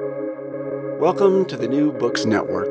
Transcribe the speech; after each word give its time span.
Welcome 0.00 1.44
to 1.44 1.56
the 1.56 1.68
New 1.68 1.92
Books 1.92 2.24
Network. 2.24 2.66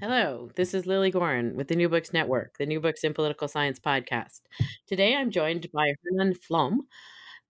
Hello, 0.00 0.50
this 0.56 0.74
is 0.74 0.84
Lilly 0.84 1.12
Goren 1.12 1.54
with 1.54 1.68
the 1.68 1.76
New 1.76 1.88
Books 1.88 2.12
Network, 2.12 2.58
the 2.58 2.66
New 2.66 2.80
Books 2.80 3.04
in 3.04 3.14
Political 3.14 3.46
Science 3.46 3.78
podcast. 3.78 4.40
Today 4.88 5.14
I'm 5.14 5.30
joined 5.30 5.70
by 5.72 5.94
Hernan 6.02 6.34
Flom, 6.34 6.88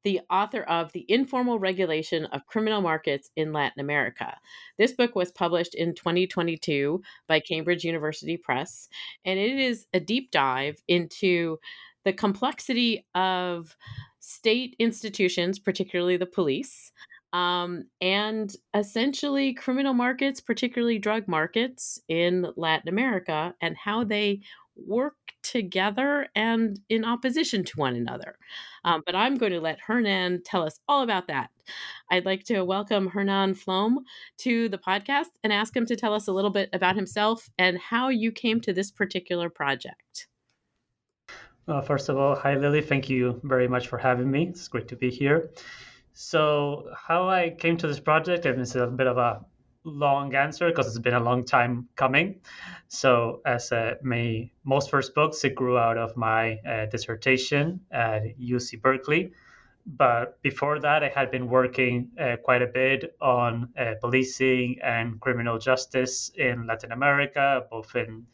the 0.04 0.20
author 0.28 0.64
of 0.64 0.92
The 0.92 1.06
Informal 1.08 1.58
Regulation 1.58 2.26
of 2.26 2.44
Criminal 2.46 2.82
Markets 2.82 3.30
in 3.36 3.54
Latin 3.54 3.80
America. 3.80 4.36
This 4.76 4.92
book 4.92 5.14
was 5.14 5.32
published 5.32 5.74
in 5.74 5.94
2022 5.94 7.00
by 7.26 7.40
Cambridge 7.40 7.84
University 7.84 8.36
Press, 8.36 8.90
and 9.24 9.38
it 9.38 9.58
is 9.58 9.86
a 9.94 10.00
deep 10.00 10.30
dive 10.30 10.76
into 10.88 11.56
the 12.04 12.12
complexity 12.12 13.06
of 13.14 13.74
state 14.18 14.76
institutions, 14.78 15.58
particularly 15.58 16.18
the 16.18 16.26
police, 16.26 16.92
um, 17.32 17.84
and 18.00 18.54
essentially 18.74 19.54
criminal 19.54 19.94
markets, 19.94 20.40
particularly 20.40 20.98
drug 20.98 21.28
markets 21.28 22.00
in 22.08 22.46
Latin 22.56 22.88
America, 22.88 23.54
and 23.60 23.76
how 23.76 24.04
they 24.04 24.40
work 24.86 25.14
together 25.42 26.28
and 26.34 26.80
in 26.88 27.04
opposition 27.04 27.64
to 27.64 27.78
one 27.78 27.94
another. 27.94 28.36
Um, 28.84 29.02
but 29.06 29.14
I'm 29.14 29.36
going 29.36 29.52
to 29.52 29.60
let 29.60 29.80
Hernan 29.80 30.42
tell 30.44 30.62
us 30.62 30.78
all 30.88 31.02
about 31.02 31.28
that. 31.28 31.50
I'd 32.10 32.26
like 32.26 32.44
to 32.44 32.62
welcome 32.62 33.08
Hernan 33.08 33.54
Flom 33.54 34.00
to 34.38 34.68
the 34.68 34.78
podcast 34.78 35.28
and 35.44 35.52
ask 35.52 35.74
him 35.74 35.86
to 35.86 35.96
tell 35.96 36.14
us 36.14 36.28
a 36.28 36.32
little 36.32 36.50
bit 36.50 36.68
about 36.72 36.96
himself 36.96 37.48
and 37.58 37.78
how 37.78 38.08
you 38.08 38.32
came 38.32 38.60
to 38.62 38.72
this 38.72 38.90
particular 38.90 39.48
project. 39.48 40.28
Well, 41.66 41.82
first 41.82 42.08
of 42.08 42.16
all, 42.16 42.34
hi 42.34 42.54
Lilly. 42.54 42.80
Thank 42.80 43.08
you 43.08 43.40
very 43.44 43.68
much 43.68 43.88
for 43.88 43.98
having 43.98 44.30
me. 44.30 44.48
It's 44.48 44.66
great 44.66 44.88
to 44.88 44.96
be 44.96 45.10
here. 45.10 45.50
So, 46.22 46.92
how 46.94 47.30
I 47.30 47.48
came 47.48 47.78
to 47.78 47.86
this 47.86 47.98
project, 47.98 48.44
and 48.44 48.60
it's 48.60 48.74
a 48.74 48.86
bit 48.86 49.06
of 49.06 49.16
a 49.16 49.42
long 49.84 50.34
answer 50.34 50.68
because 50.68 50.86
it's 50.86 50.98
been 50.98 51.14
a 51.14 51.24
long 51.30 51.46
time 51.46 51.88
coming. 51.96 52.42
So, 52.88 53.40
as 53.46 53.72
uh, 53.72 53.94
my 54.02 54.50
most 54.62 54.90
first 54.90 55.14
books, 55.14 55.42
it 55.44 55.54
grew 55.54 55.78
out 55.78 55.96
of 55.96 56.18
my 56.18 56.58
uh, 56.58 56.86
dissertation 56.92 57.80
at 57.90 58.38
UC 58.38 58.82
Berkeley. 58.82 59.32
But 59.86 60.42
before 60.42 60.78
that, 60.80 61.02
I 61.02 61.08
had 61.08 61.30
been 61.30 61.48
working 61.48 62.10
uh, 62.20 62.36
quite 62.44 62.60
a 62.60 62.66
bit 62.66 63.16
on 63.22 63.70
uh, 63.78 63.94
policing 63.98 64.78
and 64.82 65.18
criminal 65.22 65.56
justice 65.56 66.30
in 66.36 66.66
Latin 66.66 66.92
America, 66.92 67.64
both 67.70 67.96
in 67.96 68.26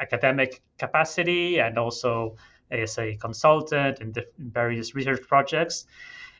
academic 0.00 0.60
capacity 0.76 1.60
and 1.60 1.78
also 1.78 2.34
as 2.72 2.98
a 2.98 3.14
consultant 3.14 4.00
in 4.00 4.12
various 4.38 4.96
research 4.96 5.22
projects. 5.28 5.86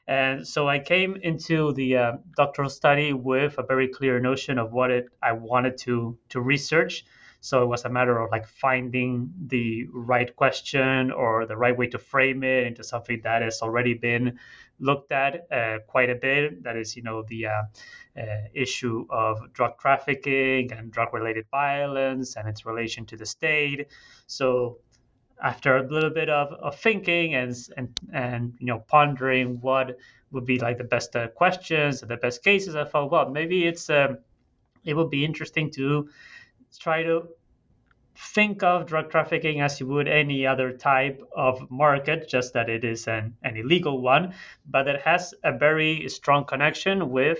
And 0.09 0.48
so 0.48 0.67
I 0.67 0.78
came 0.78 1.17
into 1.17 1.75
the 1.75 1.97
uh, 1.97 2.12
doctoral 2.34 2.70
study 2.70 3.12
with 3.12 3.59
a 3.59 3.62
very 3.62 3.89
clear 3.89 4.19
notion 4.19 4.59
of 4.59 4.73
what 4.73 4.91
it 4.91 5.11
I 5.23 5.33
wanted 5.33 5.77
to 5.84 6.19
to 6.31 6.41
research. 6.41 7.05
So 7.41 7.62
it 7.62 7.67
was 7.67 7.84
a 7.84 7.91
matter 7.91 8.19
of 8.19 8.31
like 8.31 8.47
finding 8.48 9.33
the 9.47 9.86
right 9.92 10.34
question 10.34 11.12
or 11.12 11.47
the 11.47 11.56
right 11.56 11.77
way 11.77 11.86
to 11.89 11.98
frame 11.98 12.42
it 12.42 12.67
into 12.67 12.83
something 12.83 13.20
that 13.23 13.42
has 13.42 13.61
already 13.62 13.95
been 13.95 14.39
looked 14.81 15.12
at 15.12 15.47
uh, 15.53 15.79
quite 15.86 16.11
a 16.11 16.14
bit. 16.14 16.64
That 16.64 16.77
is, 16.77 16.97
you 16.97 17.03
know, 17.03 17.23
the 17.29 17.47
uh, 17.47 17.62
uh, 18.19 18.25
issue 18.55 19.06
of 19.11 19.53
drug 19.53 19.79
trafficking 19.79 20.73
and 20.73 20.91
drug 20.91 21.12
related 21.12 21.47
violence 21.51 22.36
and 22.36 22.48
its 22.48 22.67
relation 22.67 23.06
to 23.06 23.17
the 23.17 23.27
state. 23.27 23.86
So 24.27 24.79
after 25.42 25.77
a 25.77 25.89
little 25.89 26.11
bit 26.11 26.28
of, 26.28 26.53
of 26.53 26.78
thinking 26.78 27.34
and, 27.34 27.55
and 27.77 28.00
and 28.12 28.55
you 28.58 28.67
know 28.67 28.81
pondering 28.89 29.61
what 29.61 29.97
would 30.30 30.45
be 30.45 30.58
like 30.58 30.78
the 30.78 30.84
best 30.84 31.14
uh, 31.17 31.28
questions 31.28 32.00
the 32.00 32.17
best 32.17 32.42
cases, 32.42 32.75
I 32.75 32.84
thought, 32.84 33.11
well, 33.11 33.30
maybe 33.30 33.67
it's 33.67 33.89
um, 33.91 34.19
it 34.84 34.95
would 34.95 35.11
be 35.11 35.25
interesting 35.25 35.70
to 35.72 36.08
try 36.78 37.03
to 37.03 37.28
think 38.19 38.62
of 38.62 38.86
drug 38.86 39.11
trafficking 39.11 39.61
as 39.61 39.78
you 39.78 39.86
would 39.86 40.08
any 40.08 40.46
other 40.46 40.73
type 40.73 41.23
of 41.36 41.70
market, 41.70 42.29
just 42.29 42.52
that 42.55 42.68
it 42.68 42.85
is 42.85 43.07
an, 43.07 43.36
an 43.45 43.57
illegal 43.57 44.01
one, 44.01 44.35
but 44.68 44.89
it 44.89 45.01
has 45.02 45.35
a 45.45 45.57
very 45.57 46.08
strong 46.08 46.45
connection 46.45 47.11
with 47.11 47.39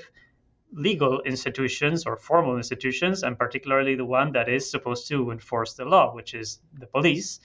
legal 0.73 1.21
institutions 1.23 2.07
or 2.07 2.17
formal 2.17 2.57
institutions, 2.57 3.23
and 3.23 3.39
particularly 3.39 3.97
the 3.97 4.05
one 4.05 4.33
that 4.33 4.49
is 4.49 4.71
supposed 4.71 5.09
to 5.09 5.31
enforce 5.31 5.75
the 5.75 5.85
law, 5.85 6.15
which 6.15 6.35
is 6.35 6.61
the 6.79 6.87
police. 6.87 7.41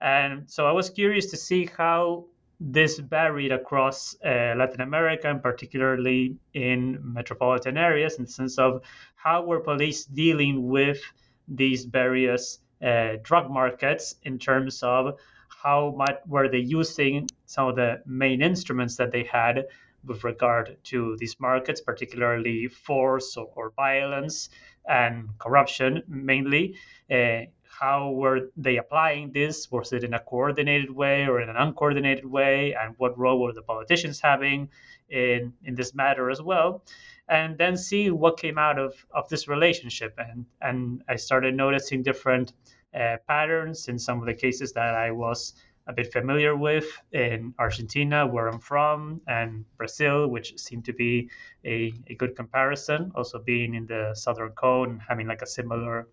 And 0.00 0.50
so 0.50 0.66
I 0.66 0.72
was 0.72 0.90
curious 0.90 1.26
to 1.30 1.36
see 1.36 1.66
how 1.76 2.26
this 2.60 2.98
varied 2.98 3.52
across 3.52 4.16
uh, 4.24 4.54
Latin 4.56 4.80
America 4.80 5.30
and 5.30 5.42
particularly 5.42 6.36
in 6.54 6.98
metropolitan 7.02 7.76
areas 7.76 8.16
in 8.16 8.24
the 8.24 8.30
sense 8.30 8.58
of 8.58 8.82
how 9.14 9.44
were 9.44 9.60
police 9.60 10.04
dealing 10.04 10.68
with 10.68 11.00
these 11.46 11.84
various 11.84 12.58
uh, 12.82 13.14
drug 13.22 13.50
markets 13.50 14.16
in 14.24 14.38
terms 14.38 14.82
of 14.82 15.18
how 15.48 15.94
much 15.96 16.18
were 16.26 16.48
they 16.48 16.58
using 16.58 17.28
some 17.46 17.68
of 17.68 17.76
the 17.76 18.00
main 18.06 18.42
instruments 18.42 18.96
that 18.96 19.10
they 19.12 19.24
had 19.24 19.64
with 20.04 20.22
regard 20.24 20.76
to 20.84 21.16
these 21.18 21.38
markets, 21.40 21.80
particularly 21.80 22.68
force 22.68 23.36
or, 23.36 23.50
or 23.54 23.70
violence 23.70 24.48
and 24.88 25.28
corruption 25.38 26.02
mainly. 26.08 26.76
Uh, 27.10 27.42
how 27.78 28.10
were 28.10 28.50
they 28.56 28.76
applying 28.78 29.32
this? 29.32 29.70
Was 29.70 29.92
it 29.92 30.04
in 30.04 30.14
a 30.14 30.20
coordinated 30.20 30.90
way 30.90 31.26
or 31.26 31.40
in 31.40 31.48
an 31.48 31.56
uncoordinated 31.56 32.24
way? 32.24 32.74
And 32.74 32.94
what 32.98 33.18
role 33.18 33.40
were 33.40 33.52
the 33.52 33.62
politicians 33.62 34.20
having 34.20 34.68
in, 35.08 35.52
in 35.64 35.74
this 35.74 35.94
matter 35.94 36.30
as 36.30 36.42
well? 36.42 36.82
And 37.28 37.56
then 37.58 37.76
see 37.76 38.10
what 38.10 38.38
came 38.38 38.58
out 38.58 38.78
of, 38.78 38.94
of 39.12 39.28
this 39.28 39.48
relationship. 39.48 40.14
And, 40.18 40.46
and 40.60 41.02
I 41.08 41.16
started 41.16 41.54
noticing 41.54 42.02
different 42.02 42.52
uh, 42.94 43.18
patterns 43.28 43.88
in 43.88 43.98
some 43.98 44.18
of 44.20 44.26
the 44.26 44.34
cases 44.34 44.72
that 44.72 44.94
I 44.94 45.10
was 45.10 45.54
a 45.86 45.92
bit 45.92 46.12
familiar 46.12 46.54
with 46.54 46.86
in 47.12 47.54
Argentina, 47.58 48.26
where 48.26 48.48
I'm 48.48 48.60
from, 48.60 49.20
and 49.26 49.64
Brazil, 49.78 50.28
which 50.28 50.58
seemed 50.58 50.84
to 50.84 50.92
be 50.92 51.30
a, 51.64 51.92
a 52.08 52.14
good 52.14 52.36
comparison. 52.36 53.10
Also, 53.14 53.38
being 53.38 53.74
in 53.74 53.86
the 53.86 54.12
Southern 54.14 54.50
Cone, 54.50 55.00
having 55.08 55.26
like 55.26 55.42
a 55.42 55.46
similar 55.46 56.06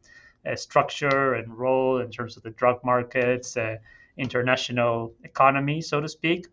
structure 0.55 1.33
and 1.33 1.57
role 1.57 1.99
in 1.99 2.11
terms 2.11 2.37
of 2.37 2.43
the 2.43 2.51
drug 2.51 2.83
markets, 2.83 3.57
uh, 3.57 3.77
international 4.17 5.13
economy, 5.23 5.81
so 5.81 5.99
to 6.01 6.07
speak. 6.07 6.47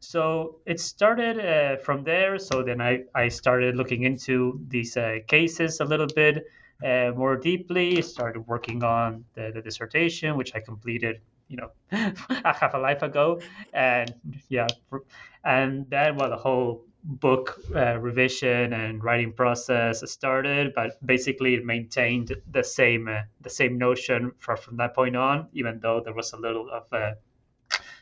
So 0.00 0.56
it 0.66 0.80
started 0.80 1.38
uh, 1.38 1.76
from 1.76 2.04
there. 2.04 2.38
So 2.38 2.62
then 2.62 2.80
I, 2.80 3.04
I 3.14 3.28
started 3.28 3.76
looking 3.76 4.02
into 4.02 4.60
these 4.68 4.96
uh, 4.96 5.18
cases 5.26 5.80
a 5.80 5.84
little 5.84 6.08
bit 6.14 6.44
more 7.16 7.36
deeply, 7.36 8.02
started 8.02 8.40
working 8.40 8.84
on 8.84 9.24
the, 9.34 9.50
the 9.54 9.62
dissertation, 9.62 10.36
which 10.36 10.54
I 10.54 10.60
completed 10.60 11.20
you 11.48 11.56
know 11.56 11.70
half 12.44 12.74
a 12.74 12.78
life 12.78 13.02
ago 13.02 13.40
and 13.72 14.14
yeah 14.48 14.66
and 15.44 15.88
then 15.90 16.16
well 16.16 16.30
the 16.30 16.36
whole 16.36 16.84
book 17.04 17.60
uh, 17.74 17.98
revision 17.98 18.72
and 18.72 19.04
writing 19.04 19.32
process 19.32 20.02
started, 20.10 20.72
but 20.74 21.04
basically 21.04 21.54
it 21.54 21.64
maintained 21.64 22.34
the 22.50 22.64
same 22.64 23.08
uh, 23.08 23.20
the 23.42 23.50
same 23.50 23.76
notion 23.78 24.32
for, 24.38 24.56
from 24.56 24.78
that 24.78 24.94
point 24.94 25.14
on, 25.14 25.48
even 25.52 25.78
though 25.80 26.00
there 26.00 26.14
was 26.14 26.32
a 26.32 26.36
little 26.36 26.68
of 26.70 26.84
uh, 26.92 27.12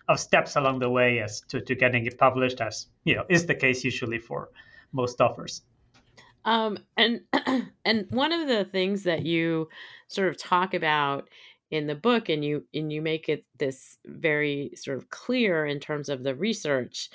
of 0.09 0.21
steps 0.21 0.57
along 0.57 0.79
the 0.79 0.89
way 0.89 1.21
as 1.21 1.41
to, 1.49 1.61
to 1.61 1.75
getting 1.75 2.07
it 2.07 2.17
published, 2.17 2.61
as 2.61 2.87
you 3.05 3.17
know 3.17 3.25
is 3.29 3.47
the 3.47 3.55
case 3.55 3.85
usually 3.85 4.19
for 4.19 4.51
most 4.93 5.21
authors. 5.21 5.63
Um, 6.45 6.79
and 6.97 7.23
and 7.85 8.07
one 8.11 8.33
of 8.33 8.47
the 8.47 8.65
things 8.65 9.03
that 9.03 9.27
you 9.27 9.69
sort 10.09 10.29
of 10.29 10.39
talk 10.39 10.75
about 10.75 11.29
in 11.73 11.87
the 11.87 11.95
book 11.95 12.29
and 12.29 12.45
you 12.45 12.65
and 12.73 12.93
you 12.93 13.03
make 13.03 13.29
it 13.29 13.45
this 13.59 13.99
very 14.07 14.71
sort 14.77 14.99
of 14.99 15.11
clear 15.11 15.67
in 15.67 15.81
terms 15.81 16.09
of 16.09 16.23
the 16.23 16.35
research 16.37 17.11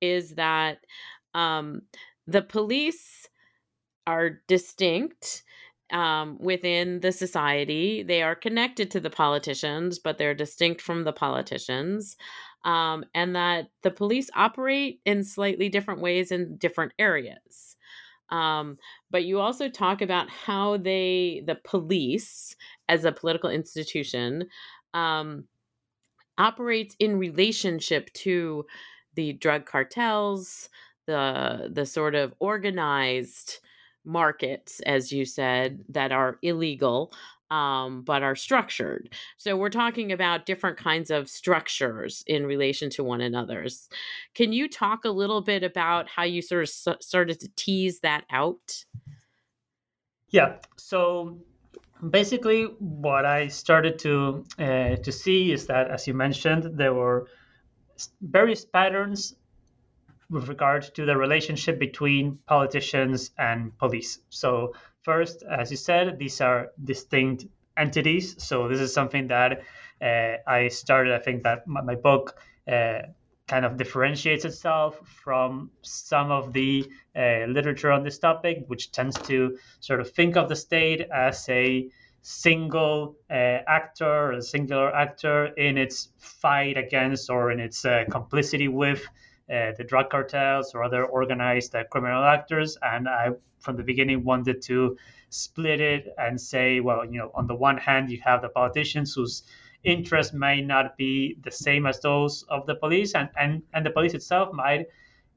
is 0.00 0.34
that 0.34 0.78
um, 1.34 1.82
the 2.26 2.42
police 2.42 3.28
are 4.06 4.40
distinct 4.48 5.42
um, 5.92 6.38
within 6.40 7.00
the 7.00 7.12
society. 7.12 8.02
They 8.02 8.22
are 8.22 8.34
connected 8.34 8.90
to 8.92 9.00
the 9.00 9.10
politicians, 9.10 9.98
but 9.98 10.18
they're 10.18 10.34
distinct 10.34 10.80
from 10.80 11.04
the 11.04 11.12
politicians. 11.12 12.16
Um, 12.64 13.04
and 13.14 13.34
that 13.36 13.70
the 13.82 13.90
police 13.90 14.30
operate 14.34 15.00
in 15.04 15.24
slightly 15.24 15.68
different 15.68 16.00
ways 16.00 16.30
in 16.30 16.56
different 16.58 16.92
areas. 16.98 17.76
Um, 18.28 18.78
but 19.10 19.24
you 19.24 19.40
also 19.40 19.68
talk 19.68 20.02
about 20.02 20.30
how 20.30 20.76
they, 20.76 21.42
the 21.46 21.56
police, 21.64 22.54
as 22.88 23.04
a 23.04 23.12
political 23.12 23.50
institution, 23.50 24.46
um, 24.94 25.44
operates 26.38 26.94
in 26.98 27.18
relationship 27.18 28.12
to 28.12 28.64
the 29.14 29.32
drug 29.34 29.66
cartels, 29.66 30.68
the 31.10 31.68
the 31.72 31.86
sort 31.86 32.14
of 32.14 32.32
organized 32.38 33.58
markets, 34.04 34.80
as 34.80 35.12
you 35.12 35.24
said, 35.24 35.84
that 35.88 36.12
are 36.12 36.38
illegal, 36.42 37.12
um, 37.50 38.02
but 38.02 38.22
are 38.22 38.36
structured. 38.36 39.12
So 39.36 39.56
we're 39.56 39.70
talking 39.70 40.12
about 40.12 40.46
different 40.46 40.78
kinds 40.78 41.10
of 41.10 41.28
structures 41.28 42.22
in 42.26 42.46
relation 42.46 42.90
to 42.90 43.04
one 43.04 43.20
another's. 43.20 43.88
Can 44.34 44.52
you 44.52 44.68
talk 44.68 45.04
a 45.04 45.10
little 45.10 45.42
bit 45.42 45.62
about 45.62 46.08
how 46.08 46.22
you 46.22 46.42
sort 46.42 46.62
of 46.62 47.02
started 47.02 47.40
to 47.40 47.48
tease 47.56 48.00
that 48.00 48.24
out? 48.30 48.84
Yeah. 50.30 50.58
So 50.76 51.38
basically, 52.08 52.64
what 52.78 53.24
I 53.26 53.48
started 53.48 53.98
to 54.00 54.44
uh, 54.58 54.96
to 54.96 55.12
see 55.12 55.52
is 55.52 55.66
that, 55.66 55.90
as 55.90 56.06
you 56.06 56.14
mentioned, 56.14 56.78
there 56.78 56.94
were 56.94 57.26
various 58.22 58.64
patterns 58.64 59.34
with 60.30 60.48
regard 60.48 60.82
to 60.94 61.04
the 61.04 61.16
relationship 61.16 61.78
between 61.78 62.38
politicians 62.46 63.30
and 63.36 63.76
police. 63.78 64.20
So 64.30 64.74
first, 65.02 65.42
as 65.42 65.70
you 65.70 65.76
said, 65.76 66.18
these 66.18 66.40
are 66.40 66.68
distinct 66.82 67.46
entities. 67.76 68.42
So 68.42 68.68
this 68.68 68.80
is 68.80 68.94
something 68.94 69.28
that 69.28 69.62
uh, 70.00 70.36
I 70.46 70.68
started. 70.68 71.14
I 71.14 71.18
think 71.18 71.42
that 71.42 71.66
my, 71.66 71.82
my 71.82 71.94
book 71.96 72.36
uh, 72.70 73.00
kind 73.48 73.64
of 73.64 73.76
differentiates 73.76 74.44
itself 74.44 75.00
from 75.24 75.70
some 75.82 76.30
of 76.30 76.52
the 76.52 76.88
uh, 77.16 77.46
literature 77.48 77.90
on 77.90 78.04
this 78.04 78.18
topic, 78.18 78.64
which 78.68 78.92
tends 78.92 79.16
to 79.26 79.58
sort 79.80 80.00
of 80.00 80.10
think 80.10 80.36
of 80.36 80.48
the 80.48 80.56
state 80.56 81.00
as 81.12 81.48
a 81.48 81.88
single 82.22 83.16
uh, 83.30 83.34
actor, 83.66 84.32
a 84.32 84.42
singular 84.42 84.94
actor 84.94 85.46
in 85.46 85.78
its 85.78 86.10
fight 86.18 86.76
against 86.76 87.30
or 87.30 87.50
in 87.50 87.58
its 87.58 87.84
uh, 87.84 88.04
complicity 88.10 88.68
with 88.68 89.04
uh, 89.50 89.72
the 89.76 89.84
drug 89.84 90.10
cartels 90.10 90.74
or 90.74 90.84
other 90.84 91.04
organized 91.04 91.74
uh, 91.74 91.84
criminal 91.84 92.22
actors. 92.22 92.78
And 92.82 93.08
I, 93.08 93.30
from 93.58 93.76
the 93.76 93.82
beginning, 93.82 94.24
wanted 94.24 94.62
to 94.62 94.96
split 95.30 95.80
it 95.80 96.14
and 96.18 96.40
say, 96.40 96.80
well, 96.80 97.04
you 97.04 97.18
know, 97.18 97.30
on 97.34 97.46
the 97.46 97.54
one 97.54 97.78
hand, 97.78 98.10
you 98.10 98.20
have 98.24 98.42
the 98.42 98.48
politicians 98.48 99.14
whose 99.14 99.42
interests 99.82 100.32
may 100.32 100.60
not 100.60 100.96
be 100.96 101.36
the 101.42 101.50
same 101.50 101.86
as 101.86 102.00
those 102.00 102.44
of 102.48 102.66
the 102.66 102.74
police, 102.74 103.14
and, 103.14 103.28
and, 103.38 103.62
and 103.72 103.84
the 103.84 103.90
police 103.90 104.14
itself 104.14 104.52
might, 104.52 104.86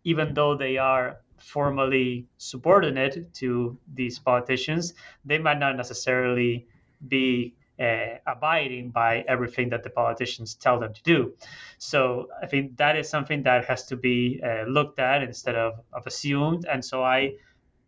even 0.04 0.33
though 0.33 0.56
they 0.56 0.77
are 0.77 1.18
formally 1.38 2.25
subordinate 2.38 3.33
to 3.33 3.77
these 3.94 4.19
politicians, 4.19 4.94
they 5.25 5.38
might 5.38 5.59
not 5.59 5.75
necessarily 5.75 6.68
be 7.07 7.54
uh, 7.79 8.17
abiding 8.27 8.91
by 8.91 9.23
everything 9.27 9.69
that 9.69 9.83
the 9.83 9.89
politicians 9.89 10.55
tell 10.55 10.79
them 10.79 10.93
to 10.93 11.03
do. 11.03 11.33
So 11.77 12.27
I 12.41 12.47
think 12.47 12.77
that 12.77 12.95
is 12.95 13.09
something 13.09 13.43
that 13.43 13.65
has 13.65 13.85
to 13.87 13.95
be 13.95 14.41
uh, 14.43 14.63
looked 14.67 14.99
at 14.99 15.23
instead 15.23 15.55
of, 15.55 15.79
of 15.91 16.05
assumed. 16.05 16.65
And 16.71 16.83
so 16.83 17.03
I 17.03 17.33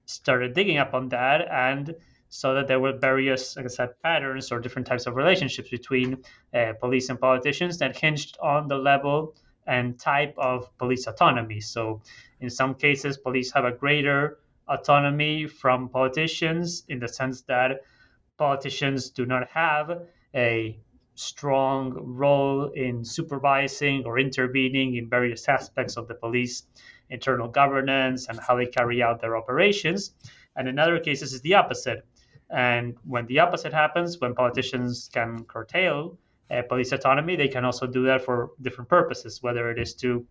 started 0.06 0.54
digging 0.54 0.78
up 0.78 0.94
on 0.94 1.10
that 1.10 1.48
and 1.50 1.96
saw 2.30 2.54
that 2.56 2.68
there 2.68 2.80
were 2.80 2.94
various, 2.94 3.56
like 3.56 3.66
I 3.66 3.70
said, 3.70 3.90
patterns 4.04 4.52
or 4.52 4.60
different 4.60 4.88
types 4.88 5.06
of 5.06 5.16
relationships 5.16 5.70
between 5.70 6.24
uh, 6.54 6.74
police 6.80 7.10
and 7.10 7.20
politicians 7.20 7.78
that 7.78 7.96
hinged 7.98 8.38
on 8.42 8.68
the 8.68 8.78
level 8.78 9.36
and 9.68 10.00
type 10.00 10.36
of 10.38 10.76
police 10.78 11.08
autonomy. 11.08 11.60
So 11.60 12.02
in 12.40 12.50
some 12.50 12.76
cases, 12.76 13.18
police 13.18 13.52
have 13.54 13.66
a 13.66 13.72
greater 13.72 14.40
autonomy 14.68 15.48
from 15.48 15.90
politicians 15.90 16.84
in 16.88 17.00
the 17.00 17.08
sense 17.08 17.42
that 17.44 17.82
politicians 18.38 19.10
do 19.10 19.26
not 19.26 19.48
have 19.50 20.08
a 20.34 20.78
strong 21.16 21.94
role 21.94 22.66
in 22.76 23.04
supervising 23.06 24.04
or 24.06 24.20
intervening 24.20 24.96
in 24.96 25.10
various 25.10 25.48
aspects 25.48 25.96
of 25.98 26.08
the 26.08 26.14
police 26.14 26.64
internal 27.10 27.48
governance 27.48 28.28
and 28.28 28.40
how 28.40 28.56
they 28.56 28.66
carry 28.66 29.02
out 29.02 29.22
their 29.22 29.38
operations. 29.38 30.14
And 30.56 30.68
in 30.68 30.80
other 30.80 31.00
cases, 31.00 31.34
it's 31.34 31.42
the 31.42 31.56
opposite. 31.56 32.06
And 32.50 32.96
when 33.04 33.26
the 33.28 33.40
opposite 33.40 33.74
happens, 33.74 34.20
when 34.20 34.36
politicians 34.36 35.10
can 35.12 35.46
curtail 35.46 36.18
uh, 36.50 36.62
police 36.64 36.92
autonomy, 36.92 37.36
they 37.36 37.48
can 37.48 37.66
also 37.66 37.88
do 37.88 38.06
that 38.06 38.24
for 38.24 38.52
different 38.62 38.90
purposes, 38.90 39.42
whether 39.42 39.72
it 39.72 39.80
is 39.80 39.94
to 39.96 40.26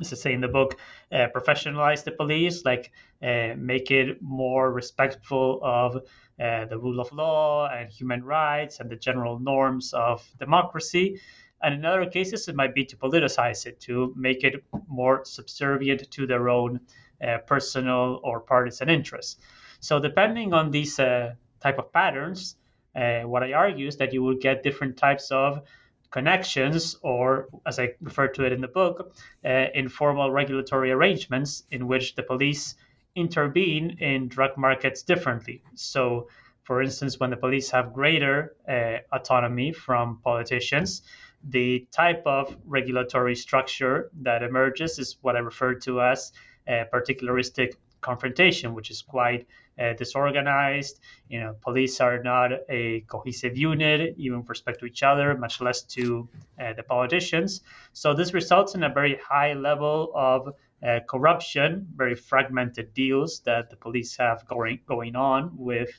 as 0.00 0.12
I 0.12 0.16
say 0.16 0.32
in 0.32 0.40
the 0.40 0.48
book, 0.48 0.78
uh, 1.12 1.28
professionalize 1.34 2.04
the 2.04 2.12
police, 2.12 2.64
like 2.64 2.92
uh, 3.22 3.54
make 3.56 3.90
it 3.90 4.22
more 4.22 4.72
respectful 4.72 5.60
of 5.62 5.96
uh, 5.96 6.64
the 6.66 6.78
rule 6.78 7.00
of 7.00 7.12
law 7.12 7.68
and 7.68 7.90
human 7.90 8.24
rights 8.24 8.80
and 8.80 8.90
the 8.90 8.96
general 8.96 9.38
norms 9.38 9.92
of 9.92 10.26
democracy. 10.38 11.20
And 11.62 11.74
in 11.74 11.84
other 11.84 12.06
cases, 12.06 12.48
it 12.48 12.54
might 12.54 12.74
be 12.74 12.86
to 12.86 12.96
politicize 12.96 13.66
it, 13.66 13.80
to 13.80 14.14
make 14.16 14.44
it 14.44 14.64
more 14.88 15.24
subservient 15.24 16.10
to 16.12 16.26
their 16.26 16.48
own 16.48 16.80
uh, 17.22 17.38
personal 17.46 18.20
or 18.22 18.40
partisan 18.40 18.88
interests. 18.88 19.36
So, 19.80 20.00
depending 20.00 20.54
on 20.54 20.70
these 20.70 20.98
uh, 20.98 21.34
type 21.60 21.78
of 21.78 21.92
patterns, 21.92 22.56
uh, 22.96 23.22
what 23.22 23.42
I 23.42 23.52
argue 23.52 23.86
is 23.86 23.96
that 23.98 24.12
you 24.12 24.22
will 24.22 24.36
get 24.36 24.62
different 24.62 24.96
types 24.96 25.30
of 25.30 25.62
connections, 26.10 26.96
or 27.02 27.48
as 27.66 27.78
I 27.78 27.94
refer 28.00 28.28
to 28.28 28.44
it 28.44 28.52
in 28.52 28.60
the 28.60 28.68
book, 28.68 29.14
uh, 29.44 29.66
informal 29.74 30.30
regulatory 30.30 30.90
arrangements 30.90 31.64
in 31.70 31.86
which 31.86 32.14
the 32.14 32.22
police 32.22 32.74
intervene 33.14 33.98
in 34.00 34.28
drug 34.28 34.56
markets 34.56 35.02
differently. 35.02 35.62
So, 35.74 36.28
for 36.62 36.82
instance, 36.82 37.18
when 37.18 37.30
the 37.30 37.36
police 37.36 37.70
have 37.70 37.92
greater 37.92 38.54
uh, 38.68 38.98
autonomy 39.12 39.72
from 39.72 40.20
politicians, 40.22 41.02
the 41.42 41.86
type 41.90 42.22
of 42.26 42.56
regulatory 42.66 43.34
structure 43.34 44.10
that 44.22 44.42
emerges 44.42 44.98
is 44.98 45.16
what 45.22 45.36
I 45.36 45.40
refer 45.40 45.74
to 45.74 46.02
as 46.02 46.32
a 46.68 46.84
particularistic 46.92 47.74
confrontation, 48.00 48.74
which 48.74 48.90
is 48.90 49.02
quite 49.02 49.46
uh, 49.78 49.92
disorganized. 49.94 51.00
You 51.28 51.40
know, 51.40 51.56
police 51.60 52.00
are 52.00 52.22
not 52.22 52.52
a 52.68 53.00
cohesive 53.02 53.56
unit, 53.56 54.14
even 54.18 54.40
with 54.40 54.48
respect 54.48 54.80
to 54.80 54.86
each 54.86 55.02
other, 55.02 55.36
much 55.36 55.60
less 55.60 55.82
to 55.96 56.28
uh, 56.60 56.72
the 56.74 56.82
politicians. 56.82 57.62
So 57.92 58.14
this 58.14 58.34
results 58.34 58.74
in 58.74 58.82
a 58.82 58.88
very 58.92 59.16
high 59.16 59.54
level 59.54 60.12
of 60.14 60.54
uh, 60.82 61.00
corruption, 61.08 61.86
very 61.94 62.14
fragmented 62.14 62.94
deals 62.94 63.40
that 63.40 63.70
the 63.70 63.76
police 63.76 64.16
have 64.16 64.46
going 64.48 64.80
going 64.86 65.14
on 65.16 65.52
with 65.56 65.90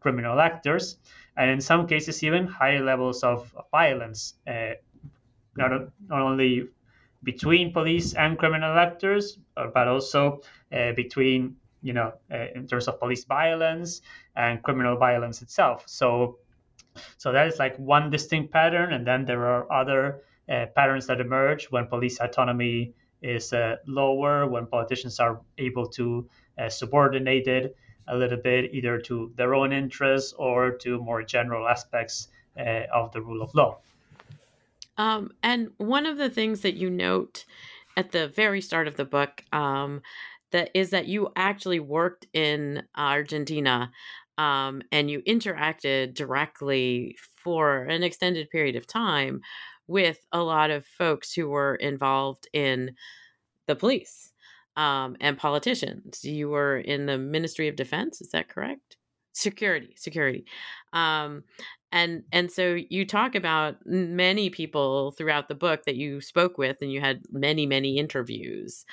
criminal 0.00 0.40
actors, 0.40 0.98
and 1.36 1.50
in 1.50 1.60
some 1.60 1.86
cases 1.86 2.22
even 2.22 2.46
higher 2.46 2.82
levels 2.82 3.22
of 3.22 3.54
violence, 3.70 4.34
uh, 4.46 4.74
not 5.56 5.70
not 6.08 6.22
only 6.22 6.68
between 7.22 7.72
police 7.72 8.14
and 8.14 8.38
criminal 8.38 8.78
actors, 8.78 9.38
but 9.54 9.88
also 9.88 10.40
uh, 10.72 10.92
between 10.92 11.56
you 11.86 11.92
know 11.92 12.12
uh, 12.32 12.46
in 12.54 12.66
terms 12.66 12.88
of 12.88 12.98
police 12.98 13.24
violence 13.24 14.02
and 14.34 14.62
criminal 14.62 14.96
violence 14.96 15.40
itself. 15.42 15.84
So 15.86 16.38
so 17.16 17.32
that 17.32 17.46
is 17.46 17.58
like 17.58 17.76
one 17.78 18.10
distinct 18.10 18.52
pattern, 18.52 18.92
and 18.92 19.06
then 19.06 19.24
there 19.24 19.44
are 19.46 19.70
other 19.70 20.22
uh, 20.48 20.66
patterns 20.74 21.06
that 21.06 21.20
emerge 21.20 21.66
when 21.70 21.86
police 21.86 22.18
autonomy 22.20 22.92
is 23.22 23.52
uh, 23.52 23.76
lower 23.86 24.46
when 24.46 24.66
politicians 24.66 25.20
are 25.20 25.40
able 25.58 25.86
to 25.98 26.28
uh, 26.58 26.68
subordinate 26.68 27.46
it 27.46 27.76
a 28.08 28.16
little 28.16 28.38
bit 28.38 28.72
either 28.72 28.98
to 29.00 29.32
their 29.36 29.54
own 29.54 29.72
interests 29.72 30.32
or 30.38 30.70
to 30.70 30.98
more 30.98 31.22
general 31.22 31.66
aspects 31.68 32.28
of 32.94 33.12
the 33.12 33.20
rule 33.20 33.42
of 33.42 33.54
law. 33.54 33.76
Um, 34.96 35.32
and 35.42 35.70
one 35.76 36.06
of 36.06 36.16
the 36.16 36.30
things 36.30 36.62
that 36.62 36.74
you 36.74 36.88
note 36.88 37.44
at 37.96 38.12
the 38.12 38.28
very 38.28 38.60
start 38.60 38.88
of 38.88 38.96
the 38.96 39.04
book 39.04 39.44
um, 39.52 40.02
that 40.56 40.70
is 40.72 40.90
that 40.90 41.06
you 41.06 41.30
actually 41.36 41.80
worked 41.80 42.26
in 42.32 42.82
Argentina 42.96 43.92
um, 44.38 44.80
and 44.90 45.10
you 45.10 45.20
interacted 45.22 46.14
directly 46.14 47.16
for 47.36 47.84
an 47.84 48.02
extended 48.02 48.48
period 48.48 48.74
of 48.74 48.86
time 48.86 49.42
with 49.86 50.26
a 50.32 50.42
lot 50.42 50.70
of 50.70 50.86
folks 50.86 51.32
who 51.32 51.48
were 51.48 51.74
involved 51.76 52.48
in 52.54 52.92
the 53.66 53.76
police 53.76 54.32
um, 54.76 55.16
and 55.20 55.36
politicians. 55.36 56.24
You 56.24 56.48
were 56.48 56.78
in 56.78 57.04
the 57.04 57.18
Ministry 57.18 57.68
of 57.68 57.76
Defense, 57.76 58.22
is 58.22 58.30
that 58.30 58.48
correct? 58.48 58.96
Security, 59.32 59.92
security. 59.96 60.46
Um, 60.94 61.44
and 61.92 62.24
and 62.32 62.50
so 62.50 62.78
you 62.88 63.06
talk 63.06 63.34
about 63.34 63.76
many 63.84 64.50
people 64.50 65.12
throughout 65.12 65.48
the 65.48 65.54
book 65.54 65.84
that 65.84 65.96
you 65.96 66.20
spoke 66.20 66.58
with, 66.58 66.78
and 66.80 66.90
you 66.90 67.00
had 67.00 67.22
many 67.30 67.66
many 67.66 67.98
interviews. 67.98 68.84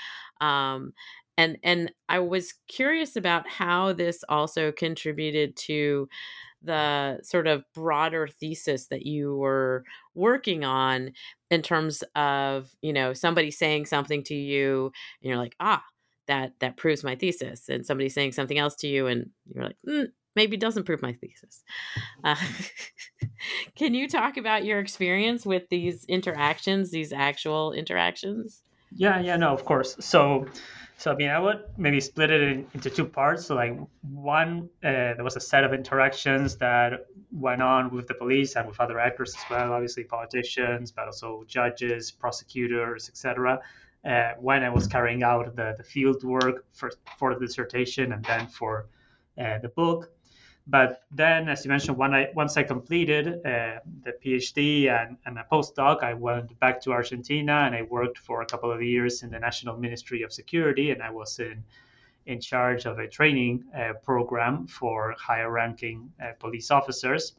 Um, 0.41 0.93
and 1.37 1.57
and 1.63 1.91
I 2.09 2.19
was 2.19 2.53
curious 2.67 3.15
about 3.15 3.47
how 3.47 3.93
this 3.93 4.23
also 4.29 4.71
contributed 4.71 5.55
to 5.57 6.07
the 6.63 7.19
sort 7.23 7.47
of 7.47 7.63
broader 7.73 8.27
thesis 8.27 8.87
that 8.87 9.05
you 9.05 9.35
were 9.35 9.83
working 10.15 10.63
on 10.63 11.11
in 11.51 11.61
terms 11.61 12.03
of 12.15 12.69
you 12.81 12.93
know 12.93 13.13
somebody 13.13 13.51
saying 13.51 13.85
something 13.85 14.23
to 14.23 14.35
you 14.35 14.91
and 15.21 15.29
you're 15.29 15.37
like 15.37 15.55
ah 15.59 15.83
that 16.27 16.53
that 16.59 16.77
proves 16.77 17.03
my 17.03 17.15
thesis 17.15 17.67
and 17.67 17.85
somebody 17.85 18.09
saying 18.09 18.31
something 18.31 18.57
else 18.57 18.75
to 18.75 18.87
you 18.87 19.07
and 19.07 19.29
you're 19.53 19.65
like 19.65 19.77
mm, 19.87 20.07
maybe 20.35 20.57
doesn't 20.57 20.85
prove 20.85 21.01
my 21.01 21.13
thesis. 21.13 21.63
Uh, 22.23 22.35
can 23.75 23.93
you 23.93 24.07
talk 24.07 24.37
about 24.37 24.65
your 24.65 24.79
experience 24.79 25.45
with 25.45 25.69
these 25.69 26.05
interactions 26.05 26.91
these 26.91 27.11
actual 27.11 27.73
interactions? 27.73 28.61
Yeah 28.95 29.19
yeah 29.19 29.35
no 29.35 29.49
of 29.49 29.65
course. 29.65 29.97
So 29.99 30.45
So 31.03 31.11
I 31.11 31.15
mean, 31.15 31.31
I 31.31 31.37
would 31.37 31.65
maybe 31.75 31.99
split 31.99 32.31
it 32.31 32.41
in, 32.41 32.65
into 32.73 32.89
two 32.89 33.03
parts. 33.03 33.47
So 33.47 33.55
like 33.55 33.77
one, 34.03 34.69
uh, 34.81 35.15
there 35.15 35.23
was 35.25 35.35
a 35.35 35.41
set 35.41 35.65
of 35.65 35.73
interactions 35.73 36.55
that 36.59 37.07
went 37.29 37.61
on 37.61 37.93
with 37.93 38.07
the 38.07 38.13
police 38.13 38.55
and 38.55 38.65
with 38.65 38.79
other 38.79 39.01
actors 39.01 39.35
as 39.35 39.43
well, 39.49 39.73
obviously 39.73 40.05
politicians, 40.05 40.93
but 40.93 41.07
also 41.07 41.43
judges, 41.45 42.09
prosecutors, 42.09 43.09
etc. 43.09 43.59
Uh, 44.05 44.31
when 44.39 44.63
I 44.63 44.69
was 44.69 44.87
carrying 44.87 45.23
out 45.23 45.53
the, 45.57 45.75
the 45.77 45.83
field 45.83 46.23
work 46.23 46.63
for, 46.71 46.89
for 47.19 47.33
the 47.33 47.47
dissertation 47.47 48.13
and 48.13 48.23
then 48.23 48.47
for 48.47 48.85
uh, 49.37 49.57
the 49.57 49.73
book. 49.75 50.09
But 50.65 51.03
then, 51.11 51.49
as 51.49 51.65
you 51.65 51.69
mentioned, 51.69 52.01
I, 52.01 52.29
once 52.35 52.55
I 52.55 52.63
completed 52.63 53.45
uh, 53.45 53.79
the 54.03 54.13
PhD 54.23 54.87
and, 54.89 55.17
and 55.25 55.37
a 55.37 55.45
postdoc, 55.51 56.03
I 56.03 56.13
went 56.13 56.57
back 56.59 56.81
to 56.83 56.93
Argentina 56.93 57.63
and 57.65 57.75
I 57.75 57.81
worked 57.81 58.17
for 58.17 58.41
a 58.41 58.45
couple 58.45 58.71
of 58.71 58.81
years 58.81 59.23
in 59.23 59.29
the 59.29 59.39
National 59.39 59.77
Ministry 59.77 60.21
of 60.23 60.31
Security, 60.31 60.91
and 60.91 61.01
I 61.01 61.11
was 61.11 61.39
in 61.39 61.63
in 62.25 62.39
charge 62.39 62.85
of 62.85 62.99
a 62.99 63.07
training 63.07 63.65
uh, 63.77 63.91
program 64.01 64.65
for 64.65 65.13
higher 65.19 65.51
ranking 65.51 66.09
uh, 66.23 66.31
police 66.39 66.71
officers. 66.71 67.35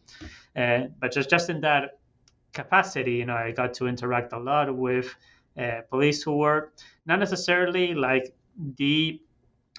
Uh, 0.54 0.82
but 1.00 1.10
just 1.10 1.30
just 1.30 1.48
in 1.48 1.62
that 1.62 1.98
capacity, 2.52 3.12
you 3.12 3.26
know, 3.26 3.34
I 3.34 3.52
got 3.52 3.72
to 3.74 3.86
interact 3.86 4.32
a 4.34 4.38
lot 4.38 4.74
with 4.74 5.14
uh, 5.58 5.80
police 5.88 6.22
who 6.22 6.36
were 6.36 6.72
not 7.06 7.18
necessarily 7.18 7.94
like 7.94 8.34
the 8.76 9.20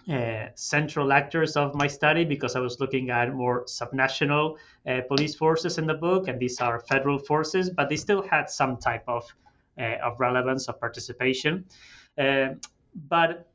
uh, 0.07 0.49
central 0.53 1.11
actors 1.11 1.57
of 1.57 1.73
my 1.73 1.87
study 1.87 2.25
because 2.25 2.55
I 2.55 2.59
was 2.59 2.79
looking 2.79 3.09
at 3.09 3.33
more 3.33 3.65
subnational 3.65 4.57
uh, 4.87 5.01
police 5.07 5.33
forces 5.33 5.79
in 5.79 5.87
the 5.87 5.95
book, 5.95 6.27
and 6.27 6.39
these 6.39 6.61
are 6.61 6.79
federal 6.79 7.17
forces, 7.17 7.71
but 7.71 7.89
they 7.89 7.95
still 7.95 8.21
had 8.21 8.49
some 8.49 8.77
type 8.77 9.03
of 9.07 9.23
uh, 9.79 9.97
of 10.03 10.19
relevance 10.19 10.69
of 10.69 10.79
participation. 10.79 11.65
Uh, 12.17 12.49
but 13.09 13.47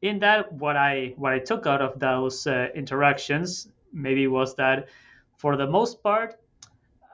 in 0.00 0.20
that, 0.20 0.50
what 0.52 0.74
I 0.76 1.12
what 1.16 1.34
I 1.34 1.38
took 1.38 1.66
out 1.66 1.82
of 1.82 2.00
those 2.00 2.46
uh, 2.46 2.68
interactions 2.74 3.68
maybe 3.92 4.26
was 4.26 4.54
that 4.54 4.88
for 5.36 5.56
the 5.56 5.66
most 5.66 6.02
part, 6.02 6.36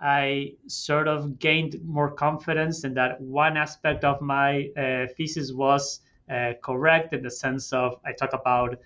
I 0.01 0.53
sort 0.69 1.09
of 1.09 1.41
gained 1.41 1.81
more 1.85 2.13
confidence 2.13 2.85
in 2.85 2.95
that 2.95 3.21
one 3.21 3.57
aspect 3.57 4.05
of 4.05 4.21
my 4.21 4.71
thesis 5.17 5.53
was 5.53 6.01
uh, 6.31 6.53
correct 6.63 7.13
in 7.13 7.23
the 7.23 7.31
sense 7.31 7.73
of 7.73 7.99
I 8.05 8.13
talk 8.13 8.33
about 8.33 8.79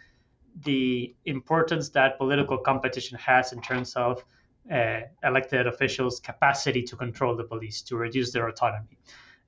the 0.64 1.14
importance 1.24 1.90
that 1.90 2.18
political 2.18 2.58
competition 2.58 3.18
has 3.18 3.52
in 3.52 3.60
terms 3.62 3.94
of 3.94 4.24
uh, 4.70 5.00
elected 5.24 5.66
officials' 5.66 6.20
capacity 6.20 6.82
to 6.82 6.96
control 6.96 7.36
the 7.36 7.44
police, 7.44 7.82
to 7.82 7.96
reduce 7.96 8.32
their 8.32 8.48
autonomy. 8.48 8.98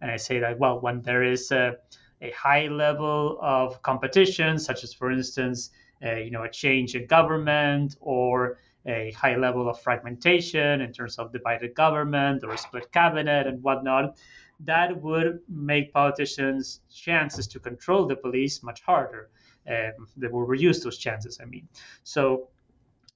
And 0.00 0.10
I 0.10 0.16
say 0.16 0.38
that, 0.40 0.58
well, 0.58 0.80
when 0.80 1.02
there 1.02 1.22
is 1.22 1.50
a, 1.52 1.76
a 2.20 2.30
high 2.30 2.68
level 2.68 3.38
of 3.40 3.82
competition, 3.82 4.58
such 4.58 4.84
as, 4.84 4.92
for 4.92 5.10
instance, 5.10 5.70
uh, 6.04 6.16
you 6.16 6.30
know, 6.30 6.42
a 6.44 6.50
change 6.50 6.94
in 6.94 7.06
government 7.06 7.96
or 8.00 8.58
a 8.86 9.12
high 9.12 9.36
level 9.36 9.68
of 9.68 9.80
fragmentation 9.80 10.80
in 10.80 10.92
terms 10.92 11.18
of 11.18 11.32
divided 11.32 11.74
government 11.74 12.42
or 12.42 12.52
a 12.52 12.58
split 12.58 12.90
cabinet 12.90 13.46
and 13.46 13.62
whatnot, 13.62 14.16
that 14.64 15.00
would 15.02 15.40
make 15.48 15.92
politicians' 15.92 16.80
chances 16.90 17.46
to 17.48 17.58
control 17.58 18.06
the 18.06 18.16
police 18.16 18.62
much 18.62 18.82
harder. 18.82 19.30
Um, 19.68 20.08
they 20.16 20.28
will 20.28 20.44
reduce 20.44 20.82
those 20.82 20.98
chances. 20.98 21.38
I 21.40 21.46
mean, 21.46 21.68
so 22.02 22.48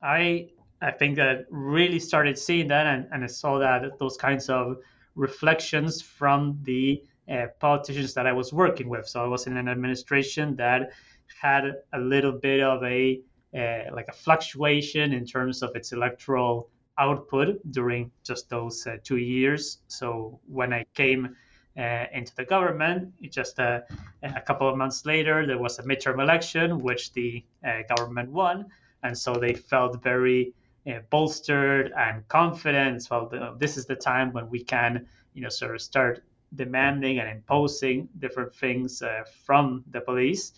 I 0.02 0.50
I 0.80 0.90
think 0.90 1.16
that 1.16 1.46
really 1.50 1.98
started 1.98 2.38
seeing 2.38 2.68
that, 2.68 2.86
and, 2.86 3.08
and 3.12 3.24
I 3.24 3.28
saw 3.28 3.58
that 3.58 3.98
those 3.98 4.16
kinds 4.16 4.48
of 4.48 4.76
reflections 5.14 6.02
from 6.02 6.58
the 6.62 7.02
uh, 7.30 7.46
politicians 7.58 8.14
that 8.14 8.26
I 8.26 8.32
was 8.32 8.52
working 8.52 8.88
with. 8.88 9.08
So 9.08 9.24
I 9.24 9.26
was 9.26 9.46
in 9.46 9.56
an 9.56 9.68
administration 9.68 10.54
that 10.56 10.92
had 11.40 11.64
a 11.92 11.98
little 11.98 12.32
bit 12.32 12.60
of 12.60 12.82
a 12.84 13.20
uh, 13.56 13.84
like 13.92 14.08
a 14.08 14.12
fluctuation 14.12 15.12
in 15.12 15.24
terms 15.24 15.62
of 15.62 15.74
its 15.74 15.92
electoral 15.92 16.68
output 16.98 17.60
during 17.70 18.10
just 18.24 18.48
those 18.48 18.86
uh, 18.86 18.96
two 19.02 19.18
years. 19.18 19.78
So 19.88 20.40
when 20.46 20.72
I 20.72 20.84
came 20.94 21.36
uh, 21.78 22.04
into 22.12 22.34
the 22.34 22.44
government, 22.44 23.12
just 23.30 23.58
uh, 23.60 23.80
a 24.22 24.40
couple 24.40 24.68
of 24.68 24.76
months 24.76 25.04
later, 25.04 25.46
there 25.46 25.58
was 25.58 25.78
a 25.78 25.82
midterm 25.82 26.20
election 26.20 26.78
which 26.78 27.12
the 27.12 27.44
uh, 27.66 27.82
government 27.94 28.30
won, 28.30 28.66
and 29.02 29.16
so 29.16 29.34
they 29.34 29.54
felt 29.54 30.02
very 30.02 30.54
uh, 30.88 31.00
bolstered 31.10 31.92
and 31.96 32.26
confident. 32.28 33.06
Well, 33.10 33.56
this 33.58 33.76
is 33.76 33.86
the 33.86 33.96
time 33.96 34.32
when 34.32 34.48
we 34.48 34.64
can, 34.64 35.06
you 35.34 35.42
know, 35.42 35.50
sort 35.50 35.74
of 35.74 35.82
start 35.82 36.22
demanding 36.54 37.18
and 37.18 37.28
imposing 37.28 38.08
different 38.18 38.54
things 38.54 39.02
from 39.44 39.84
the 39.90 40.00
police. 40.00 40.52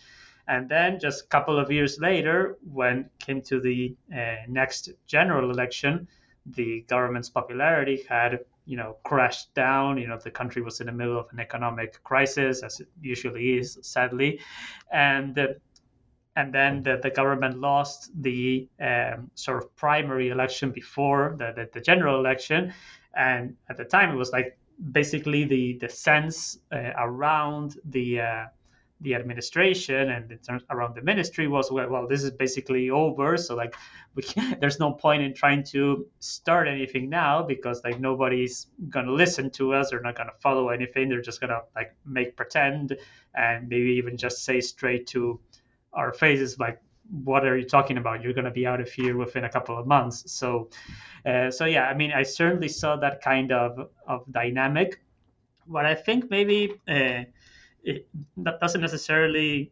And 0.49 0.67
then 0.67 0.99
just 0.99 1.25
a 1.25 1.27
couple 1.27 1.59
of 1.59 1.71
years 1.71 1.99
later, 1.99 2.57
when 2.73 3.09
came 3.19 3.41
to 3.43 3.59
the 3.59 3.95
uh, 4.11 4.35
next 4.47 4.89
general 5.05 5.51
election, 5.51 6.07
the 6.55 6.81
government's 6.87 7.29
popularity 7.29 8.03
had 8.07 8.39
you 8.65 8.77
know 8.77 8.97
crashed 9.03 9.53
down. 9.53 9.97
You 9.97 10.07
know 10.07 10.17
the 10.17 10.31
country 10.31 10.61
was 10.61 10.79
in 10.79 10.87
the 10.87 10.93
middle 10.93 11.19
of 11.19 11.27
an 11.31 11.39
economic 11.39 12.03
crisis 12.03 12.63
as 12.63 12.79
it 12.79 12.87
usually 13.01 13.57
is 13.57 13.77
sadly. 13.81 14.39
And 14.91 15.59
and 16.35 16.53
then 16.53 16.83
the, 16.83 16.99
the 17.01 17.09
government 17.09 17.59
lost 17.59 18.11
the 18.21 18.67
um, 18.79 19.29
sort 19.35 19.57
of 19.57 19.75
primary 19.75 20.29
election 20.29 20.71
before 20.71 21.35
the, 21.37 21.51
the, 21.55 21.69
the, 21.73 21.81
general 21.81 22.17
election. 22.17 22.73
And 23.13 23.57
at 23.69 23.75
the 23.75 23.83
time 23.83 24.11
it 24.11 24.15
was 24.15 24.31
like 24.31 24.57
basically 24.91 25.43
the 25.43 25.77
the 25.79 25.89
sense 25.89 26.57
uh, 26.71 26.91
around 26.97 27.77
the 27.83 28.21
uh, 28.21 28.45
the 29.01 29.15
administration 29.15 30.09
and 30.09 30.39
around 30.69 30.95
the 30.95 31.01
ministry 31.01 31.47
was 31.47 31.71
well, 31.71 31.89
well 31.89 32.07
this 32.07 32.23
is 32.23 32.31
basically 32.31 32.89
over. 32.89 33.37
So 33.37 33.55
like 33.55 33.75
we 34.15 34.23
there's 34.59 34.79
no 34.79 34.91
point 34.91 35.23
in 35.23 35.33
trying 35.33 35.63
to 35.65 36.07
start 36.19 36.67
anything 36.67 37.09
now 37.09 37.43
because 37.43 37.81
like 37.83 37.99
nobody's 37.99 38.67
gonna 38.89 39.11
listen 39.11 39.49
to 39.51 39.73
us. 39.73 39.91
They're 39.91 40.01
not 40.01 40.15
gonna 40.15 40.33
follow 40.41 40.69
anything. 40.69 41.09
They're 41.09 41.21
just 41.21 41.39
gonna 41.39 41.61
like 41.75 41.95
make 42.05 42.35
pretend 42.35 42.97
and 43.33 43.69
maybe 43.69 43.91
even 43.93 44.17
just 44.17 44.43
say 44.43 44.59
straight 44.59 45.07
to 45.07 45.39
our 45.93 46.13
faces 46.13 46.59
like 46.59 46.79
what 47.23 47.43
are 47.43 47.57
you 47.57 47.65
talking 47.65 47.97
about? 47.97 48.21
You're 48.21 48.33
gonna 48.33 48.51
be 48.51 48.67
out 48.67 48.81
of 48.81 48.91
here 48.91 49.17
within 49.17 49.43
a 49.43 49.49
couple 49.49 49.77
of 49.77 49.87
months. 49.87 50.31
So 50.31 50.69
uh, 51.25 51.51
so 51.51 51.65
yeah 51.65 51.85
i 51.85 51.93
mean 51.93 52.11
i 52.11 52.23
certainly 52.23 52.69
saw 52.69 52.95
that 52.97 53.21
kind 53.21 53.51
of 53.51 53.89
of 54.07 54.25
dynamic. 54.31 55.01
What 55.65 55.85
i 55.85 55.95
think 55.95 56.29
maybe 56.29 56.73
uh, 56.87 57.23
it, 57.83 58.07
that 58.37 58.59
doesn't 58.59 58.81
necessarily 58.81 59.71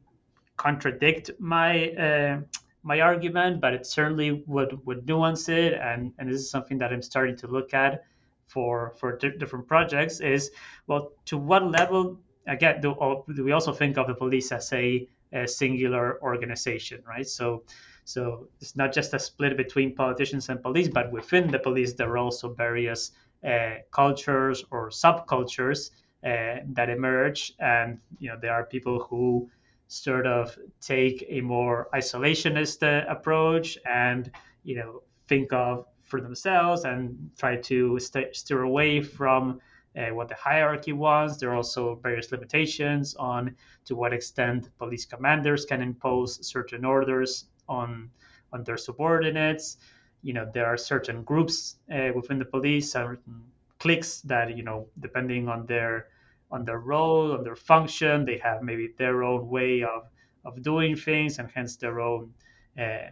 contradict 0.56 1.32
my 1.40 1.90
uh, 1.92 2.42
my 2.84 3.02
argument, 3.02 3.60
but 3.60 3.74
it 3.74 3.86
certainly 3.86 4.44
would 4.48 4.86
would 4.86 5.08
nuance 5.08 5.50
it, 5.50 5.74
and 5.74 6.14
and 6.18 6.30
this 6.30 6.42
is 6.42 6.50
something 6.50 6.78
that 6.80 6.92
I'm 6.92 7.02
starting 7.02 7.36
to 7.38 7.48
look 7.48 7.74
at 7.74 8.04
for 8.48 8.94
for 9.00 9.18
di- 9.18 9.38
different 9.38 9.68
projects. 9.68 10.20
Is 10.20 10.52
well, 10.88 11.12
to 11.26 11.38
what 11.38 11.64
level 11.70 12.20
again 12.48 12.82
do, 12.82 12.96
do 13.36 13.44
we 13.44 13.52
also 13.52 13.74
think 13.74 13.98
of 13.98 14.08
the 14.08 14.16
police 14.16 14.52
as 14.52 14.72
a, 14.74 15.08
a 15.34 15.48
singular 15.48 16.22
organization, 16.22 17.04
right? 17.08 17.28
So 17.28 17.64
so 18.06 18.48
it's 18.62 18.76
not 18.76 18.94
just 18.94 19.14
a 19.14 19.20
split 19.20 19.58
between 19.58 19.94
politicians 19.94 20.50
and 20.50 20.62
police, 20.62 20.88
but 20.88 21.12
within 21.12 21.52
the 21.52 21.60
police 21.60 21.94
there 21.94 22.10
are 22.10 22.18
also 22.18 22.54
various 22.54 23.12
uh, 23.46 23.76
cultures 23.92 24.64
or 24.72 24.90
subcultures 24.90 25.92
uh, 26.24 26.58
that 26.74 26.90
emerge, 26.90 27.54
and 27.60 28.00
you 28.20 28.30
know 28.30 28.38
there 28.42 28.54
are 28.54 28.66
people 28.66 29.00
who 29.00 29.50
sort 29.88 30.28
of 30.28 30.58
take 30.82 31.26
a 31.30 31.42
more 31.42 31.88
isolationist 31.94 32.84
uh, 32.84 33.06
approach 33.10 33.78
and 33.86 34.32
you 34.64 34.76
know 34.76 35.02
think 35.28 35.54
of 35.54 35.86
for 36.04 36.22
themselves 36.22 36.86
and 36.86 37.30
try 37.38 37.56
to 37.58 38.00
st- 38.00 38.36
steer 38.36 38.64
away 38.64 39.02
from 39.02 39.60
uh, 39.98 40.10
what 40.14 40.30
the 40.30 40.36
hierarchy 40.36 40.94
wants. 40.94 41.38
There 41.38 41.52
are 41.52 41.56
also 41.56 41.96
various 41.96 42.32
limitations 42.32 43.16
on 43.16 43.56
to 43.86 43.96
what 43.96 44.14
extent 44.14 44.70
police 44.78 45.06
commanders 45.06 45.66
can 45.66 45.82
impose 45.82 46.46
certain 46.48 46.86
orders 46.86 47.46
on 47.68 48.10
on 48.54 48.64
their 48.64 48.78
subordinates. 48.78 49.78
You 50.24 50.34
know, 50.34 50.50
there 50.54 50.66
are 50.66 50.78
certain 50.78 51.24
groups 51.24 51.76
uh, 51.94 52.10
within 52.16 52.40
the 52.40 52.46
police, 52.46 52.92
certain 52.92 53.44
cliques 53.80 54.22
that 54.22 54.56
you 54.56 54.64
know, 54.64 54.88
depending 55.00 55.48
on 55.48 55.66
their 55.66 56.08
on 56.52 56.64
their 56.64 56.80
role, 56.80 57.34
on 57.34 57.44
their 57.44 57.56
function. 57.56 58.26
They 58.26 58.38
have 58.38 58.62
maybe 58.62 58.94
their 58.98 59.24
own 59.24 59.50
way 59.50 59.84
of, 59.84 60.08
of 60.46 60.62
doing 60.62 60.96
things 60.96 61.40
and 61.40 61.50
hence 61.54 61.76
their 61.76 62.00
own 62.00 62.34
uh, 62.80 63.10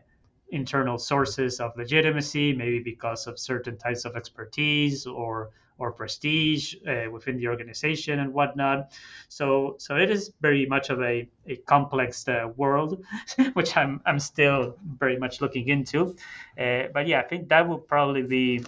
internal 0.50 0.98
sources 0.98 1.60
of 1.60 1.76
legitimacy, 1.76 2.54
maybe 2.54 2.80
because 2.80 3.28
of 3.28 3.40
certain 3.40 3.78
types 3.78 4.06
of 4.06 4.16
expertise 4.16 5.06
or 5.06 5.52
or 5.78 5.92
prestige 5.92 6.74
uh, 6.88 7.12
within 7.12 7.36
the 7.38 7.50
organization 7.50 8.20
and 8.20 8.34
whatnot. 8.34 8.94
So 9.28 9.76
so 9.80 9.98
it 9.98 10.10
is 10.10 10.32
very 10.40 10.66
much 10.66 10.90
of 10.90 11.02
a, 11.02 11.28
a 11.48 11.58
complex 11.68 12.26
uh, 12.30 12.48
world, 12.56 13.04
which 13.54 13.76
I'm 13.76 14.02
I'm 14.06 14.20
still 14.20 14.78
very 14.98 15.18
much 15.18 15.42
looking 15.42 15.68
into. 15.68 16.16
Uh, 16.58 16.84
but 16.94 17.08
yeah, 17.08 17.20
I 17.20 17.24
think 17.24 17.50
that 17.50 17.68
would 17.68 17.88
probably 17.88 18.22
be 18.24 18.64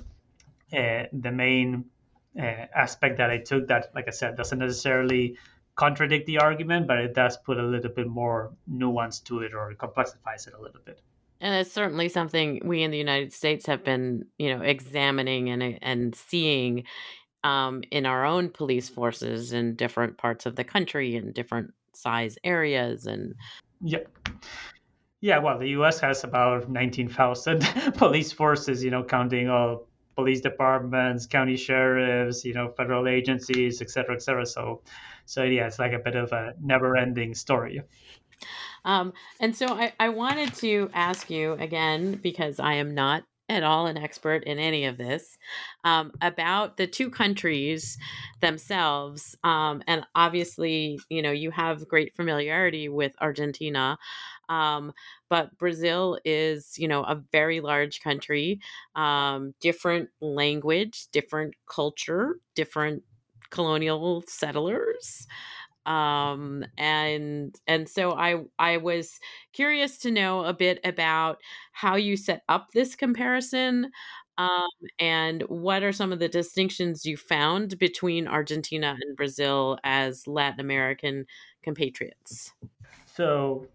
the 0.72 1.32
main 1.32 1.86
uh, 2.38 2.66
aspect 2.76 3.18
that 3.18 3.30
I 3.30 3.40
took 3.40 3.68
that, 3.68 3.92
like 3.96 4.08
I 4.08 4.12
said, 4.12 4.36
doesn't 4.36 4.60
necessarily 4.60 5.38
contradict 5.76 6.26
the 6.26 6.40
argument, 6.40 6.88
but 6.88 6.98
it 6.98 7.14
does 7.14 7.38
put 7.38 7.60
a 7.60 7.64
little 7.64 7.92
bit 7.92 8.08
more 8.08 8.52
nuance 8.68 9.20
to 9.22 9.42
it 9.42 9.54
or 9.54 9.74
complexifies 9.76 10.48
it 10.48 10.54
a 10.54 10.62
little 10.62 10.82
bit. 10.84 11.02
And 11.40 11.54
it's 11.54 11.72
certainly 11.72 12.10
something 12.10 12.62
we 12.66 12.82
in 12.82 12.90
the 12.90 12.98
United 12.98 13.32
States 13.32 13.68
have 13.68 13.84
been, 13.84 14.26
you 14.40 14.56
know, 14.56 14.64
examining 14.64 15.50
and 15.50 15.78
and 15.84 16.16
seeing 16.16 16.86
um, 17.44 17.84
in 17.92 18.06
our 18.06 18.26
own 18.26 18.50
police 18.50 18.90
forces 18.90 19.54
in 19.54 19.76
different 19.76 20.18
parts 20.18 20.46
of 20.46 20.56
the 20.56 20.64
country 20.64 21.16
in 21.16 21.32
different 21.32 21.74
size 21.94 22.38
areas 22.44 23.08
and 23.08 23.34
yeah 23.82 24.00
yeah 25.22 25.40
well 25.40 25.58
the 25.58 25.70
us 25.70 26.00
has 26.00 26.24
about 26.24 26.70
19000 26.70 27.62
police 27.96 28.32
forces 28.32 28.84
you 28.84 28.92
know 28.92 29.04
counting 29.04 29.50
all 29.50 29.87
police 30.18 30.42
departments 30.42 31.28
county 31.28 31.56
sheriffs 31.56 32.44
you 32.44 32.54
know 32.54 32.68
federal 32.76 33.08
agencies 33.08 33.82
et 33.82 33.90
cetera 33.90 34.16
et 34.16 34.22
cetera. 34.22 34.46
So 34.46 34.82
so 35.26 35.44
yeah 35.44 35.68
it's 35.68 35.80
like 35.80 35.94
a 35.94 36.00
bit 36.00 36.16
of 36.16 36.32
a 36.32 36.54
never 36.62 36.98
ending 36.98 37.36
story. 37.36 37.82
Um, 38.86 39.14
and 39.40 39.56
so 39.56 39.68
I, 39.68 39.94
I 40.00 40.10
wanted 40.10 40.54
to 40.56 40.90
ask 40.94 41.30
you 41.30 41.54
again 41.54 42.20
because 42.22 42.60
i 42.60 42.74
am 42.76 42.94
not 42.94 43.24
at 43.50 43.64
all 43.64 43.88
an 43.88 43.98
expert 43.98 44.44
in 44.44 44.60
any 44.60 44.86
of 44.86 44.98
this 44.98 45.38
um, 45.84 46.12
about 46.22 46.78
the 46.78 46.88
two 46.88 47.10
countries 47.10 47.98
themselves 48.42 49.36
um, 49.44 49.82
and 49.88 50.06
obviously 50.16 51.00
you 51.10 51.22
know 51.22 51.32
you 51.32 51.52
have 51.52 51.88
great 51.88 52.16
familiarity 52.16 52.90
with 52.90 53.14
argentina 53.22 53.98
um, 54.50 54.94
but 55.30 55.58
brazil 55.58 56.20
is 56.26 56.78
you 56.78 56.88
know 56.88 57.04
a 57.04 57.22
very 57.32 57.60
large 57.62 58.02
country 58.02 58.60
um, 58.96 59.54
different 59.60 60.10
language 60.22 61.08
different 61.12 61.54
culture 61.70 62.40
different 62.56 63.04
colonial 63.50 64.24
settlers 64.28 65.26
um, 65.88 66.66
and 66.78 67.56
and 67.66 67.88
so 67.88 68.12
I 68.12 68.44
I 68.60 68.78
was 68.78 69.20
curious 69.54 69.98
to 70.00 70.12
know 70.12 70.44
a 70.44 70.54
bit 70.54 70.80
about 70.84 71.40
how 71.72 71.96
you 71.96 72.18
set 72.18 72.44
up 72.50 72.68
this 72.74 72.96
comparison. 72.96 73.92
Um, 74.38 74.70
and 75.00 75.42
what 75.48 75.82
are 75.82 75.92
some 75.92 76.14
of 76.14 76.20
the 76.20 76.28
distinctions 76.28 77.06
you 77.06 77.18
found 77.18 77.80
between 77.80 78.28
Argentina 78.28 78.96
and 79.02 79.18
Brazil 79.18 79.80
as 79.84 80.28
Latin 80.28 80.60
American 80.60 81.26
compatriots? 81.64 82.54
So, 83.16 83.66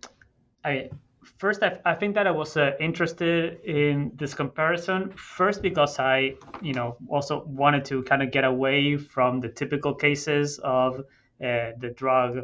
I 0.64 0.90
first 1.38 1.64
I, 1.64 1.80
I 1.84 1.94
think 1.94 2.14
that 2.14 2.28
I 2.28 2.30
was 2.30 2.56
uh, 2.56 2.72
interested 2.78 3.60
in 3.64 4.12
this 4.14 4.34
comparison 4.34 5.10
first 5.16 5.62
because 5.62 5.98
I 5.98 6.34
you 6.60 6.74
know 6.74 6.96
also 7.08 7.42
wanted 7.44 7.84
to 7.86 8.02
kind 8.04 8.22
of 8.22 8.30
get 8.30 8.44
away 8.44 8.98
from 8.98 9.40
the 9.40 9.48
typical 9.48 9.94
cases 9.94 10.60
of 10.62 11.02
the 11.42 11.92
drug 11.96 12.38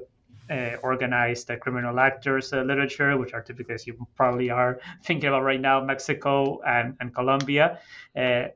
uh, 0.50 0.76
organized 0.82 1.50
uh, 1.50 1.56
criminal 1.56 2.00
actors 2.00 2.52
literature, 2.52 3.16
which 3.18 3.34
are 3.34 3.42
typically, 3.42 3.74
as 3.74 3.86
you 3.86 4.06
probably 4.16 4.50
are 4.50 4.80
thinking 5.04 5.28
about 5.28 5.42
right 5.42 5.60
now, 5.60 5.84
Mexico 5.84 6.60
and, 6.66 6.96
and 7.00 7.14
Colombia. 7.14 7.78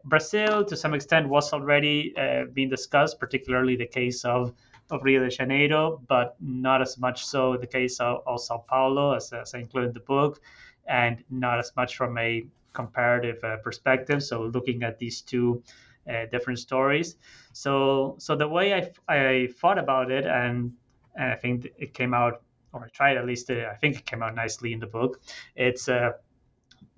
Brazil, 0.05 0.65
to 0.65 0.77
some 0.77 0.95
extent, 0.95 1.29
was 1.29 1.53
already 1.53 2.15
being 2.53 2.71
discussed, 2.71 3.21
particularly 3.21 3.77
the 3.77 3.87
case 3.87 4.25
of 4.25 4.53
of 4.91 5.03
Rio 5.03 5.21
de 5.23 5.31
Janeiro, 5.31 6.01
but 6.07 6.37
not 6.41 6.83
as 6.83 6.99
much 6.99 7.25
so 7.25 7.57
the 7.57 7.67
case 7.67 7.99
of, 7.99 8.23
of 8.27 8.41
Sao 8.41 8.59
Paulo, 8.69 9.15
as, 9.15 9.33
as 9.33 9.55
I 9.55 9.59
included 9.59 9.89
in 9.89 9.95
the 9.95 10.01
book, 10.01 10.41
and 10.87 11.25
not 11.31 11.59
as 11.59 11.73
much 11.77 11.97
from 11.97 12.19
a 12.19 12.45
comparative 12.73 13.43
uh, 13.43 13.57
perspective. 13.59 14.23
So 14.23 14.43
looking 14.43 14.83
at 14.83 14.99
these 14.99 15.23
two 15.23 15.63
uh, 16.09 16.27
different 16.31 16.59
stories. 16.59 17.17
So 17.53 18.17
so 18.19 18.37
the 18.37 18.49
way 18.49 18.75
I, 18.75 18.91
I 19.09 19.49
thought 19.61 19.79
about 19.79 20.11
it, 20.11 20.25
and, 20.27 20.73
and 21.15 21.33
I 21.33 21.37
think 21.37 21.69
it 21.79 21.95
came 21.95 22.15
out, 22.15 22.43
or 22.73 22.85
I 22.85 22.89
tried 22.89 23.17
at 23.17 23.27
least, 23.27 23.47
to, 23.49 23.69
I 23.69 23.77
think 23.77 23.97
it 23.97 24.07
came 24.07 24.23
out 24.23 24.35
nicely 24.35 24.73
in 24.73 24.81
the 24.81 24.87
book. 24.87 25.21
It's 25.57 25.89
uh, 25.89 26.13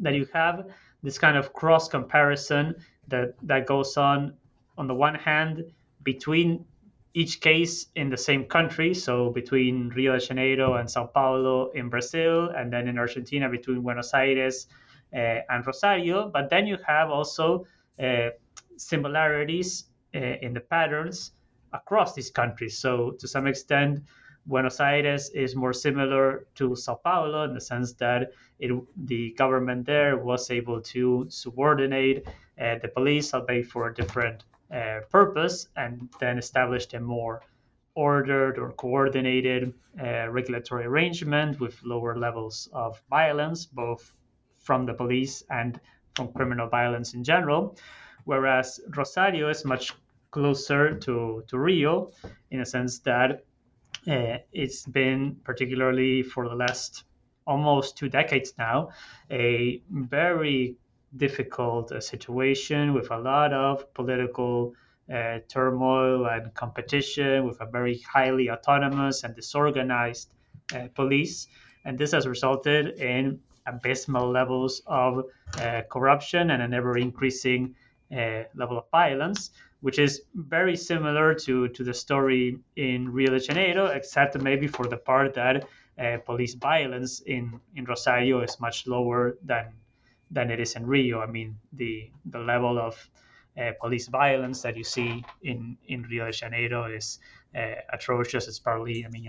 that 0.01 0.15
you 0.15 0.27
have 0.33 0.67
this 1.03 1.19
kind 1.19 1.37
of 1.37 1.53
cross 1.53 1.89
comparison 1.89 2.77
that 3.09 3.35
that 3.43 3.67
goes 3.67 3.97
on 3.97 4.35
on 4.79 4.87
the 4.87 4.95
one 4.95 5.15
hand 5.15 5.65
between 6.03 6.65
each 7.17 7.41
case 7.41 7.87
in 7.95 8.11
the 8.11 8.17
same 8.17 8.45
country, 8.45 8.93
so 8.93 9.31
between 9.31 9.89
Rio 9.91 10.15
de 10.15 10.21
Janeiro 10.21 10.75
and 10.75 10.91
Sao 10.91 11.07
Paulo 11.07 11.71
in 11.71 11.89
Brazil, 11.89 12.49
and 12.49 12.73
then 12.73 12.89
in 12.89 12.99
Argentina 12.99 13.49
between 13.49 13.83
Buenos 13.83 14.13
Aires 14.15 14.67
uh, 15.15 15.41
and 15.49 15.65
Rosario. 15.65 16.29
But 16.29 16.51
then 16.51 16.67
you 16.67 16.77
have 16.87 17.11
also 17.11 17.67
uh, 18.03 18.31
similarities 18.77 19.85
uh, 20.15 20.19
in 20.19 20.55
the 20.55 20.61
patterns 20.61 21.33
across 21.73 22.15
these 22.15 22.31
countries. 22.31 22.79
So, 22.79 23.13
to 23.19 23.29
some 23.29 23.47
extent, 23.47 24.01
Buenos 24.47 24.79
Aires 24.79 25.31
is 25.31 25.57
more 25.57 25.73
similar 25.73 26.47
to 26.57 26.77
Sao 26.77 26.95
Paulo 26.95 27.45
in 27.45 27.55
the 27.55 27.61
sense 27.61 27.95
that 27.95 28.33
it, 28.59 28.73
the 29.07 29.33
government 29.33 29.87
there 29.87 30.17
was 30.19 30.51
able 30.51 30.81
to 30.83 31.27
subordinate 31.31 32.27
uh, 32.61 32.77
the 32.83 32.89
police, 32.89 33.33
albeit 33.33 33.67
for 33.67 33.89
a 33.89 33.95
different 33.95 34.45
uh, 34.73 35.01
purpose, 35.11 35.69
and 35.77 36.09
then 36.21 36.39
established 36.39 36.95
a 36.95 37.01
more 37.01 37.41
ordered 37.95 38.59
or 38.59 38.73
coordinated 38.73 39.73
uh, 40.01 40.29
regulatory 40.29 40.85
arrangement 40.85 41.59
with 41.61 41.81
lower 41.85 42.17
levels 42.17 42.69
of 42.73 43.01
violence, 43.09 43.65
both 43.65 44.13
from 44.63 44.85
the 44.85 44.93
police 44.93 45.43
and 45.51 45.81
from 46.15 46.29
criminal 46.33 46.69
violence 46.69 47.15
in 47.15 47.25
general 47.25 47.77
whereas 48.25 48.81
Rosario 48.97 49.49
is 49.49 49.65
much 49.65 49.93
closer 50.31 50.99
to, 50.99 51.45
to 51.47 51.59
Rio 51.59 52.11
in 52.51 52.61
a 52.61 52.67
sense 52.67 52.99
that 53.01 53.45
uh, 54.09 54.39
it's 54.53 54.85
been, 54.85 55.37
particularly 55.45 56.23
for 56.23 56.49
the 56.49 56.55
last 56.55 57.05
almost 57.47 57.97
two 57.97 58.09
decades 58.09 58.53
now, 58.59 58.91
a 59.31 59.81
very 59.91 60.77
difficult 61.17 61.93
uh, 61.93 62.01
situation 62.01 62.95
with 62.95 63.11
a 63.11 63.19
lot 63.19 63.53
of 63.53 63.93
political 63.95 64.75
uh, 65.13 65.39
turmoil 65.49 66.27
and 66.27 66.53
competition, 66.55 67.47
with 67.47 67.61
a 67.61 67.67
very 67.67 67.99
highly 68.01 68.51
autonomous 68.51 69.23
and 69.23 69.35
disorganized 69.35 70.31
police. 70.95 71.47
And 71.85 71.99
this 71.99 72.13
has 72.13 72.27
resulted 72.27 72.99
in 72.99 73.41
abysmal 73.67 74.31
levels 74.31 74.83
of 74.87 75.27
corruption 75.91 76.51
and 76.51 76.63
an 76.63 76.73
ever 76.73 76.97
increasing 76.97 77.75
uh, 78.15 78.45
level 78.55 78.79
of 78.79 78.85
violence, 78.91 79.51
which 79.81 79.99
is 79.99 80.23
very 80.35 80.77
similar 80.77 81.35
to, 81.35 81.69
to 81.69 81.85
the 81.85 81.95
story 81.95 82.59
in 82.77 83.13
Rio 83.13 83.31
de 83.31 83.41
Janeiro, 83.41 83.87
except 83.87 84.41
maybe 84.41 84.67
for 84.67 84.87
the 84.87 84.97
part 84.97 85.35
that 85.35 85.67
uh, 85.99 86.19
police 86.25 86.55
violence 86.55 87.21
in, 87.21 87.61
in 87.77 87.85
Rosario 87.85 88.41
is 88.41 88.61
much 88.61 88.87
lower 88.87 89.37
than 89.45 89.67
than 90.31 90.51
it 90.51 90.59
is 90.59 90.75
in 90.75 90.87
Rio. 90.87 91.21
I 91.21 91.27
mean, 91.27 91.57
the 91.73 92.11
the 92.25 92.39
level 92.39 92.79
of 92.79 93.09
uh, 93.57 93.73
police 93.81 94.09
violence 94.09 94.63
that 94.63 94.77
you 94.77 94.85
see 94.85 95.25
in, 95.43 95.77
in 95.87 96.03
Rio 96.03 96.27
de 96.27 96.33
Janeiro 96.33 96.85
is 96.87 97.19
uh, 97.55 97.75
atrocious. 97.93 98.49
It's 98.49 98.59
probably, 98.59 99.05
I 99.07 99.09
mean, 99.11 99.29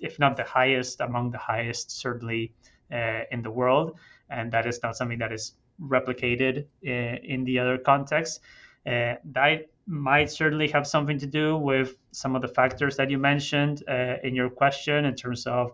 if 0.00 0.18
not 0.18 0.36
the 0.36 0.44
highest, 0.44 1.00
among 1.00 1.30
the 1.30 1.38
highest, 1.38 1.90
certainly 1.90 2.54
uh, 2.90 3.22
in 3.30 3.42
the 3.42 3.50
world. 3.50 3.98
And 4.30 4.52
that 4.52 4.66
is 4.66 4.80
not 4.82 4.96
something 4.96 5.18
that 5.18 5.32
is 5.32 5.52
replicated 5.80 6.66
uh, 6.86 7.18
in 7.22 7.44
the 7.44 7.58
other 7.58 7.78
contexts. 7.78 8.40
Uh, 8.86 9.14
that 9.24 9.68
might 9.86 10.30
certainly 10.30 10.68
have 10.68 10.86
something 10.86 11.18
to 11.18 11.26
do 11.26 11.56
with 11.56 11.96
some 12.12 12.36
of 12.36 12.42
the 12.42 12.48
factors 12.48 12.96
that 12.96 13.10
you 13.10 13.18
mentioned 13.18 13.82
uh, 13.88 14.16
in 14.22 14.34
your 14.34 14.50
question 14.50 15.04
in 15.04 15.14
terms 15.14 15.46
of 15.46 15.72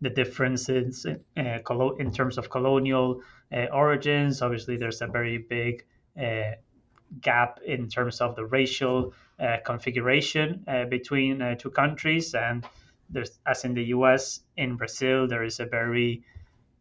the 0.00 0.10
differences 0.10 1.06
in, 1.06 1.20
in 1.98 2.12
terms 2.12 2.38
of 2.38 2.50
colonial 2.50 3.20
origins. 3.72 4.42
Obviously, 4.42 4.76
there's 4.76 5.02
a 5.02 5.06
very 5.06 5.38
big 5.38 5.84
gap 7.20 7.60
in 7.64 7.88
terms 7.88 8.20
of 8.20 8.36
the 8.36 8.44
racial 8.44 9.12
uh, 9.40 9.58
configuration 9.64 10.64
uh, 10.66 10.84
between 10.84 11.42
uh, 11.42 11.54
two 11.56 11.70
countries. 11.70 12.34
And 12.34 12.64
there's, 13.10 13.38
as 13.46 13.64
in 13.64 13.74
the 13.74 13.84
US, 13.84 14.40
in 14.56 14.76
Brazil, 14.76 15.26
there 15.26 15.44
is 15.44 15.60
a 15.60 15.66
very 15.66 16.22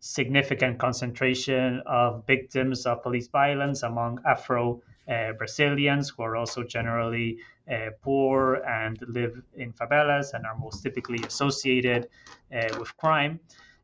significant 0.01 0.79
concentration 0.79 1.81
of 1.85 2.25
victims 2.25 2.85
of 2.85 3.03
police 3.03 3.27
violence 3.27 3.83
among 3.83 4.19
Afro 4.25 4.81
uh, 5.07 5.31
Brazilians 5.33 6.09
who 6.09 6.23
are 6.23 6.35
also 6.35 6.63
generally 6.63 7.37
uh, 7.71 7.91
poor 8.01 8.55
and 8.55 8.99
live 9.07 9.39
in 9.55 9.71
favelas 9.73 10.33
and 10.33 10.45
are 10.45 10.57
most 10.57 10.81
typically 10.81 11.23
associated 11.23 12.09
uh, 12.53 12.67
with 12.79 12.95
crime. 12.97 13.39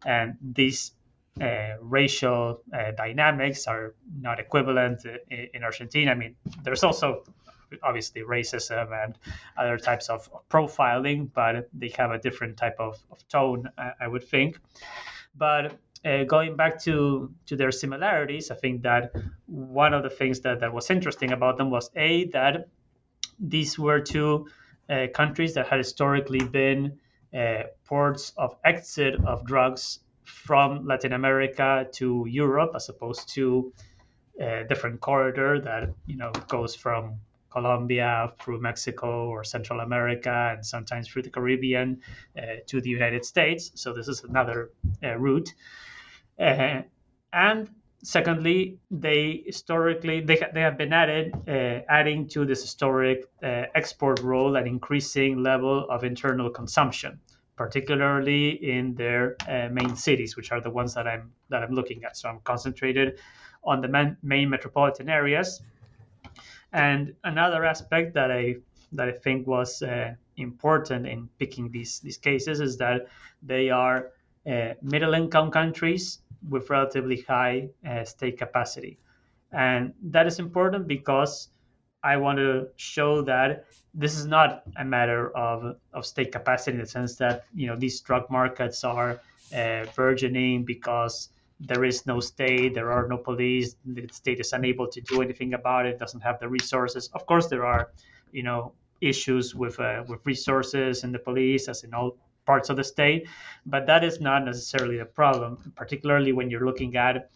And 0.06 0.38
these 0.42 0.92
uh, 1.40 1.76
racial 1.82 2.62
uh, 2.74 2.92
dynamics 2.98 3.68
are 3.68 3.94
not 4.20 4.40
equivalent 4.40 5.06
in, 5.30 5.50
in 5.54 5.64
Argentina. 5.64 6.12
I 6.12 6.16
mean, 6.16 6.36
there's 6.64 6.84
also 6.84 7.24
obviously 7.84 8.22
racism 8.22 8.92
and 9.04 9.16
other 9.56 9.78
types 9.78 10.10
of 10.10 10.28
profiling, 10.50 11.30
but 11.32 11.70
they 11.74 11.90
have 11.90 12.12
a 12.12 12.18
different 12.18 12.58
type 12.58 12.78
of, 12.80 12.98
of 13.12 13.28
tone, 13.28 13.70
I, 13.78 13.92
I 14.02 14.08
would 14.08 14.24
think. 14.24 14.60
But 15.36 15.78
uh, 16.06 16.24
going 16.24 16.56
back 16.56 16.82
to 16.84 17.34
to 17.48 17.56
their 17.56 17.72
similarities, 17.72 18.52
I 18.52 18.56
think 18.56 18.84
that 18.84 19.12
one 19.46 19.94
of 19.94 20.04
the 20.04 20.10
things 20.10 20.42
that, 20.42 20.60
that 20.62 20.74
was 20.74 20.90
interesting 20.90 21.32
about 21.32 21.58
them 21.58 21.70
was 21.70 21.90
a 21.96 22.26
that 22.30 22.68
these 23.40 23.78
were 23.78 24.00
two 24.00 24.48
uh, 24.90 25.08
countries 25.14 25.54
that 25.56 25.68
had 25.68 25.78
historically 25.78 26.44
been 26.44 27.00
uh, 27.34 27.64
ports 27.86 28.34
of 28.38 28.56
exit 28.64 29.16
of 29.26 29.46
drugs 29.46 30.00
from 30.24 30.86
Latin 30.86 31.14
America 31.14 31.88
to 31.94 32.26
Europe, 32.28 32.72
as 32.76 32.90
opposed 32.90 33.30
to 33.30 33.74
a 34.40 34.66
different 34.68 35.00
corridor 35.00 35.60
that 35.62 35.90
you 36.06 36.18
know 36.18 36.32
goes 36.48 36.76
from 36.76 37.20
Colombia 37.50 38.34
through 38.40 38.62
Mexico 38.62 39.28
or 39.30 39.44
Central 39.44 39.80
America 39.80 40.54
and 40.56 40.66
sometimes 40.66 41.08
through 41.08 41.24
the 41.24 41.30
Caribbean 41.30 42.02
uh, 42.38 42.42
to 42.68 42.82
the 42.82 42.90
United 42.90 43.26
States. 43.26 43.72
So 43.76 43.94
this 43.94 44.08
is 44.08 44.24
another 44.24 44.72
uh, 45.04 45.16
route. 45.16 45.54
Uh, 46.40 46.82
and 47.34 47.70
secondly, 48.04 48.78
they 48.92 49.44
historically 49.46 50.22
they, 50.22 50.42
they 50.54 50.62
have 50.62 50.78
been 50.78 50.94
added 50.94 51.34
uh, 51.48 51.82
adding 51.90 52.28
to 52.30 52.46
this 52.46 52.62
historic 52.62 53.26
uh, 53.44 53.64
export 53.76 54.22
role 54.22 54.56
an 54.56 54.68
increasing 54.68 55.42
level 55.42 55.90
of 55.90 56.04
internal 56.04 56.50
consumption, 56.50 57.20
particularly 57.56 58.50
in 58.50 58.96
their 58.96 59.36
uh, 59.48 59.68
main 59.72 59.96
cities, 59.96 60.36
which 60.36 60.52
are 60.52 60.62
the 60.62 60.70
ones 60.70 60.94
that 60.94 61.08
I'm 61.08 61.32
that 61.50 61.64
I'm 61.64 61.74
looking 61.74 62.04
at. 62.04 62.18
So 62.18 62.30
I'm 62.30 62.40
concentrated 62.44 63.20
on 63.64 63.82
the 63.82 63.88
main, 63.88 64.18
main 64.22 64.50
metropolitan 64.50 65.10
areas. 65.10 65.62
And 66.78 67.16
another 67.24 67.66
aspect 67.66 68.14
that 68.14 68.32
I 68.32 68.58
that 68.94 69.10
I 69.10 69.12
think 69.12 69.48
was 69.48 69.82
uh, 69.82 70.14
important 70.38 71.08
in 71.08 71.28
picking 71.40 71.72
these 71.72 72.00
these 72.02 72.18
cases 72.18 72.60
is 72.60 72.78
that 72.78 73.08
they 73.42 73.72
are 73.72 74.12
uh, 74.46 74.74
middle 74.84 75.16
income 75.16 75.50
countries 75.50 76.20
with 76.48 76.70
relatively 76.70 77.22
high 77.22 77.70
uh, 77.86 78.04
state 78.06 78.38
capacity. 78.38 79.00
And 79.52 79.94
that 80.04 80.28
is 80.28 80.38
important 80.38 80.88
because 80.88 81.50
I 82.04 82.18
want 82.18 82.38
to 82.38 82.68
show 82.76 83.24
that 83.24 83.66
this 83.96 84.16
is 84.16 84.28
not 84.28 84.62
a 84.76 84.86
matter 84.86 85.36
of, 85.36 85.78
of 85.94 86.06
state 86.06 86.32
capacity 86.32 86.76
in 86.76 86.82
the 86.82 86.86
sense 86.86 87.16
that 87.16 87.46
you 87.56 87.66
know 87.66 87.76
these 87.76 88.00
drug 88.02 88.30
markets 88.30 88.84
are 88.84 89.20
uh, 89.56 89.86
burgeoning 89.96 90.64
because 90.64 91.30
there 91.60 91.84
is 91.84 92.06
no 92.06 92.20
state, 92.20 92.74
there 92.74 92.92
are 92.92 93.08
no 93.08 93.18
police, 93.18 93.76
the 93.86 94.08
state 94.12 94.40
is 94.40 94.54
unable 94.54 94.88
to 94.88 95.02
do 95.02 95.22
anything 95.22 95.54
about 95.54 95.86
it, 95.86 95.98
doesn't 95.98 96.22
have 96.22 96.40
the 96.40 96.48
resources. 96.48 97.10
Of 97.14 97.26
course, 97.26 97.48
there 97.48 97.66
are 97.66 97.92
you 98.32 98.44
know 98.44 98.74
issues 99.02 99.56
with 99.56 99.80
uh, 99.80 100.04
with 100.08 100.20
resources 100.26 101.04
in 101.04 101.12
the 101.12 101.20
police, 101.20 101.68
as 101.68 101.84
in 101.84 101.94
all 101.94 102.18
parts 102.46 102.70
of 102.70 102.78
the 102.78 102.84
state, 102.84 103.28
but 103.66 103.86
that 103.88 104.04
is 104.04 104.22
not 104.22 104.46
necessarily 104.46 104.98
the 104.98 105.06
problem, 105.06 105.74
particularly 105.76 106.32
when 106.32 106.50
you're 106.50 106.66
looking 106.66 106.96
at 106.96 107.30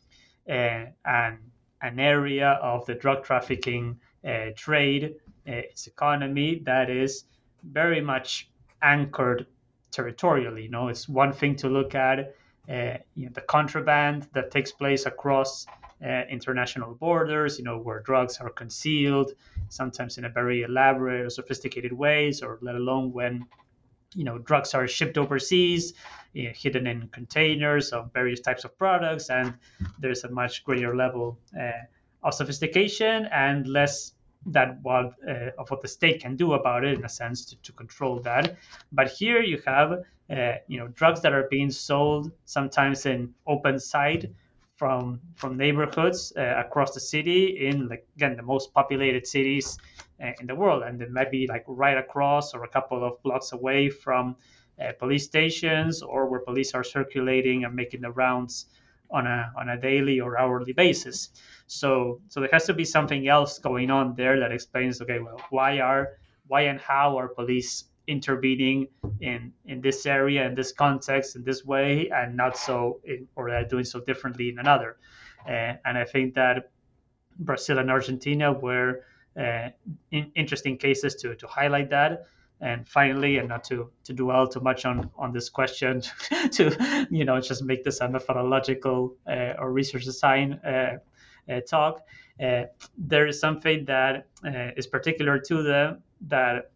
uh, 0.49 0.85
an, 1.05 1.39
an 1.81 1.99
area 1.99 2.51
of 2.61 2.85
the 2.85 2.95
drug 2.95 3.23
trafficking 3.23 3.99
uh, 4.25 4.45
trade, 4.55 5.15
uh, 5.47 5.51
its 5.51 5.87
economy 5.87 6.61
that 6.65 6.89
is 6.89 7.25
very 7.63 7.99
much 8.01 8.49
anchored 8.81 9.45
territorially. 9.91 10.63
You 10.63 10.69
know, 10.69 10.87
it's 10.87 11.09
one 11.09 11.33
thing 11.33 11.55
to 11.57 11.67
look 11.69 11.93
at 11.93 12.33
you 12.67 13.25
know, 13.25 13.31
the 13.33 13.41
contraband 13.41 14.27
that 14.33 14.51
takes 14.51 14.71
place 14.71 15.05
across 15.05 15.65
uh, 16.03 16.23
international 16.29 16.95
borders, 16.95 17.57
you 17.57 17.63
know, 17.63 17.77
where 17.77 17.99
drugs 17.99 18.37
are 18.37 18.49
concealed, 18.49 19.33
sometimes 19.69 20.17
in 20.17 20.25
a 20.25 20.29
very 20.29 20.63
elaborate 20.63 21.25
or 21.25 21.29
sophisticated 21.29 21.93
ways, 21.93 22.41
or 22.41 22.57
let 22.61 22.75
alone 22.75 23.11
when 23.13 23.45
you 24.15 24.23
know 24.23 24.37
drugs 24.37 24.73
are 24.73 24.87
shipped 24.87 25.17
overseas 25.17 25.93
you 26.33 26.45
know, 26.47 26.51
hidden 26.53 26.87
in 26.87 27.07
containers 27.09 27.91
of 27.91 28.11
various 28.13 28.39
types 28.39 28.63
of 28.65 28.77
products 28.77 29.29
and 29.29 29.53
there's 29.99 30.23
a 30.23 30.29
much 30.29 30.63
greater 30.63 30.95
level 30.95 31.37
uh, 31.59 31.71
of 32.23 32.33
sophistication 32.33 33.27
and 33.31 33.67
less 33.67 34.13
that 34.47 34.81
what 34.81 35.13
uh, 35.27 35.51
of 35.57 35.69
what 35.69 35.81
the 35.81 35.87
state 35.87 36.21
can 36.21 36.35
do 36.35 36.53
about 36.53 36.83
it 36.83 36.97
in 36.97 37.05
a 37.05 37.09
sense 37.09 37.45
to, 37.45 37.55
to 37.61 37.71
control 37.71 38.19
that. 38.19 38.57
But 38.91 39.11
here 39.11 39.41
you 39.41 39.61
have 39.65 40.03
uh, 40.29 40.53
you 40.67 40.79
know 40.79 40.87
drugs 40.89 41.21
that 41.21 41.33
are 41.33 41.47
being 41.49 41.71
sold 41.71 42.31
sometimes 42.45 43.05
in 43.05 43.33
open 43.45 43.79
sight 43.79 44.31
from 44.75 45.19
from 45.35 45.57
neighborhoods 45.57 46.33
uh, 46.35 46.55
across 46.57 46.93
the 46.93 46.99
city 46.99 47.67
in 47.67 47.87
like 47.87 48.07
again 48.15 48.35
the 48.35 48.43
most 48.43 48.73
populated 48.73 49.27
cities 49.27 49.77
uh, 50.23 50.31
in 50.39 50.47
the 50.47 50.55
world, 50.55 50.83
and 50.83 51.01
it 51.01 51.11
might 51.11 51.31
be 51.31 51.47
like 51.47 51.63
right 51.67 51.97
across 51.97 52.53
or 52.53 52.63
a 52.63 52.67
couple 52.67 53.03
of 53.03 53.21
blocks 53.23 53.51
away 53.51 53.89
from 53.89 54.35
uh, 54.81 54.91
police 54.97 55.25
stations 55.25 56.01
or 56.01 56.25
where 56.27 56.39
police 56.39 56.73
are 56.73 56.83
circulating 56.83 57.63
and 57.65 57.75
making 57.75 58.01
the 58.01 58.11
rounds 58.11 58.65
on 59.11 59.27
a 59.27 59.51
on 59.57 59.69
a 59.69 59.77
daily 59.79 60.19
or 60.19 60.39
hourly 60.39 60.73
basis. 60.73 61.29
So 61.67 62.21
so 62.27 62.39
there 62.39 62.49
has 62.51 62.65
to 62.65 62.73
be 62.73 62.85
something 62.85 63.27
else 63.27 63.59
going 63.59 63.91
on 63.91 64.15
there 64.15 64.39
that 64.39 64.51
explains 64.51 65.01
okay, 65.01 65.19
well, 65.19 65.41
why 65.49 65.79
are 65.79 66.09
why 66.47 66.61
and 66.61 66.79
how 66.79 67.17
are 67.17 67.27
police 67.27 67.85
intervening 68.07 68.87
in 69.21 69.53
in 69.65 69.81
this 69.81 70.05
area 70.05 70.45
in 70.47 70.55
this 70.55 70.71
context 70.71 71.35
in 71.35 71.43
this 71.43 71.63
way 71.63 72.09
and 72.09 72.35
not 72.35 72.57
so 72.57 72.99
in, 73.05 73.27
or 73.35 73.49
they're 73.49 73.63
doing 73.63 73.85
so 73.85 73.99
differently 73.99 74.49
in 74.49 74.57
another 74.59 74.97
uh, 75.47 75.73
and 75.85 75.97
i 75.97 76.03
think 76.03 76.33
that 76.33 76.71
brazil 77.39 77.77
and 77.77 77.91
argentina 77.91 78.51
were 78.51 79.01
uh, 79.39 79.69
in, 80.11 80.31
interesting 80.35 80.77
cases 80.77 81.15
to 81.15 81.35
to 81.35 81.47
highlight 81.47 81.89
that 81.91 82.25
and 82.61 82.87
finally 82.87 83.37
and 83.37 83.49
not 83.49 83.63
to 83.63 83.89
to 84.03 84.13
dwell 84.13 84.47
too 84.47 84.59
much 84.59 84.85
on 84.85 85.09
on 85.17 85.31
this 85.33 85.49
question 85.49 86.01
to 86.51 87.07
you 87.09 87.25
know 87.25 87.39
just 87.39 87.63
make 87.63 87.83
this 87.83 88.01
a 88.01 88.09
methodological 88.09 89.15
uh, 89.27 89.53
or 89.59 89.71
research 89.71 90.05
design 90.05 90.53
uh, 90.65 90.97
uh, 91.51 91.59
talk 91.67 92.01
uh, 92.41 92.63
there 92.97 93.27
is 93.27 93.39
something 93.39 93.85
that 93.85 94.27
is 94.77 94.87
particular 94.87 95.37
to 95.39 95.63
them 95.63 96.01
that 96.27 96.71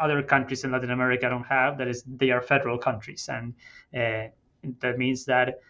other 0.00 0.22
countries 0.22 0.64
in 0.64 0.72
Latin 0.72 0.90
America 0.90 1.28
don't 1.28 1.44
have. 1.44 1.78
That 1.78 1.86
is, 1.86 2.02
they 2.02 2.30
are 2.30 2.40
federal 2.40 2.78
countries, 2.78 3.28
and 3.28 3.54
uh, 3.94 4.30
that 4.80 4.98
means 4.98 5.26
that 5.26 5.60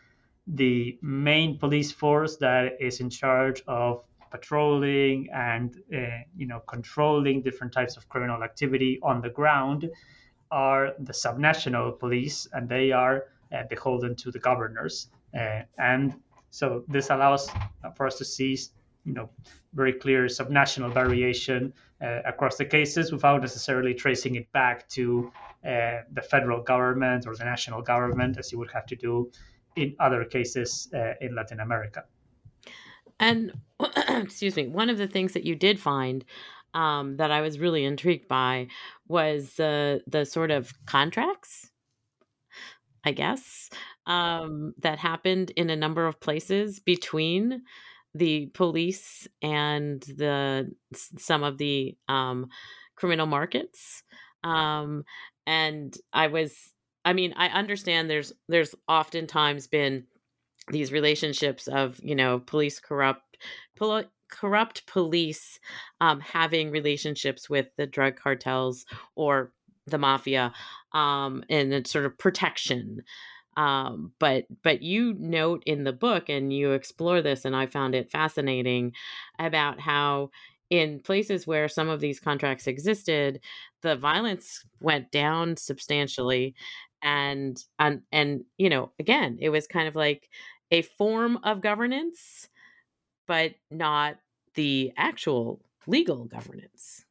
the 0.47 0.99
main 1.03 1.59
police 1.59 1.93
force 1.93 2.37
that 2.37 2.77
is 2.81 3.01
in 3.01 3.11
charge 3.11 3.63
of 3.67 4.05
patrolling 4.31 5.29
and 5.33 5.77
uh, 5.95 5.99
you 6.37 6.47
know 6.47 6.61
controlling 6.61 7.43
different 7.43 7.73
types 7.73 7.97
of 7.97 8.09
criminal 8.09 8.43
activity 8.43 8.99
on 9.03 9.21
the 9.21 9.31
ground 9.31 9.91
are 10.51 10.93
the 10.99 11.13
subnational 11.13 11.99
police, 11.99 12.49
and 12.53 12.69
they 12.69 12.91
are 12.93 13.27
uh, 13.53 13.63
beholden 13.69 14.17
to 14.17 14.31
the 14.31 14.39
governors. 14.39 15.09
Uh, 15.39 15.61
and 15.79 16.15
so 16.51 16.85
this 16.89 17.11
allows 17.11 17.51
for 17.97 18.07
us 18.07 18.19
to 18.19 18.25
see 18.25 18.59
you 19.05 19.13
know 19.13 19.31
very 19.73 19.93
clear 19.93 20.27
subnational 20.27 20.93
variation 20.93 21.73
uh, 22.03 22.21
across 22.25 22.57
the 22.57 22.65
cases 22.65 23.13
without 23.13 23.41
necessarily 23.41 23.95
tracing 23.95 24.35
it 24.35 24.51
back 24.53 24.89
to 24.89 25.33
uh, 25.65 25.99
the 26.13 26.23
federal 26.23 26.63
government 26.63 27.27
or 27.27 27.37
the 27.37 27.45
national 27.45 27.83
government 27.83 28.39
as 28.39 28.51
you 28.51 28.59
would 28.59 28.71
have 28.71 28.87
to 28.87 28.97
do 28.97 29.31
in 29.77 29.95
other 30.01 30.25
cases 30.25 30.89
uh, 30.95 31.13
in 31.21 31.35
Latin 31.35 31.61
America. 31.61 32.05
And 33.21 33.53
excuse 34.23 34.57
me, 34.57 34.67
one 34.67 34.91
of 34.91 34.99
the 34.99 35.09
things 35.09 35.33
that 35.33 35.45
you 35.45 35.55
did 35.55 35.79
find 35.79 36.25
um, 36.75 37.17
that 37.17 37.31
I 37.31 37.41
was 37.41 37.59
really 37.59 37.85
intrigued 37.85 38.29
by 38.29 38.69
was 39.09 39.55
the 39.55 40.03
the 40.07 40.25
sort 40.25 40.51
of 40.51 40.73
contracts, 40.87 41.71
I 43.05 43.13
guess, 43.13 43.71
um, 44.07 44.75
that 44.79 44.99
happened 44.99 45.51
in 45.51 45.71
a 45.71 45.77
number 45.77 46.07
of 46.07 46.21
places 46.21 46.81
between 46.81 47.63
the 48.15 48.47
police 48.55 49.29
and 49.43 50.01
the 50.03 50.71
some 50.95 51.43
of 51.43 51.59
the 51.59 51.97
um, 52.09 52.49
criminal 52.97 53.27
markets. 53.27 54.03
Um, 54.43 55.05
and 55.47 55.97
I 56.13 56.29
was, 56.29 56.55
I 57.05 57.13
mean, 57.13 57.35
I 57.37 57.49
understand 57.49 58.09
there's 58.09 58.33
there's 58.49 58.75
oftentimes 58.89 59.67
been 59.67 60.05
these 60.69 60.93
relationships 60.93 61.67
of 61.67 62.01
you 62.03 62.15
know 62.15 62.39
police 62.39 62.79
corrupt 62.79 63.30
pol- 63.77 64.05
corrupt 64.31 64.87
police 64.87 65.59
um, 66.01 66.21
having 66.21 66.71
relationships 66.71 67.51
with 67.51 67.67
the 67.77 67.87
drug 67.87 68.17
cartels 68.17 68.85
or 69.17 69.53
the 69.87 69.99
mafia 69.99 70.53
um, 70.93 71.43
and 71.49 71.73
it's 71.73 71.91
sort 71.91 72.05
of 72.05 72.17
protection. 72.19 73.03
Um, 73.57 74.13
but 74.21 74.47
but 74.63 74.83
you 74.83 75.15
note 75.19 75.63
in 75.67 75.85
the 75.85 75.93
book 75.93 76.29
and 76.29 76.53
you 76.53 76.71
explore 76.71 77.21
this 77.21 77.45
and 77.45 77.55
i 77.57 77.67
found 77.67 77.97
it 77.97 78.11
fascinating 78.11 78.93
about 79.41 79.81
how 79.81 80.31
in 80.71 81.01
places 81.01 81.49
where 81.49 81.69
some 81.69 81.89
of 81.89 82.01
these 82.01 82.21
contracts 82.21 82.69
existed 82.69 83.41
the 83.83 83.97
violence 83.97 84.65
went 84.81 85.11
down 85.11 85.57
substantially 85.57 86.55
and 87.03 87.65
and 87.81 88.03
and 88.13 88.45
you 88.57 88.69
know 88.71 88.93
again 89.01 89.37
it 89.41 89.49
was 89.49 89.67
kind 89.67 89.89
of 89.89 89.97
like 89.97 90.29
a 90.71 90.83
form 90.83 91.39
of 91.43 91.61
governance 91.61 92.49
but 93.31 93.55
not 93.71 94.17
the 94.55 94.93
actual 94.97 95.61
legal 95.87 96.25
governance 96.25 97.05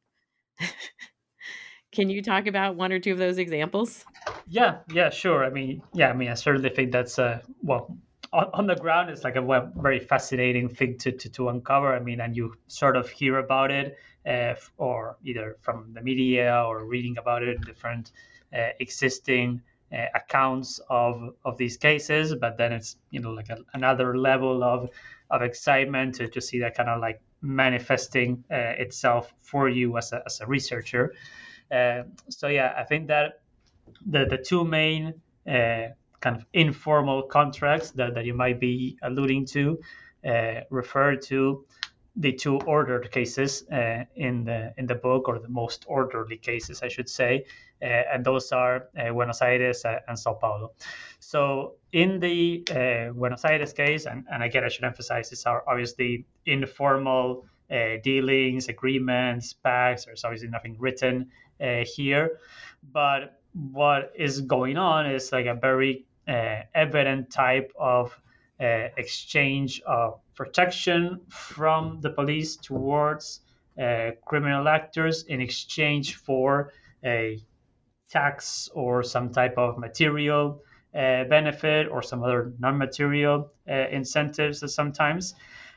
Can 1.92 2.10
you 2.10 2.20
talk 2.22 2.46
about 2.46 2.76
one 2.76 2.92
or 2.92 2.98
two 2.98 3.12
of 3.12 3.18
those 3.18 3.38
examples? 3.38 4.04
Yeah, 4.46 4.80
yeah, 4.92 5.08
sure. 5.08 5.42
I 5.42 5.48
mean, 5.48 5.80
yeah, 5.94 6.10
I 6.10 6.12
mean, 6.12 6.28
I 6.28 6.34
certainly 6.34 6.68
think 6.68 6.92
that's 6.92 7.18
uh, 7.18 7.40
well, 7.62 7.96
on, 8.34 8.50
on, 8.52 8.66
the 8.66 8.76
ground, 8.76 9.08
it's 9.08 9.24
like 9.24 9.36
a 9.36 9.70
very 9.74 9.98
fascinating 9.98 10.68
thing 10.68 10.98
to, 10.98 11.10
to, 11.10 11.30
to 11.30 11.48
uncover. 11.48 11.92
I 11.92 11.98
mean, 11.98 12.20
and 12.20 12.36
you 12.36 12.54
sort 12.68 12.96
of 12.96 13.08
hear 13.08 13.38
about 13.38 13.70
it, 13.70 13.96
uh, 14.26 14.54
or 14.76 15.16
either 15.24 15.56
from 15.62 15.94
the 15.94 16.02
media 16.02 16.62
or 16.68 16.84
reading 16.84 17.16
about 17.18 17.42
it 17.42 17.56
in 17.56 17.62
different 17.62 18.12
uh, 18.54 18.68
existing 18.78 19.62
uh, 19.92 20.06
accounts 20.14 20.80
of 20.88 21.34
of 21.44 21.56
these 21.56 21.76
cases. 21.76 22.34
But 22.34 22.56
then 22.56 22.72
it's 22.72 22.96
you 23.10 23.20
know 23.20 23.30
like 23.30 23.48
a, 23.48 23.58
another 23.74 24.16
level 24.16 24.62
of 24.62 24.90
of 25.30 25.42
excitement 25.42 26.16
to, 26.16 26.28
to 26.28 26.40
see 26.40 26.60
that 26.60 26.74
kind 26.74 26.88
of 26.88 27.00
like 27.00 27.20
manifesting 27.42 28.44
uh, 28.50 28.74
itself 28.78 29.32
for 29.40 29.68
you 29.68 29.96
as 29.96 30.12
a, 30.12 30.22
as 30.26 30.40
a 30.40 30.46
researcher. 30.46 31.14
Uh, 31.70 32.02
so 32.28 32.48
yeah, 32.48 32.74
I 32.76 32.84
think 32.84 33.08
that 33.08 33.40
the 34.06 34.26
the 34.26 34.38
two 34.38 34.64
main 34.64 35.14
uh, 35.46 35.88
kind 36.20 36.36
of 36.36 36.44
informal 36.52 37.22
contracts 37.22 37.90
that, 37.92 38.14
that 38.14 38.24
you 38.24 38.34
might 38.34 38.60
be 38.60 38.98
alluding 39.02 39.46
to 39.46 39.80
uh, 40.26 40.60
refer 40.70 41.16
to 41.16 41.64
the 42.16 42.32
two 42.32 42.58
ordered 42.60 43.10
cases 43.10 43.64
uh, 43.72 44.04
in 44.16 44.44
the 44.44 44.74
in 44.76 44.86
the 44.86 44.94
book, 44.94 45.28
or 45.28 45.38
the 45.38 45.48
most 45.48 45.84
orderly 45.86 46.36
cases, 46.36 46.82
I 46.82 46.88
should 46.88 47.08
say, 47.08 47.46
and 47.86 48.24
those 48.24 48.52
are 48.52 48.88
uh, 48.98 49.12
Buenos 49.12 49.42
Aires 49.42 49.84
and 50.08 50.18
Sao 50.18 50.34
Paulo. 50.34 50.72
So 51.18 51.74
in 51.92 52.20
the 52.20 52.64
uh, 52.70 53.12
Buenos 53.12 53.44
Aires 53.44 53.72
case, 53.72 54.06
and, 54.06 54.24
and 54.30 54.42
again, 54.42 54.64
I 54.64 54.68
should 54.68 54.84
emphasize, 54.84 55.30
these 55.30 55.44
are 55.46 55.64
obviously 55.68 56.26
informal 56.46 57.46
uh, 57.70 57.96
dealings, 58.02 58.68
agreements, 58.68 59.52
pacts. 59.52 60.04
There's 60.04 60.24
obviously 60.24 60.48
nothing 60.48 60.76
written 60.78 61.30
uh, 61.60 61.84
here, 61.84 62.38
but 62.92 63.40
what 63.52 64.12
is 64.16 64.40
going 64.42 64.76
on 64.76 65.10
is 65.10 65.32
like 65.32 65.46
a 65.46 65.54
very 65.54 66.06
evident 66.74 67.30
type 67.30 67.72
of 67.76 68.16
exchange 68.60 69.80
of 69.84 70.20
protection 70.36 71.20
from 71.28 72.00
the 72.02 72.10
police 72.10 72.56
towards 72.56 73.40
uh, 73.80 74.10
criminal 74.26 74.68
actors 74.68 75.24
in 75.24 75.40
exchange 75.40 76.16
for 76.16 76.72
a 77.04 77.40
tax 78.10 78.68
or 78.74 79.02
some 79.02 79.30
type 79.30 79.54
of 79.56 79.78
material 79.78 80.62
uh, 80.94 81.24
benefit 81.24 81.86
or 81.88 82.02
some 82.02 82.22
other 82.22 82.52
non-material 82.58 83.50
uh, 83.68 83.72
incentives 83.90 84.62
sometimes. 84.74 85.34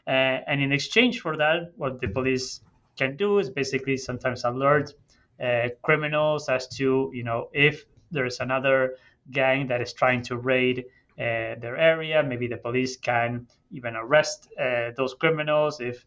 Uh, 0.07 0.09
and 0.47 0.61
in 0.61 0.71
exchange 0.71 1.21
for 1.21 1.37
that, 1.37 1.71
what 1.77 2.01
the 2.01 2.07
police 2.07 2.61
can 2.97 3.15
do 3.15 3.39
is 3.39 3.49
basically 3.49 3.95
sometimes 3.95 4.43
alert 4.43 4.93
uh, 5.41 5.69
criminals 5.81 6.49
as 6.49 6.67
to, 6.67 7.11
you 7.13 7.23
know, 7.23 7.49
if 7.53 7.85
there's 8.11 8.39
another 8.39 8.95
gang 9.31 9.67
that 9.67 9.81
is 9.81 9.93
trying 9.93 10.21
to 10.21 10.37
raid 10.37 10.85
uh, 11.17 11.55
their 11.59 11.77
area. 11.77 12.23
Maybe 12.23 12.47
the 12.47 12.57
police 12.57 12.97
can 12.97 13.47
even 13.71 13.95
arrest 13.95 14.49
uh, 14.59 14.91
those 14.95 15.13
criminals 15.13 15.79
if 15.79 16.05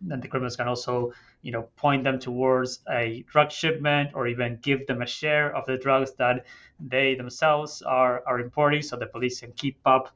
then 0.00 0.20
the 0.20 0.28
criminals 0.28 0.56
can 0.56 0.66
also 0.66 1.12
you 1.42 1.52
know 1.52 1.62
point 1.76 2.04
them 2.04 2.18
towards 2.18 2.80
a 2.90 3.24
drug 3.28 3.50
shipment 3.50 4.10
or 4.14 4.26
even 4.26 4.58
give 4.62 4.86
them 4.86 5.02
a 5.02 5.06
share 5.06 5.54
of 5.54 5.66
the 5.66 5.76
drugs 5.76 6.12
that 6.14 6.46
they 6.80 7.14
themselves 7.14 7.82
are, 7.82 8.22
are 8.26 8.40
importing 8.40 8.82
so 8.82 8.96
the 8.96 9.06
police 9.06 9.40
can 9.40 9.52
keep 9.52 9.78
up 9.84 10.08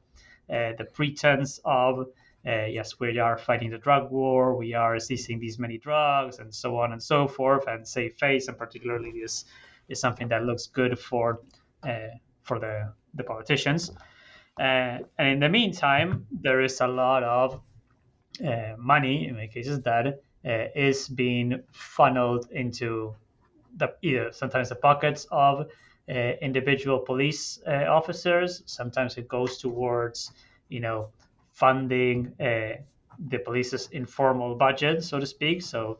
uh, 0.49 0.71
the 0.77 0.87
pretense 0.93 1.59
of 1.65 1.99
uh, 2.45 2.65
yes 2.65 2.99
we 2.99 3.19
are 3.19 3.37
fighting 3.37 3.69
the 3.69 3.77
drug 3.77 4.09
war 4.09 4.55
we 4.55 4.73
are 4.73 4.99
seizing 4.99 5.39
these 5.39 5.59
many 5.59 5.77
drugs 5.77 6.39
and 6.39 6.53
so 6.53 6.77
on 6.77 6.93
and 6.93 7.03
so 7.03 7.27
forth 7.27 7.67
and 7.67 7.87
save 7.87 8.15
face 8.15 8.47
and 8.47 8.57
particularly 8.57 9.11
this 9.21 9.45
is 9.89 9.99
something 9.99 10.27
that 10.27 10.43
looks 10.43 10.67
good 10.67 10.97
for 10.97 11.41
uh, 11.83 12.09
for 12.43 12.59
the 12.59 12.93
the 13.17 13.23
politicians. 13.23 13.91
Uh, 14.59 14.99
and 15.19 15.27
in 15.27 15.39
the 15.39 15.49
meantime, 15.49 16.25
there 16.31 16.61
is 16.61 16.79
a 16.81 16.87
lot 16.87 17.23
of 17.23 17.59
uh, 18.45 18.73
money, 18.77 19.27
in 19.27 19.35
many 19.35 19.47
cases, 19.47 19.81
that 19.81 20.21
uh, 20.45 20.67
is 20.75 21.07
being 21.07 21.63
funneled 21.71 22.47
into 22.51 23.15
the 23.77 23.93
either 24.01 24.31
sometimes 24.31 24.69
the 24.69 24.75
pockets 24.75 25.27
of 25.31 25.67
uh, 26.09 26.13
individual 26.41 26.99
police 26.99 27.59
uh, 27.67 27.85
officers. 27.89 28.63
Sometimes 28.65 29.17
it 29.17 29.27
goes 29.27 29.57
towards, 29.57 30.31
you 30.69 30.79
know, 30.79 31.09
funding 31.51 32.33
uh, 32.39 32.77
the 33.27 33.39
police's 33.39 33.89
informal 33.91 34.55
budget, 34.55 35.03
so 35.03 35.19
to 35.19 35.25
speak. 35.25 35.61
So, 35.61 35.99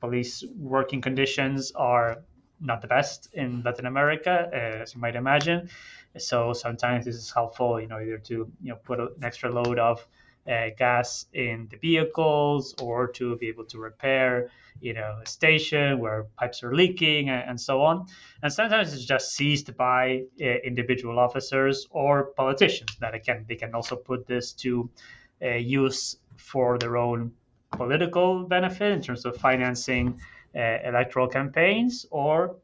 police 0.00 0.44
working 0.58 1.00
conditions 1.00 1.72
are 1.72 2.18
not 2.60 2.82
the 2.82 2.86
best 2.86 3.28
in 3.32 3.62
Latin 3.64 3.86
America, 3.86 4.50
as 4.52 4.94
you 4.94 5.00
might 5.00 5.16
imagine. 5.16 5.70
So 6.18 6.52
sometimes 6.52 7.04
this 7.04 7.16
is 7.16 7.30
helpful, 7.30 7.80
you 7.80 7.86
know, 7.88 7.98
either 7.98 8.18
to 8.18 8.34
you 8.34 8.70
know 8.70 8.76
put 8.76 9.00
an 9.00 9.08
extra 9.22 9.50
load 9.50 9.78
of 9.78 10.06
uh, 10.48 10.68
gas 10.78 11.26
in 11.32 11.68
the 11.70 11.76
vehicles 11.76 12.74
or 12.80 13.08
to 13.08 13.36
be 13.36 13.48
able 13.48 13.64
to 13.64 13.78
repair, 13.78 14.50
you 14.80 14.94
know, 14.94 15.18
a 15.22 15.26
station 15.26 15.98
where 15.98 16.26
pipes 16.38 16.62
are 16.62 16.74
leaking 16.74 17.28
and, 17.28 17.50
and 17.50 17.60
so 17.60 17.82
on. 17.82 18.06
And 18.42 18.52
sometimes 18.52 18.92
it's 18.94 19.04
just 19.04 19.34
seized 19.34 19.76
by 19.76 20.24
uh, 20.40 20.44
individual 20.44 21.18
officers 21.18 21.86
or 21.90 22.24
politicians 22.36 22.96
that 23.00 23.14
again 23.14 23.44
they 23.48 23.56
can 23.56 23.74
also 23.74 23.96
put 23.96 24.26
this 24.26 24.52
to 24.52 24.88
uh, 25.42 25.54
use 25.54 26.16
for 26.36 26.78
their 26.78 26.96
own 26.96 27.32
political 27.72 28.44
benefit 28.44 28.92
in 28.92 29.02
terms 29.02 29.24
of 29.24 29.36
financing 29.36 30.20
uh, 30.54 30.78
electoral 30.84 31.28
campaigns 31.28 32.06
or 32.10 32.56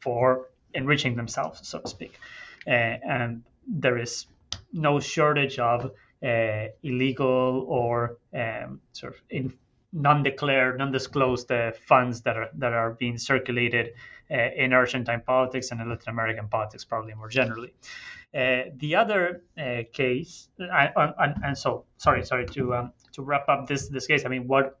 for 0.00 0.48
enriching 0.74 1.16
themselves, 1.16 1.66
so 1.66 1.78
to 1.78 1.88
speak. 1.88 2.18
Uh, 2.66 2.70
and 2.70 3.42
there 3.66 3.98
is 3.98 4.26
no 4.72 5.00
shortage 5.00 5.58
of 5.58 5.92
uh, 6.24 6.66
illegal 6.82 7.64
or 7.68 8.18
um, 8.34 8.80
sort 8.92 9.14
of 9.14 9.52
non-declared, 9.92 10.78
non-disclosed 10.78 11.50
uh, 11.50 11.72
funds 11.86 12.20
that 12.22 12.36
are 12.36 12.50
that 12.54 12.72
are 12.72 12.92
being 12.92 13.18
circulated 13.18 13.94
uh, 14.30 14.50
in 14.56 14.72
Argentine 14.72 15.22
politics 15.26 15.70
and 15.70 15.80
in 15.80 15.88
Latin 15.88 16.10
American 16.10 16.48
politics, 16.48 16.84
probably 16.84 17.14
more 17.14 17.28
generally. 17.28 17.72
Uh, 18.32 18.70
the 18.76 18.94
other 18.94 19.42
uh, 19.58 19.82
case, 19.92 20.48
and, 20.58 21.34
and, 21.42 21.58
so 21.58 21.84
sorry, 21.96 22.24
sorry 22.24 22.46
to 22.46 22.74
um, 22.74 22.92
to 23.12 23.22
wrap 23.22 23.48
up 23.48 23.66
this 23.66 23.88
this 23.88 24.06
case. 24.06 24.24
I 24.24 24.28
mean, 24.28 24.46
what 24.46 24.78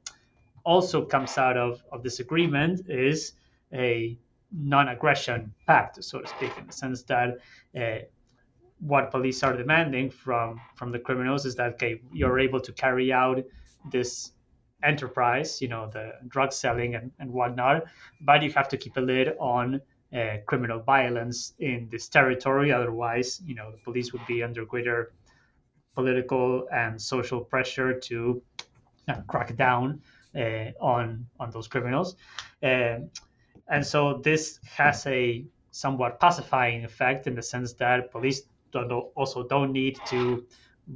also 0.64 1.04
comes 1.04 1.36
out 1.36 1.56
of 1.56 1.82
of 1.90 2.02
this 2.02 2.20
agreement 2.20 2.88
is 2.88 3.32
a 3.72 4.16
non-aggression 4.52 5.52
pact, 5.66 6.02
so 6.04 6.20
to 6.20 6.28
speak, 6.28 6.52
in 6.58 6.66
the 6.66 6.72
sense 6.72 7.02
that 7.04 7.38
uh, 7.76 8.04
what 8.80 9.10
police 9.10 9.42
are 9.42 9.56
demanding 9.56 10.10
from 10.10 10.60
from 10.74 10.90
the 10.90 10.98
criminals 10.98 11.44
is 11.44 11.54
that 11.56 11.74
okay, 11.74 12.00
you're 12.12 12.38
able 12.38 12.60
to 12.60 12.72
carry 12.72 13.12
out 13.12 13.42
this 13.90 14.32
enterprise, 14.82 15.60
you 15.60 15.68
know, 15.68 15.88
the 15.90 16.12
drug 16.28 16.52
selling 16.52 16.94
and, 16.94 17.12
and 17.18 17.30
whatnot, 17.30 17.84
but 18.22 18.42
you 18.42 18.50
have 18.52 18.68
to 18.68 18.76
keep 18.76 18.96
a 18.96 19.00
lid 19.00 19.34
on 19.38 19.80
uh, 20.14 20.36
criminal 20.46 20.80
violence 20.80 21.52
in 21.58 21.88
this 21.90 22.08
territory. 22.08 22.72
Otherwise, 22.72 23.40
you 23.44 23.54
know, 23.54 23.70
the 23.70 23.78
police 23.78 24.12
would 24.12 24.26
be 24.26 24.42
under 24.42 24.64
greater 24.64 25.12
political 25.94 26.66
and 26.72 27.00
social 27.00 27.40
pressure 27.40 27.98
to 28.00 28.42
uh, 29.08 29.20
crack 29.28 29.54
down 29.56 30.00
uh, 30.34 30.70
on 30.80 31.26
on 31.38 31.50
those 31.50 31.68
criminals. 31.68 32.16
Um, 32.62 33.10
and 33.68 33.86
so 33.86 34.20
this 34.24 34.58
has 34.64 35.06
a 35.06 35.44
somewhat 35.70 36.18
pacifying 36.18 36.84
effect 36.84 37.26
in 37.26 37.34
the 37.34 37.42
sense 37.42 37.74
that 37.74 38.10
police 38.10 38.42
don't, 38.72 38.90
also 39.14 39.46
don't 39.46 39.72
need 39.72 39.98
to 40.06 40.46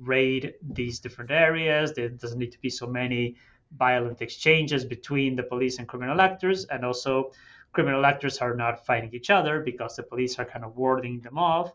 raid 0.02 0.54
these 0.62 1.00
different 1.00 1.30
areas. 1.30 1.92
There 1.92 2.08
doesn't 2.08 2.38
need 2.38 2.52
to 2.52 2.60
be 2.60 2.70
so 2.70 2.86
many 2.86 3.36
violent 3.76 4.20
exchanges 4.22 4.84
between 4.84 5.36
the 5.36 5.42
police 5.42 5.78
and 5.78 5.88
criminal 5.88 6.20
actors. 6.20 6.64
And 6.66 6.84
also, 6.84 7.32
criminal 7.74 8.06
actors 8.06 8.38
are 8.38 8.54
not 8.54 8.86
fighting 8.86 9.10
each 9.12 9.30
other 9.30 9.60
because 9.60 9.96
the 9.96 10.02
police 10.02 10.38
are 10.38 10.44
kind 10.44 10.64
of 10.64 10.76
warding 10.76 11.20
them 11.20 11.36
off. 11.36 11.72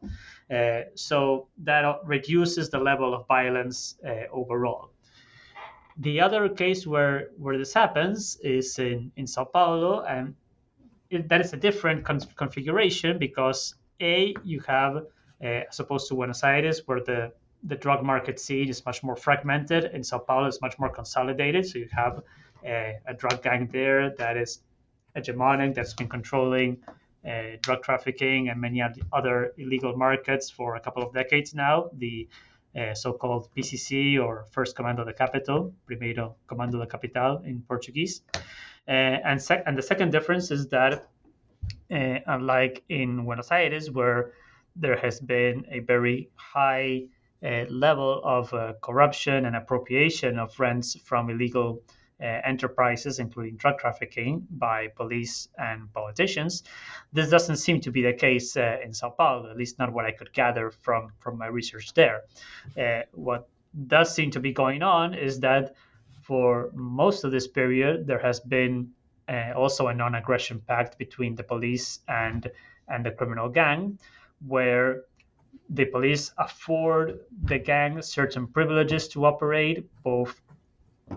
Uh, 0.49 0.81
so 0.95 1.47
that 1.59 1.99
reduces 2.05 2.69
the 2.69 2.79
level 2.79 3.13
of 3.13 3.27
violence 3.27 3.95
uh, 4.07 4.23
overall. 4.31 4.91
The 5.97 6.21
other 6.21 6.47
case 6.47 6.87
where, 6.87 7.29
where 7.37 7.57
this 7.57 7.73
happens 7.73 8.37
is 8.37 8.79
in, 8.79 9.11
in 9.17 9.27
Sao 9.27 9.43
Paulo, 9.43 10.01
and 10.05 10.33
that 11.11 11.41
is 11.41 11.51
a 11.51 11.57
different 11.57 12.05
con- 12.05 12.21
configuration 12.35 13.17
because 13.19 13.75
a 14.01 14.33
you 14.45 14.61
have 14.61 15.03
as 15.41 15.79
opposed 15.79 16.07
to 16.07 16.15
Buenos 16.15 16.43
Aires 16.43 16.81
where 16.85 17.01
the 17.01 17.31
the 17.63 17.75
drug 17.75 18.03
market 18.03 18.39
scene 18.39 18.69
is 18.69 18.85
much 18.85 19.03
more 19.03 19.15
fragmented 19.15 19.85
and 19.85 20.05
Sao 20.05 20.19
Paulo 20.19 20.47
is 20.47 20.61
much 20.61 20.79
more 20.79 20.89
consolidated. 20.89 21.65
So 21.65 21.79
you 21.79 21.89
have 21.91 22.21
a, 22.65 22.95
a 23.05 23.13
drug 23.13 23.43
gang 23.43 23.67
there 23.67 24.15
that 24.15 24.37
is 24.37 24.61
hegemonic, 25.15 25.75
that's 25.75 25.93
been 25.93 26.07
controlling 26.07 26.77
uh, 27.27 27.57
drug 27.61 27.83
trafficking 27.83 28.49
and 28.49 28.61
many 28.61 28.81
other 29.11 29.53
illegal 29.57 29.95
markets 29.97 30.49
for 30.49 30.75
a 30.75 30.79
couple 30.79 31.03
of 31.03 31.13
decades 31.13 31.53
now. 31.53 31.89
The 31.97 32.27
uh, 32.79 32.93
so-called 32.93 33.49
PCC 33.55 34.23
or 34.23 34.45
First 34.51 34.77
Comando 34.77 35.03
da 35.03 35.11
Capital, 35.11 35.73
Primeiro 35.85 36.35
Comando 36.47 36.77
da 36.77 36.85
Capital 36.85 37.41
in 37.43 37.61
Portuguese. 37.67 38.21
Uh, 38.87 38.91
and, 38.91 39.41
sec- 39.41 39.63
and 39.65 39.77
the 39.77 39.81
second 39.81 40.11
difference 40.11 40.51
is 40.51 40.67
that, 40.69 41.09
uh, 41.91 42.19
unlike 42.27 42.83
in 42.89 43.25
Buenos 43.25 43.51
Aires, 43.51 43.91
where 43.91 44.33
there 44.75 44.97
has 44.97 45.19
been 45.19 45.65
a 45.69 45.79
very 45.79 46.29
high 46.35 47.03
uh, 47.43 47.65
level 47.69 48.21
of 48.23 48.53
uh, 48.53 48.73
corruption 48.81 49.45
and 49.45 49.55
appropriation 49.55 50.39
of 50.39 50.59
rents 50.59 50.95
from 51.03 51.29
illegal 51.29 51.81
uh, 52.21 52.25
enterprises, 52.43 53.19
including 53.19 53.55
drug 53.55 53.77
trafficking, 53.77 54.45
by 54.49 54.87
police 54.87 55.47
and 55.57 55.91
politicians. 55.93 56.63
This 57.13 57.29
doesn't 57.29 57.57
seem 57.57 57.79
to 57.81 57.91
be 57.91 58.01
the 58.01 58.13
case 58.13 58.57
uh, 58.57 58.77
in 58.83 58.93
Sao 58.93 59.09
Paulo, 59.11 59.49
at 59.49 59.55
least 59.55 59.79
not 59.79 59.93
what 59.93 60.05
I 60.05 60.11
could 60.11 60.33
gather 60.33 60.69
from, 60.69 61.13
from 61.19 61.37
my 61.37 61.47
research 61.47 61.93
there. 61.93 62.23
Uh, 62.77 63.03
what 63.13 63.47
does 63.87 64.13
seem 64.13 64.31
to 64.31 64.39
be 64.39 64.51
going 64.51 64.83
on 64.83 65.13
is 65.13 65.39
that 65.39 65.75
for 66.23 66.71
most 66.73 67.23
of 67.23 67.31
this 67.31 67.47
period, 67.47 68.05
there 68.05 68.19
has 68.19 68.39
been 68.41 68.89
uh, 69.29 69.53
also 69.55 69.87
a 69.87 69.93
non-aggression 69.93 70.59
pact 70.67 70.97
between 70.97 71.35
the 71.35 71.43
police 71.43 71.99
and 72.07 72.51
and 72.91 73.05
the 73.05 73.11
criminal 73.11 73.49
gang, 73.49 73.99
where 74.45 75.03
the 75.69 75.85
police 75.85 76.31
afford 76.37 77.19
the 77.43 77.59
gang 77.59 78.01
certain 78.01 78.47
privileges 78.47 79.07
to 79.07 79.25
operate 79.25 79.85
both 80.03 80.41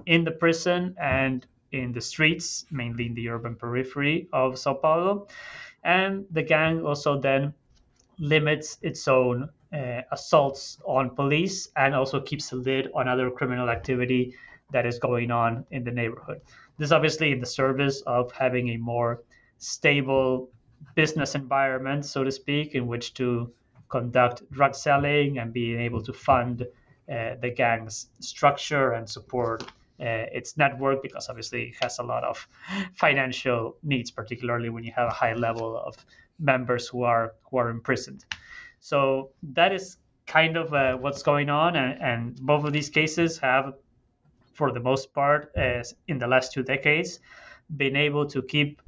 in 0.06 0.24
the 0.24 0.30
prison 0.30 0.94
and 1.00 1.46
in 1.72 1.92
the 1.92 2.00
streets, 2.00 2.66
mainly 2.70 3.06
in 3.06 3.14
the 3.14 3.28
urban 3.28 3.54
periphery 3.56 4.28
of 4.32 4.58
Sao 4.58 4.74
Paulo. 4.74 5.26
And 5.85 6.26
the 6.30 6.42
gang 6.42 6.85
also 6.85 7.18
then 7.18 7.54
limits 8.18 8.78
its 8.82 9.08
own 9.08 9.48
uh, 9.72 10.02
assaults 10.12 10.78
on 10.85 11.11
police 11.11 11.68
and 11.76 11.94
also 11.94 12.20
keeps 12.20 12.52
a 12.52 12.56
lid 12.56 12.90
on 12.94 13.08
other 13.08 13.30
criminal 13.30 13.70
activity 13.70 14.35
that 14.70 14.87
is 14.87 14.98
going 14.98 15.30
on 15.30 15.64
in 15.70 15.82
the 15.82 15.90
neighborhood. 15.90 16.40
This 16.78 16.87
is 16.88 16.92
obviously 16.92 17.32
in 17.32 17.40
the 17.40 17.46
service 17.46 18.02
of 18.02 18.32
having 18.32 18.70
a 18.70 18.76
more 18.76 19.22
stable 19.58 20.50
business 20.94 21.34
environment, 21.34 22.04
so 22.04 22.24
to 22.24 22.30
speak, 22.30 22.74
in 22.74 22.86
which 22.86 23.14
to 23.14 23.52
conduct 23.88 24.50
drug 24.50 24.74
selling 24.74 25.38
and 25.38 25.52
being 25.52 25.80
able 25.80 26.02
to 26.02 26.12
fund 26.12 26.62
uh, 26.62 27.34
the 27.40 27.50
gang's 27.50 28.08
structure 28.20 28.92
and 28.92 29.08
support 29.08 29.64
uh, 30.00 30.26
its 30.32 30.56
network 30.56 31.02
because 31.02 31.28
obviously 31.28 31.68
it 31.68 31.74
has 31.80 31.98
a 31.98 32.02
lot 32.02 32.24
of 32.24 32.48
financial 32.94 33.76
needs, 33.82 34.10
particularly 34.10 34.68
when 34.68 34.82
you 34.82 34.92
have 34.96 35.08
a 35.08 35.12
high 35.12 35.34
level 35.34 35.76
of 35.76 35.94
members 36.38 36.88
who 36.88 37.02
are 37.02 37.34
who 37.50 37.58
are 37.58 37.70
imprisoned. 37.70 38.24
So 38.80 39.30
that 39.54 39.72
is 39.72 39.98
kind 40.26 40.56
of 40.56 40.72
uh, 40.74 40.96
what's 40.96 41.22
going 41.22 41.50
on, 41.50 41.76
and, 41.76 42.02
and, 42.02 42.36
both 42.36 42.64
of 42.64 42.72
these 42.72 42.88
cases 42.88 43.38
have, 43.38 43.74
for 44.54 44.72
the 44.72 44.80
most 44.80 45.12
part, 45.12 45.52
uh, 45.56 45.82
in 46.08 46.18
the 46.18 46.26
last 46.26 46.52
two 46.52 46.62
decades, 46.62 47.20
been 47.76 47.96
able 47.96 48.26
to 48.26 48.42
keep 48.42 48.80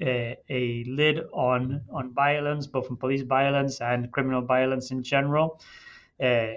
a, 0.00 0.84
lid 0.86 1.20
on 1.32 1.82
on 1.90 2.12
violence, 2.12 2.66
both 2.66 2.88
in 2.90 2.96
police 2.96 3.22
violence 3.22 3.80
and 3.80 4.10
criminal 4.12 4.42
violence 4.42 4.90
in 4.90 5.02
general, 5.02 5.60
uh, 6.22 6.54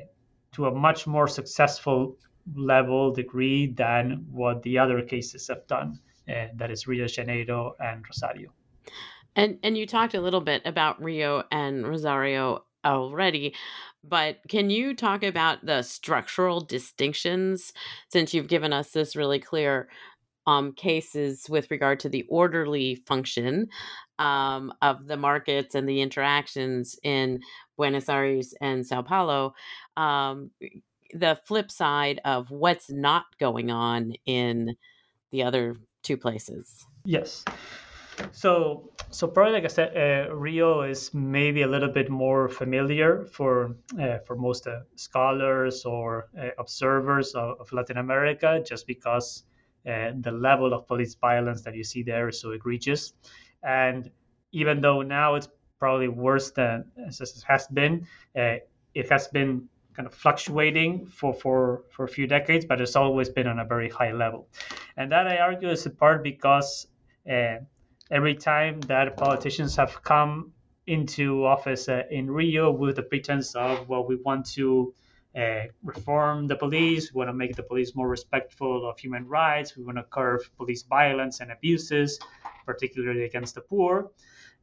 to 0.54 0.66
a 0.68 0.72
much 0.72 1.08
more 1.08 1.28
successful 1.28 2.18
level 2.56 3.12
degree 3.12 3.68
than 3.68 4.26
what 4.32 4.62
the 4.64 4.78
other 4.78 5.02
cases 5.02 5.48
have 5.48 5.66
done. 5.68 6.00
Uh, 6.30 6.48
that 6.56 6.72
is 6.72 6.88
Rio 6.88 7.08
Janeiro 7.08 7.76
and 7.80 8.04
Rosario. 8.08 8.50
And 9.36 9.58
and 9.64 9.78
you 9.78 9.86
talked 9.86 10.14
a 10.14 10.22
little 10.22 10.42
bit 10.42 10.62
about 10.66 11.02
Rio 11.02 11.44
and 11.52 11.86
Rosario 11.88 12.64
already, 12.86 13.56
but 14.04 14.40
can 14.50 14.70
you 14.70 14.94
talk 14.94 15.24
about 15.24 15.66
the 15.66 15.82
structural 15.82 16.60
distinctions 16.62 17.74
since 18.10 18.34
you've 18.34 18.48
given 18.48 18.74
us 18.74 18.92
this 18.92 19.16
really 19.16 19.40
clear 19.40 19.88
um, 20.48 20.74
cases 20.74 21.46
with 21.50 21.72
regard 21.72 22.00
to 22.02 22.10
the 22.10 22.26
orderly 22.30 22.96
function 22.96 23.68
um, 24.20 24.74
of 24.82 25.08
the 25.08 25.18
markets 25.18 25.76
and 25.76 25.88
the 25.88 26.02
interactions 26.02 26.98
in 27.04 27.40
Buenos 27.78 28.10
Aires 28.10 28.54
and 28.62 28.86
Sao 28.86 29.02
Paulo. 29.02 29.54
Um, 29.98 30.52
the 31.14 31.40
flip 31.46 31.72
side 31.72 32.20
of 32.26 32.50
what's 32.50 32.90
not 32.90 33.26
going 33.40 33.72
on 33.72 34.14
in 34.26 34.76
the 35.32 35.44
other 35.44 35.76
two 36.02 36.18
places. 36.18 36.86
Yes. 37.06 37.44
So, 38.32 38.92
so 39.10 39.28
probably 39.28 39.54
like 39.54 39.64
I 39.64 39.68
said, 39.68 39.98
uh, 39.98 40.34
Rio 40.36 40.82
is 40.82 41.14
maybe 41.14 41.64
a 41.64 41.68
little 41.68 41.90
bit 41.90 42.10
more 42.10 42.48
familiar 42.48 43.26
for 43.26 43.76
uh, 44.00 44.20
for 44.20 44.36
most 44.36 44.68
uh, 44.68 44.82
scholars 44.96 45.84
or 45.86 46.30
observers 46.58 47.34
of, 47.34 47.60
of, 47.60 47.72
Latin 47.72 47.98
America, 47.98 48.64
just 48.66 48.86
because 48.86 49.44
the 49.86 50.32
level 50.32 50.74
of 50.74 50.88
police 50.88 51.16
violence 51.16 51.62
that 51.64 51.76
you 51.76 51.84
see 51.84 52.04
there 52.04 52.30
is 52.30 52.40
so 52.40 52.52
egregious, 52.52 53.14
and 53.64 54.10
even 54.52 54.82
though 54.82 55.02
now 55.02 55.36
it's 55.36 55.50
probably 55.80 56.08
worse 56.08 56.52
than 56.52 56.86
it 56.96 57.44
has 57.48 57.68
been, 57.68 58.08
uh, 58.38 58.56
it 58.94 59.10
has 59.12 59.28
been 59.28 59.68
kind 59.96 60.08
of 60.08 60.14
fluctuating 60.14 61.06
for, 61.06 61.34
for, 61.34 61.84
for 61.92 62.06
a 62.06 62.08
few 62.08 62.28
decades, 62.28 62.66
but 62.66 62.82
it's 62.82 62.96
always 62.96 63.30
been 63.30 63.48
on 63.48 63.60
a 63.60 63.66
very 63.66 63.90
high 63.90 64.12
level. 64.12 64.48
And 64.98 65.12
that 65.12 65.28
I 65.28 65.38
argue 65.38 65.70
is 65.70 65.86
in 65.86 65.96
part 65.96 66.24
because 66.24 66.88
uh, 67.30 67.58
every 68.10 68.36
time 68.36 68.82
that 68.82 69.18
politicians 69.18 69.76
have 69.76 70.02
come 70.04 70.54
into 70.88 71.46
office 71.46 71.88
uh, 71.90 72.04
in 72.10 72.30
Rio 72.30 72.72
with 72.72 72.96
the 72.96 73.04
pretense 73.04 73.56
of, 73.56 73.88
well, 73.88 74.06
we 74.06 74.16
want 74.16 74.46
to 74.52 74.94
uh, 75.38 75.64
reform 75.84 76.48
the 76.48 76.56
police, 76.56 77.14
we 77.14 77.18
want 77.20 77.30
to 77.30 77.34
make 77.34 77.56
the 77.56 77.64
police 77.64 77.96
more 77.96 78.08
respectful 78.08 78.88
of 78.90 79.00
human 79.00 79.28
rights, 79.28 79.76
we 79.76 79.84
want 79.84 79.98
to 79.98 80.04
curb 80.04 80.42
police 80.58 80.84
violence 80.84 81.40
and 81.40 81.52
abuses, 81.52 82.20
particularly 82.66 83.24
against 83.24 83.56
the 83.56 83.62
poor 83.62 84.12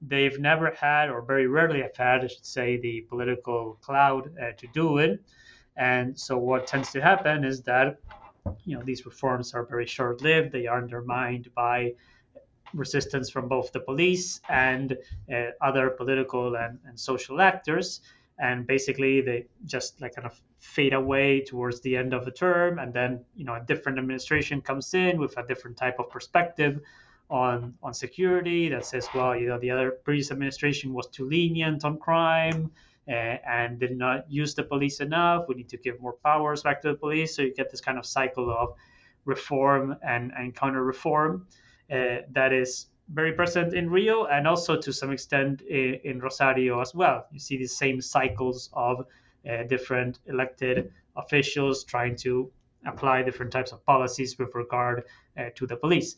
they've 0.03 0.39
never 0.39 0.71
had, 0.71 1.11
or 1.11 1.23
very 1.23 1.47
rarely 1.47 1.83
have 1.83 1.97
had, 1.97 2.25
I 2.25 2.29
should 2.29 2.47
say, 2.47 2.79
the 2.79 3.03
political 3.03 3.79
cloud 3.83 4.31
uh, 4.39 4.53
to 4.57 4.67
do 4.69 4.99
it. 4.99 5.23
And 5.77 6.19
so 6.19 6.39
what 6.39 6.67
tends 6.67 6.91
to 6.93 7.01
happen 7.01 7.45
is 7.45 7.63
that 7.63 7.99
you 8.65 8.77
know 8.77 8.83
these 8.83 9.05
reforms 9.05 9.53
are 9.55 9.65
very 9.65 9.87
short-lived. 9.87 10.53
They 10.53 10.67
are 10.67 10.79
undermined 10.79 11.51
by 11.55 11.95
resistance 12.73 13.29
from 13.31 13.49
both 13.49 13.73
the 13.73 13.81
police 13.81 14.41
and 14.49 14.97
uh, 15.33 15.51
other 15.61 15.91
political 15.91 16.57
and, 16.57 16.79
and 16.87 16.99
social 16.99 17.41
actors. 17.41 18.01
And 18.39 18.67
basically, 18.67 19.21
they 19.21 19.47
just 19.67 20.01
like 20.01 20.15
kind 20.15 20.27
of 20.27 20.41
fade 20.61 20.93
away 20.93 21.41
towards 21.41 21.81
the 21.81 21.97
end 21.97 22.15
of 22.15 22.25
the 22.25 22.31
term, 22.31 22.79
and 22.79 22.93
then 22.93 23.25
you 23.35 23.45
know 23.45 23.55
a 23.55 23.65
different 23.67 23.99
administration 23.99 24.61
comes 24.61 24.95
in 24.95 25.19
with 25.19 25.37
a 25.39 25.47
different 25.47 25.77
type 25.77 25.99
of 25.99 26.09
perspective 26.11 26.81
on 27.31 27.75
on 27.83 27.95
security 27.95 28.69
that 28.69 28.85
says, 28.85 29.09
well, 29.15 29.37
you 29.37 29.49
know, 29.49 29.59
the 29.59 29.71
other 29.71 29.91
previous 29.91 30.31
administration 30.31 30.93
was 30.93 31.07
too 31.09 31.29
lenient 31.29 31.85
on 31.85 31.99
crime 31.99 32.71
uh, 33.09 33.13
and 33.13 33.79
did 33.79 33.97
not 33.97 34.31
use 34.31 34.55
the 34.55 34.63
police 34.63 35.01
enough. 35.01 35.47
We 35.49 35.55
need 35.55 35.69
to 35.71 35.77
give 35.77 36.01
more 36.01 36.15
powers 36.15 36.63
back 36.63 36.83
to 36.83 36.89
the 36.89 36.95
police. 36.95 37.35
So 37.35 37.43
you 37.43 37.55
get 37.55 37.71
this 37.71 37.81
kind 37.81 37.99
of 37.99 38.05
cycle 38.05 38.51
of 38.51 38.75
reform 39.25 39.97
and, 40.03 40.33
and 40.37 40.55
counter 40.55 40.83
reform 40.83 41.47
uh, 41.91 42.19
that 42.33 42.53
is 42.53 42.87
very 43.13 43.33
present 43.33 43.75
in 43.75 43.91
Rio 43.91 44.27
and 44.27 44.47
also 44.47 44.81
to 44.81 44.93
some 44.93 45.11
extent 45.11 45.63
in, 45.63 45.95
in 46.05 46.21
Rosario 46.21 46.81
as 46.81 46.95
well. 46.95 47.27
You 47.33 47.39
see 47.39 47.57
the 47.57 47.67
same 47.67 48.01
cycles 48.01 48.71
of 48.73 49.07
different 49.69 50.19
elected 50.27 50.93
officials 51.17 51.85
trying 51.85 52.17
to 52.17 52.51
apply 52.87 53.23
different 53.23 53.53
types 53.53 53.73
of 53.73 53.85
policies 53.85 54.39
with 54.39 54.55
regard 54.55 55.05
uh, 55.37 55.45
to 55.55 55.67
the 55.67 55.77
police. 55.77 56.17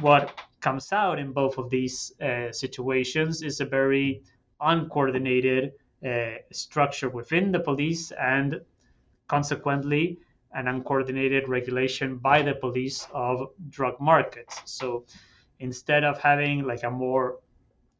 What 0.00 0.40
comes 0.60 0.92
out 0.92 1.18
in 1.18 1.32
both 1.32 1.58
of 1.58 1.70
these 1.70 2.12
uh, 2.20 2.52
situations 2.52 3.42
is 3.42 3.60
a 3.60 3.64
very 3.64 4.22
uncoordinated 4.60 5.72
uh, 6.06 6.34
structure 6.52 7.08
within 7.08 7.52
the 7.52 7.60
police 7.60 8.12
and 8.12 8.60
consequently 9.26 10.18
an 10.52 10.68
uncoordinated 10.68 11.48
regulation 11.48 12.16
by 12.18 12.42
the 12.42 12.54
police 12.54 13.08
of 13.12 13.48
drug 13.70 14.00
markets. 14.00 14.60
So 14.66 15.04
instead 15.58 16.04
of 16.04 16.20
having 16.20 16.64
like 16.64 16.84
a 16.84 16.90
more 16.90 17.38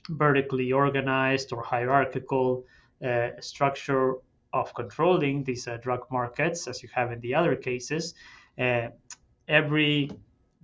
vertically 0.09 0.73
organized 0.73 1.53
or 1.53 1.63
hierarchical 1.63 2.65
uh, 3.05 3.31
structure 3.41 4.15
of 4.55 4.73
controlling 4.73 5.43
these 5.45 5.67
uh, 5.67 5.77
drug 5.83 6.07
markets, 6.11 6.69
as 6.69 6.83
you 6.83 6.89
have 6.95 7.11
in 7.13 7.21
the 7.21 7.35
other 7.35 7.57
cases, 7.57 8.15
uh, 8.59 8.87
every 9.49 10.11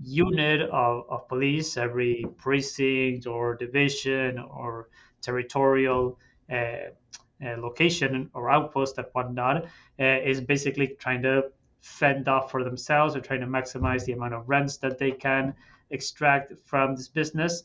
unit 0.03 0.63
of, 0.71 1.05
of 1.11 1.29
police, 1.29 1.77
every 1.77 2.25
precinct 2.39 3.27
or 3.27 3.57
division 3.57 4.39
or 4.39 4.89
territorial 5.21 6.19
uh, 6.51 6.89
location 7.59 8.31
or 8.33 8.51
outpost 8.51 8.97
and 8.97 9.07
whatnot 9.13 9.67
is 9.99 10.41
basically 10.41 10.89
trying 10.99 11.23
to 11.23 11.43
fend 11.81 12.29
off 12.29 12.51
for 12.51 12.65
themselves 12.65 13.17
or 13.17 13.21
trying 13.21 13.41
to 13.41 13.47
maximize 13.47 14.05
the 14.05 14.13
amount 14.13 14.35
of 14.35 14.49
rents 14.49 14.77
that 14.79 14.99
they 14.99 15.11
can 15.11 15.55
extract 15.91 16.53
from 16.67 16.95
this 16.97 17.09
business. 17.09 17.63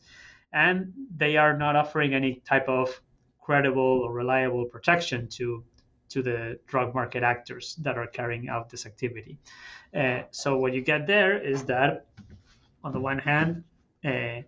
And 0.53 0.93
they 1.15 1.37
are 1.37 1.57
not 1.57 1.75
offering 1.75 2.13
any 2.13 2.41
type 2.45 2.67
of 2.69 3.01
credible 3.41 4.01
or 4.03 4.13
reliable 4.13 4.65
protection 4.65 5.27
to 5.27 5.63
to 6.09 6.21
the 6.21 6.59
drug 6.67 6.93
market 6.93 7.23
actors 7.23 7.75
that 7.81 7.97
are 7.97 8.07
carrying 8.07 8.49
out 8.49 8.69
this 8.69 8.85
activity. 8.85 9.37
Uh, 9.93 10.21
so 10.31 10.57
what 10.57 10.73
you 10.73 10.81
get 10.81 11.07
there 11.07 11.37
is 11.37 11.63
that, 11.65 12.05
on 12.83 12.91
the 12.91 12.99
one 12.99 13.19
hand, 13.19 13.63
uh, 14.03 14.41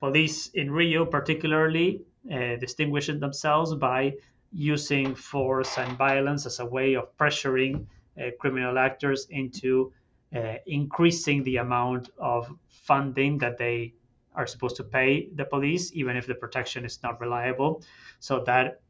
police 0.00 0.48
in 0.48 0.70
Rio 0.70 1.04
particularly 1.04 2.02
uh, 2.32 2.56
distinguishing 2.56 3.20
themselves 3.20 3.74
by 3.74 4.14
using 4.52 5.14
force 5.14 5.78
and 5.78 5.98
violence 5.98 6.46
as 6.46 6.60
a 6.60 6.66
way 6.66 6.94
of 6.94 7.16
pressuring 7.16 7.86
uh, 8.18 8.30
criminal 8.38 8.78
actors 8.78 9.26
into 9.30 9.92
uh, 10.34 10.54
increasing 10.66 11.42
the 11.44 11.56
amount 11.56 12.10
of 12.18 12.50
funding 12.68 13.38
that 13.38 13.58
they 13.58 13.92
are 14.34 14.46
supposed 14.46 14.76
to 14.76 14.84
pay 14.84 15.28
the 15.34 15.44
police, 15.44 15.92
even 15.94 16.16
if 16.16 16.26
the 16.26 16.34
protection 16.34 16.84
is 16.84 17.00
not 17.02 17.20
reliable. 17.20 17.82
So 18.18 18.42
that 18.46 18.80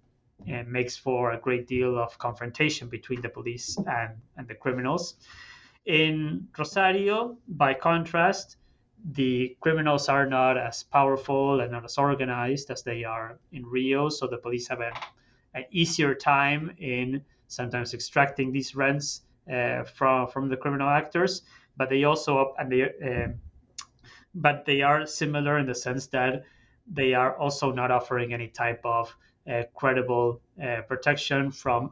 uh, 0.43 0.63
makes 0.67 0.97
for 0.97 1.33
a 1.33 1.39
great 1.39 1.67
deal 1.67 1.99
of 1.99 2.19
confrontation 2.19 2.89
between 2.89 3.21
the 3.21 3.29
police 3.29 3.77
and, 3.79 4.13
and 4.37 4.49
the 4.49 4.55
criminals. 4.55 5.15
In 5.87 6.49
Rosario, 6.59 7.37
by 7.49 7.75
contrast, 7.75 8.57
the 9.13 9.57
criminals 9.61 10.09
are 10.09 10.27
not 10.27 10.57
as 10.57 10.83
powerful 10.83 11.61
and 11.61 11.73
not 11.73 11.85
as 11.85 11.99
organized 11.99 12.71
as 12.71 12.83
they 12.83 13.05
are 13.05 13.39
in 13.53 13.67
Rio, 13.67 14.09
so 14.09 14.27
the 14.27 14.39
police 14.39 14.69
have 14.69 14.81
an, 14.81 14.93
an 15.53 15.65
easier 15.71 16.15
time 16.15 16.75
in 16.79 17.23
sometimes 17.49 17.93
extracting 17.93 18.51
these 18.51 18.75
rents 18.75 19.23
uh, 19.53 19.85
from 19.85 20.29
from 20.29 20.49
the 20.49 20.57
criminal 20.57 20.89
actors. 20.89 21.43
But 21.77 21.91
they 21.91 22.05
also 22.05 22.55
and 22.59 22.73
they 22.73 22.83
uh, 22.83 23.29
but 24.35 24.65
they 24.65 24.81
are 24.81 25.07
similar 25.07 25.59
in 25.59 25.67
the 25.67 25.75
sense 25.75 26.07
that 26.09 26.45
they 26.87 27.15
are 27.15 27.37
also 27.37 27.73
not 27.73 27.91
offering 27.91 28.33
any 28.33 28.49
type 28.49 28.81
of 28.85 29.15
credible 29.75 30.41
uh, 30.63 30.83
protection 30.89 31.51
from 31.51 31.91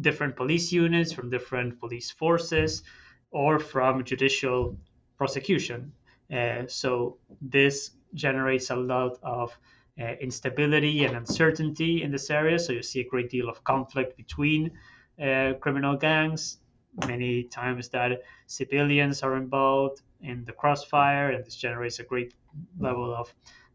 different 0.00 0.36
police 0.36 0.72
units, 0.72 1.12
from 1.12 1.30
different 1.30 1.80
police 1.80 2.10
forces, 2.10 2.82
or 3.30 3.58
from 3.58 4.04
judicial 4.04 4.76
prosecution. 5.18 5.92
Uh, 6.32 6.62
so 6.66 7.18
this 7.40 7.90
generates 8.14 8.70
a 8.70 8.76
lot 8.76 9.18
of 9.22 9.56
uh, 10.00 10.04
instability 10.20 11.04
and 11.04 11.16
uncertainty 11.16 12.02
in 12.02 12.10
this 12.10 12.30
area. 12.30 12.58
So 12.58 12.72
you 12.72 12.82
see 12.82 13.00
a 13.00 13.08
great 13.08 13.30
deal 13.30 13.48
of 13.48 13.62
conflict 13.64 14.16
between 14.16 14.72
uh, 15.22 15.54
criminal 15.60 15.96
gangs. 15.96 16.58
Many 17.06 17.44
times 17.44 17.88
that 17.90 18.22
civilians 18.46 19.22
are 19.22 19.36
involved 19.36 20.02
in 20.20 20.44
the 20.44 20.52
crossfire, 20.52 21.30
and 21.32 21.44
this 21.44 21.56
generates 21.56 21.98
a 21.98 22.04
great 22.04 22.34
level 22.78 23.12
of 23.14 23.34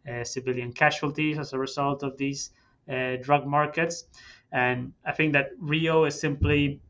uh, 0.09 0.23
civilian 0.23 0.71
casualties 0.71 1.37
as 1.37 1.51
a 1.51 1.59
result 1.59 2.03
of 2.03 2.17
these 2.17 2.51
drug 3.21 3.45
markets. 3.45 4.05
And 4.51 4.93
I 5.05 5.11
think 5.11 5.33
that 5.33 5.51
Rio 5.59 6.05
is 6.05 6.19
simply 6.19 6.81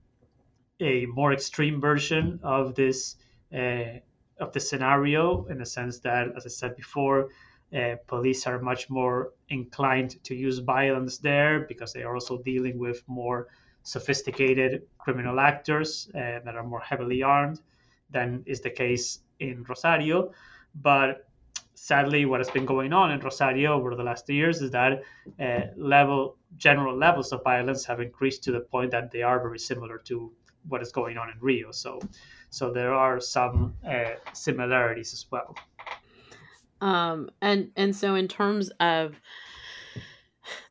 a 0.80 1.06
more 1.08 1.34
extreme 1.34 1.82
version 1.82 2.40
of 2.44 2.76
this 2.76 3.16
uh, 3.54 4.00
of 4.40 4.54
the 4.54 4.60
scenario 4.60 5.46
in 5.48 5.58
the 5.58 5.66
sense 5.66 6.00
that, 6.00 6.28
as 6.38 6.46
I 6.46 6.50
said 6.50 6.76
before, 6.76 7.30
uh, 7.76 7.96
police 8.08 8.48
are 8.48 8.60
much 8.60 8.90
more 8.90 9.34
inclined 9.50 10.24
to 10.24 10.36
use 10.36 10.60
violence 10.60 11.18
there 11.18 11.60
because 11.68 11.94
they 11.94 12.04
are 12.04 12.14
also 12.14 12.38
dealing 12.38 12.80
with 12.80 13.04
more 13.08 13.48
sophisticated 13.84 14.84
criminal 14.98 15.40
actors 15.40 16.10
uh, 16.16 16.40
that 16.46 16.56
are 16.56 16.64
more 16.64 16.80
heavily 16.80 17.22
armed 17.22 17.60
than 18.10 18.44
is 18.46 18.62
the 18.62 18.70
case 18.70 19.20
in 19.40 19.64
Rosario. 19.68 20.32
But 20.74 21.29
sadly, 21.82 22.26
what 22.26 22.40
has 22.40 22.50
been 22.50 22.66
going 22.66 22.92
on 22.94 23.12
in 23.12 23.20
Rosario 23.20 23.74
over 23.74 23.96
the 23.96 24.04
last 24.04 24.30
years 24.30 24.62
is 24.62 24.72
that 24.72 25.02
uh, 25.40 25.62
level 25.78 26.36
general 26.58 26.96
levels 26.96 27.32
of 27.32 27.44
violence 27.44 27.86
have 27.86 28.00
increased 28.02 28.44
to 28.44 28.52
the 28.52 28.60
point 28.60 28.92
that 28.92 29.12
they 29.12 29.22
are 29.22 29.40
very 29.40 29.60
similar 29.60 29.98
to 29.98 30.32
what 30.68 30.82
is 30.82 30.92
going 30.92 31.18
on 31.18 31.30
in 31.30 31.36
Rio. 31.40 31.72
So, 31.72 32.00
so 32.50 32.72
there 32.72 32.94
are 32.94 33.20
some 33.20 33.76
uh, 33.88 34.16
similarities 34.34 35.14
as 35.14 35.26
well. 35.32 35.56
Um, 36.82 37.30
and 37.42 37.72
and 37.76 37.96
so 37.96 38.16
in 38.16 38.28
terms 38.28 38.70
of 38.80 39.16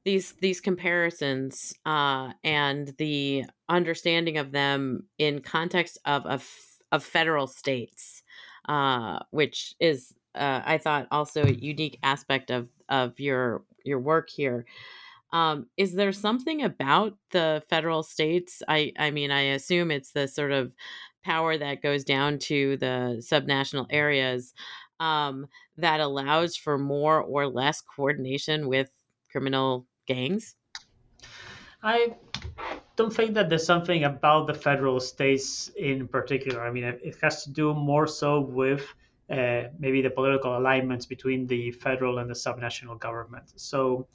these 0.04 0.32
these 0.40 0.60
comparisons 0.60 1.74
uh, 1.86 2.32
and 2.44 2.94
the 2.98 3.44
understanding 3.68 4.36
of 4.36 4.52
them 4.52 5.04
in 5.18 5.40
context 5.40 5.98
of 6.04 6.26
of, 6.26 6.46
of 6.92 7.02
federal 7.02 7.46
states, 7.46 8.22
uh, 8.68 9.20
which 9.30 9.74
is 9.80 10.12
uh, 10.38 10.62
I 10.64 10.78
thought 10.78 11.08
also 11.10 11.44
a 11.44 11.50
unique 11.50 11.98
aspect 12.02 12.50
of 12.50 12.68
of 12.88 13.18
your 13.20 13.64
your 13.84 14.00
work 14.00 14.30
here. 14.30 14.64
Um, 15.32 15.66
is 15.76 15.94
there 15.94 16.12
something 16.12 16.62
about 16.62 17.18
the 17.32 17.62
federal 17.68 18.02
states? 18.02 18.62
I, 18.66 18.92
I 18.98 19.10
mean, 19.10 19.30
I 19.30 19.42
assume 19.42 19.90
it's 19.90 20.12
the 20.12 20.26
sort 20.26 20.52
of 20.52 20.72
power 21.22 21.58
that 21.58 21.82
goes 21.82 22.04
down 22.04 22.38
to 22.38 22.78
the 22.78 23.20
subnational 23.20 23.86
areas 23.90 24.54
um, 25.00 25.46
that 25.76 26.00
allows 26.00 26.56
for 26.56 26.78
more 26.78 27.20
or 27.20 27.46
less 27.46 27.82
coordination 27.82 28.68
with 28.68 28.90
criminal 29.30 29.86
gangs. 30.06 30.54
I 31.82 32.16
don't 32.96 33.12
think 33.12 33.34
that 33.34 33.48
there's 33.48 33.66
something 33.66 34.04
about 34.04 34.46
the 34.46 34.54
federal 34.54 34.98
states 34.98 35.68
in 35.76 36.08
particular. 36.08 36.66
I 36.66 36.72
mean, 36.72 36.84
it 36.84 37.16
has 37.22 37.44
to 37.44 37.50
do 37.50 37.74
more 37.74 38.06
so 38.06 38.40
with 38.40 38.94
uh, 39.30 39.64
maybe 39.78 40.02
the 40.02 40.10
political 40.10 40.56
alignments 40.56 41.06
between 41.06 41.46
the 41.46 41.70
federal 41.72 42.18
and 42.18 42.30
the 42.30 42.34
subnational 42.34 42.98
government. 42.98 43.52
So, 43.56 44.06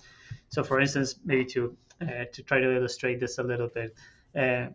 so 0.49 0.63
for 0.63 0.79
instance, 0.79 1.15
maybe 1.23 1.45
to 1.45 1.77
uh, 2.01 2.25
to 2.33 2.43
try 2.43 2.59
to 2.59 2.75
illustrate 2.75 3.19
this 3.19 3.37
a 3.37 3.43
little 3.43 3.67
bit, 3.67 3.95
uh, 4.35 4.67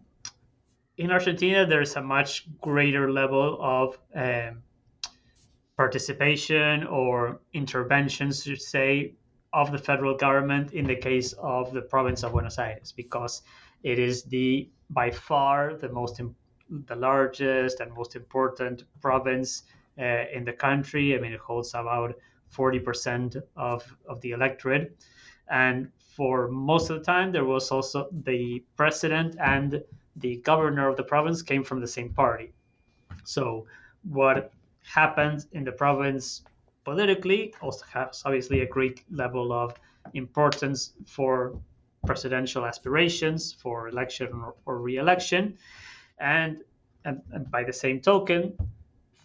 in 0.97 1.11
Argentina 1.11 1.67
there's 1.67 1.97
a 1.97 2.03
much 2.03 2.47
greater 2.61 3.11
level 3.11 3.59
of 3.61 3.99
um, 4.15 4.63
participation 5.77 6.85
or 6.85 7.41
interventions, 7.53 8.45
to 8.45 8.57
say, 8.57 9.15
of 9.53 9.73
the 9.73 9.79
federal 9.79 10.17
government 10.17 10.73
in 10.73 10.85
the 10.85 10.97
case 10.97 11.33
of 11.39 11.73
the 11.73 11.83
province 11.83 12.23
of 12.23 12.33
Buenos 12.33 12.59
Aires, 12.59 12.93
because 12.93 13.43
it 13.83 13.99
is 13.99 14.25
the 14.25 14.69
by 14.91 15.11
far 15.11 15.75
the 15.75 15.89
most 15.89 16.21
the 16.87 16.97
largest 16.97 17.81
and 17.81 17.93
most 17.95 18.15
important 18.15 18.85
province 19.01 19.63
uh, 19.99 20.25
in 20.33 20.45
the 20.45 20.53
country. 20.53 21.17
I 21.17 21.21
mean, 21.21 21.33
it 21.33 21.41
holds 21.41 21.75
about 21.75 22.15
40% 22.55 23.43
of, 23.57 23.85
of 24.09 24.21
the 24.21 24.31
electorate. 24.33 24.97
And 25.51 25.91
for 26.17 26.49
most 26.49 26.91
of 26.91 26.99
the 26.99 27.05
time, 27.05 27.33
there 27.33 27.45
was 27.45 27.71
also 27.71 28.09
the 28.13 28.65
president 28.77 29.37
and 29.41 29.83
the 30.17 30.37
governor 30.39 30.89
of 30.89 30.97
the 30.97 31.03
province 31.03 31.43
came 31.43 31.65
from 31.65 31.81
the 31.81 31.87
same 31.87 32.13
party. 32.13 32.53
So, 33.25 33.67
what 34.03 34.53
happened 34.83 35.47
in 35.53 35.65
the 35.65 35.73
province 35.73 36.43
politically 36.85 37.55
also 37.61 37.85
has 37.93 38.23
obviously 38.25 38.61
a 38.61 38.67
great 38.67 39.05
level 39.11 39.53
of 39.53 39.75
importance 40.15 40.95
for 41.07 41.59
presidential 42.07 42.65
aspirations, 42.65 43.53
for 43.53 43.89
election 43.89 44.29
or, 44.33 44.55
or 44.67 44.79
re 44.79 44.97
election. 44.97 45.59
And, 46.19 46.63
and, 47.05 47.21
and 47.33 47.51
by 47.51 47.65
the 47.65 47.73
same 47.73 48.01
token, 48.01 48.57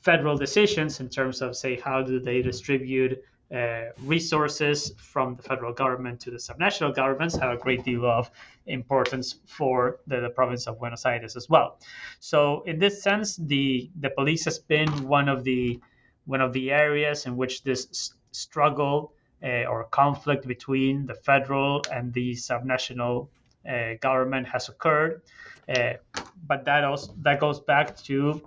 federal 0.03 0.37
decisions 0.37 0.99
in 0.99 1.09
terms 1.09 1.41
of, 1.41 1.55
say, 1.55 1.79
how 1.79 2.01
do 2.03 2.19
they 2.19 2.41
distribute 2.41 3.23
uh, 3.53 3.91
resources 3.99 4.93
from 4.97 5.35
the 5.35 5.43
federal 5.43 5.71
government 5.73 6.19
to 6.19 6.31
the 6.31 6.37
subnational 6.37 6.93
governments 6.93 7.35
have 7.35 7.51
a 7.51 7.57
great 7.57 7.83
deal 7.83 8.05
of 8.05 8.31
importance 8.65 9.35
for 9.45 9.99
the, 10.07 10.19
the, 10.21 10.29
province 10.29 10.65
of 10.65 10.79
Buenos 10.79 11.05
Aires 11.05 11.35
as 11.35 11.47
well. 11.49 11.77
So, 12.19 12.63
in 12.65 12.79
this 12.79 13.03
sense, 13.03 13.35
the 13.35 13.91
the 13.99 14.09
police 14.09 14.45
has 14.45 14.57
been 14.57 14.89
one 15.07 15.29
of 15.29 15.43
the 15.43 15.79
one 16.25 16.41
of 16.41 16.51
the 16.53 16.71
areas 16.71 17.25
in 17.27 17.37
which 17.37 17.63
this 17.63 18.13
struggle 18.31 19.13
uh, 19.43 19.65
or 19.65 19.83
conflict 19.85 20.47
between 20.47 21.05
the 21.05 21.13
federal 21.13 21.81
and 21.91 22.11
the 22.13 22.31
subnational 22.31 23.27
uh, 23.69 23.93
government 24.01 24.47
has 24.47 24.67
occurred. 24.69 25.21
Uh, 25.69 25.93
but 26.47 26.65
that 26.65 26.83
also 26.83 27.13
that 27.21 27.39
goes 27.39 27.59
back 27.59 27.95
to 27.97 28.41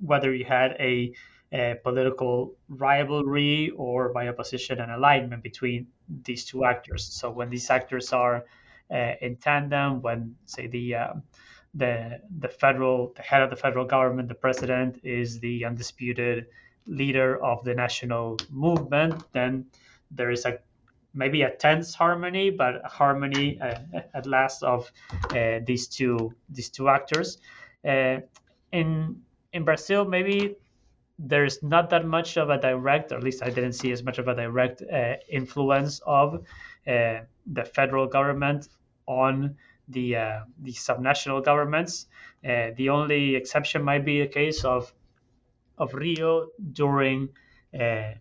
whether 0.00 0.34
you 0.34 0.44
had 0.44 0.72
a, 0.78 1.12
a, 1.52 1.76
political 1.82 2.54
rivalry 2.68 3.70
or 3.76 4.10
by 4.10 4.28
opposition 4.28 4.80
and 4.80 4.90
alignment 4.92 5.42
between 5.42 5.86
these 6.24 6.44
two 6.44 6.64
actors. 6.64 7.04
So 7.04 7.30
when 7.30 7.50
these 7.50 7.70
actors 7.70 8.12
are 8.12 8.44
uh, 8.90 9.12
in 9.20 9.36
tandem, 9.36 10.02
when 10.02 10.36
say 10.44 10.66
the 10.66 10.94
uh, 10.94 11.14
the 11.74 12.20
the 12.38 12.48
federal 12.48 13.12
the 13.16 13.22
head 13.22 13.42
of 13.42 13.50
the 13.50 13.56
federal 13.56 13.84
government, 13.84 14.28
the 14.28 14.34
president, 14.34 15.00
is 15.02 15.40
the 15.40 15.64
undisputed 15.64 16.46
leader 16.86 17.42
of 17.42 17.64
the 17.64 17.74
national 17.74 18.38
movement, 18.50 19.22
then 19.32 19.66
there 20.10 20.30
is 20.30 20.44
a 20.44 20.58
maybe 21.14 21.42
a 21.42 21.50
tense 21.50 21.94
harmony, 21.94 22.50
but 22.50 22.84
harmony 22.84 23.58
uh, 23.60 23.78
at 24.14 24.26
last 24.26 24.62
of 24.62 24.90
uh, 25.30 25.58
these 25.66 25.88
two 25.88 26.32
these 26.48 26.68
two 26.68 26.88
actors. 26.88 27.38
Uh, 27.86 28.18
in 28.72 29.22
in 29.56 29.64
Brazil, 29.64 30.04
maybe 30.04 30.56
there's 31.18 31.62
not 31.62 31.90
that 31.90 32.06
much 32.06 32.36
of 32.36 32.50
a 32.50 32.58
direct, 32.60 33.10
or 33.10 33.16
at 33.16 33.24
least 33.24 33.42
I 33.42 33.50
didn't 33.50 33.72
see 33.72 33.90
as 33.90 34.02
much 34.02 34.18
of 34.18 34.28
a 34.28 34.34
direct 34.34 34.82
uh, 34.82 35.14
influence 35.28 36.00
of 36.06 36.34
uh, 36.86 37.20
the 37.46 37.64
federal 37.64 38.06
government 38.06 38.68
on 39.06 39.56
the 39.88 40.16
uh, 40.16 40.40
the 40.62 40.72
subnational 40.72 41.42
governments. 41.44 42.06
Uh, 42.44 42.70
the 42.76 42.90
only 42.90 43.34
exception 43.34 43.82
might 43.82 44.04
be 44.04 44.20
the 44.20 44.28
case 44.28 44.64
of 44.64 44.92
of 45.78 45.94
Rio 45.94 46.48
during 46.72 47.30
uh, 47.78 48.12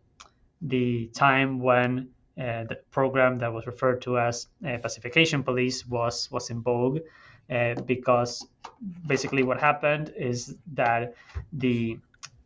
the 0.61 1.07
time 1.07 1.59
when 1.59 2.09
uh, 2.39 2.63
the 2.63 2.79
program 2.91 3.39
that 3.39 3.51
was 3.51 3.65
referred 3.67 4.01
to 4.03 4.17
as 4.19 4.47
pacification 4.61 5.43
police 5.43 5.85
was 5.85 6.31
was 6.31 6.49
in 6.49 6.61
vogue 6.61 6.99
uh, 7.49 7.75
because 7.81 8.47
basically 9.07 9.43
what 9.43 9.59
happened 9.59 10.13
is 10.17 10.55
that 10.73 11.13
the 11.53 11.97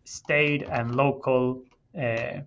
state 0.03 0.63
and 0.69 0.95
local 0.95 1.63
uh, 1.97 2.39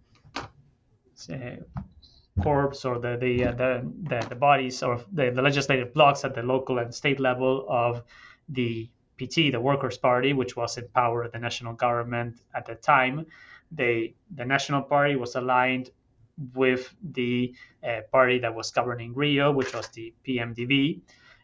corps 2.43 2.85
or 2.85 2.99
the 2.99 3.17
the, 3.17 3.45
uh, 3.45 3.53
the, 3.53 3.93
the 4.05 4.27
the 4.29 4.35
bodies 4.35 4.83
or 4.83 5.01
the, 5.13 5.31
the 5.31 5.43
legislative 5.43 5.93
blocks 5.95 6.25
at 6.25 6.35
the 6.35 6.43
local 6.43 6.79
and 6.79 6.95
state 6.95 7.21
level 7.21 7.67
of 7.69 8.03
the 8.49 8.89
PT, 9.19 9.53
the 9.53 9.61
Workers' 9.61 9.99
Party, 9.99 10.33
which 10.33 10.57
was 10.57 10.79
in 10.79 10.89
power 10.89 11.25
at 11.25 11.33
the 11.33 11.39
national 11.39 11.75
government 11.75 12.41
at 12.55 12.67
the 12.67 12.75
time. 12.75 13.27
They 13.71 14.15
the 14.35 14.45
National 14.45 14.83
Party 14.83 15.17
was 15.17 15.35
aligned 15.35 15.91
with 16.55 16.95
the 17.03 17.55
uh, 17.87 18.01
party 18.11 18.39
that 18.41 18.55
was 18.55 18.71
governing 18.71 19.15
Rio, 19.15 19.53
which 19.53 19.75
was 19.75 19.89
the 19.89 20.13
PMDB. 20.27 21.01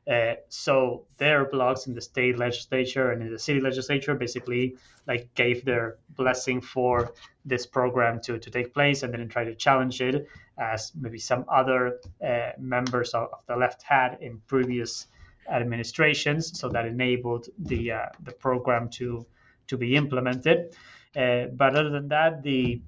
Uh, 0.09 0.35
so 0.49 1.05
their 1.19 1.45
blocks 1.45 1.87
in 1.87 1.95
the 1.95 2.01
state 2.01 2.39
legislature 2.39 3.13
and 3.13 3.21
in 3.21 3.31
the 3.31 3.39
city 3.39 3.61
legislature 3.61 4.15
basically 4.15 4.75
like 5.07 5.29
gave 5.35 5.65
their 5.67 5.97
blessing 6.17 6.63
for 6.63 7.13
this 7.45 7.67
program 7.67 8.19
to, 8.21 8.39
to 8.39 8.51
take 8.51 8.73
place 8.73 9.03
and 9.03 9.13
then 9.13 9.29
try 9.29 9.45
to 9.45 9.55
challenge 9.55 10.01
it 10.01 10.27
as 10.59 10.93
maybe 10.99 11.19
some 11.19 11.45
other 11.49 12.01
uh, 12.27 12.51
members 12.59 13.13
of, 13.13 13.29
of, 13.33 13.41
the 13.47 13.57
left 13.57 13.83
had 13.83 14.17
in 14.23 14.41
previous 14.47 15.07
administrations. 15.51 16.59
So 16.59 16.71
that 16.71 16.87
enabled 16.87 17.49
the 17.59 17.93
uh, 17.93 18.07
the 18.25 18.33
program 18.33 18.89
to 18.91 19.27
to 19.67 19.77
be 19.77 19.95
implemented. 19.95 20.75
Uh, 21.15 21.47
but 21.55 21.77
other 21.77 21.91
than 21.91 22.09
that 22.09 22.43
the 22.43 22.81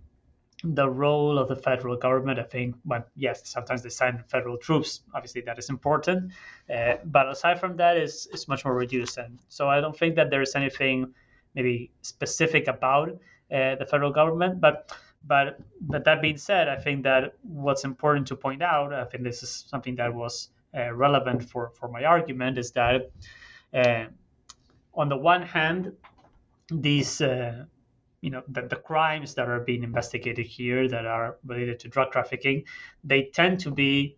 the 0.63 0.89
role 0.89 1.39
of 1.39 1.49
the 1.49 1.57
federal 1.57 1.97
government. 1.97 2.39
I 2.39 2.43
think, 2.43 2.77
well, 2.85 3.05
yes, 3.17 3.49
sometimes 3.49 3.83
they 3.83 3.89
send 3.89 4.25
federal 4.27 4.59
troops. 4.59 5.01
Obviously, 5.15 5.41
that 5.43 5.59
is 5.59 5.71
important, 5.71 6.33
uh, 6.75 6.95
but 7.05 7.29
aside 7.29 7.59
from 7.61 7.77
that, 7.77 7.97
is 7.97 8.27
is 8.33 8.49
much 8.49 8.65
more 8.65 8.75
reduced. 8.75 9.19
And 9.19 9.39
so 9.49 9.69
I 9.69 9.81
don't 9.81 9.97
think 9.97 10.17
that 10.17 10.31
there 10.31 10.43
is 10.43 10.55
anything 10.55 11.15
maybe 11.55 11.91
specific 12.03 12.69
about 12.69 13.11
uh, 13.11 13.75
the 13.77 13.87
federal 13.89 14.13
government. 14.13 14.61
But 14.61 14.93
but 15.27 15.61
but 15.81 16.05
that 16.05 16.21
being 16.21 16.37
said, 16.39 16.69
I 16.69 16.77
think 16.77 17.05
that 17.05 17.35
what's 17.43 17.85
important 17.85 18.27
to 18.29 18.37
point 18.37 18.63
out, 18.63 18.93
I 18.93 19.05
think 19.05 19.25
this 19.25 19.43
is 19.43 19.65
something 19.69 19.97
that 19.97 20.15
was 20.15 20.51
uh, 20.77 20.93
relevant 20.93 21.49
for 21.49 21.71
for 21.71 21.89
my 21.89 22.05
argument, 22.05 22.59
is 22.59 22.73
that 22.73 23.11
uh, 23.73 24.05
on 24.95 25.09
the 25.09 25.17
one 25.17 25.43
hand, 25.43 25.93
these 26.71 27.21
uh, 27.21 27.65
you 28.21 28.31
know 28.31 28.43
the, 28.49 28.63
the 28.63 28.77
crimes 28.77 29.35
that 29.35 29.49
are 29.49 29.61
being 29.61 29.83
investigated 29.83 30.47
here 30.47 30.89
that 30.89 31.07
are 31.07 31.37
related 31.45 31.79
to 31.81 31.89
drug 31.89 32.11
trafficking 32.13 32.65
they 33.05 33.25
tend 33.25 33.61
to 33.61 33.71
be 33.71 34.17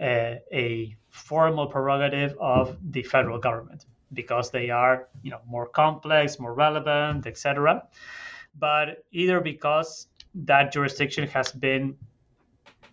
uh, 0.00 0.34
a 0.52 0.96
formal 1.10 1.66
prerogative 1.66 2.36
of 2.38 2.76
the 2.92 3.02
federal 3.02 3.38
government 3.38 3.86
because 4.12 4.50
they 4.50 4.70
are 4.70 5.08
you 5.22 5.30
know 5.30 5.40
more 5.46 5.66
complex 5.66 6.38
more 6.38 6.54
relevant 6.54 7.26
etc 7.26 7.82
but 8.58 9.04
either 9.12 9.40
because 9.40 10.08
that 10.34 10.72
jurisdiction 10.72 11.26
has 11.28 11.52
been 11.52 11.96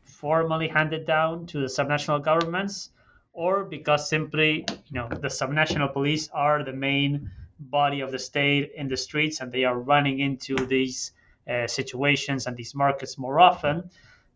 formally 0.04 0.68
handed 0.68 1.06
down 1.06 1.46
to 1.46 1.60
the 1.60 1.68
subnational 1.68 2.24
governments 2.24 2.90
or 3.34 3.66
because 3.66 4.10
simply 4.10 4.66
you 4.88 4.94
know 4.96 5.08
the 5.10 5.28
subnational 5.28 5.92
police 5.92 6.30
are 6.34 6.64
the 6.64 6.74
main 6.74 7.30
body 7.60 8.02
of 8.02 8.12
the 8.12 8.20
state 8.20 8.72
in 8.76 8.88
the 8.88 8.98
streets 8.98 9.40
and 9.42 9.52
they 9.52 9.64
are 9.64 9.78
running 9.78 10.20
into 10.20 10.56
these 10.56 11.12
uh, 11.50 11.68
situations 11.68 12.48
and 12.48 12.58
these 12.58 12.76
markets 12.76 13.18
more 13.18 13.40
often, 13.40 13.90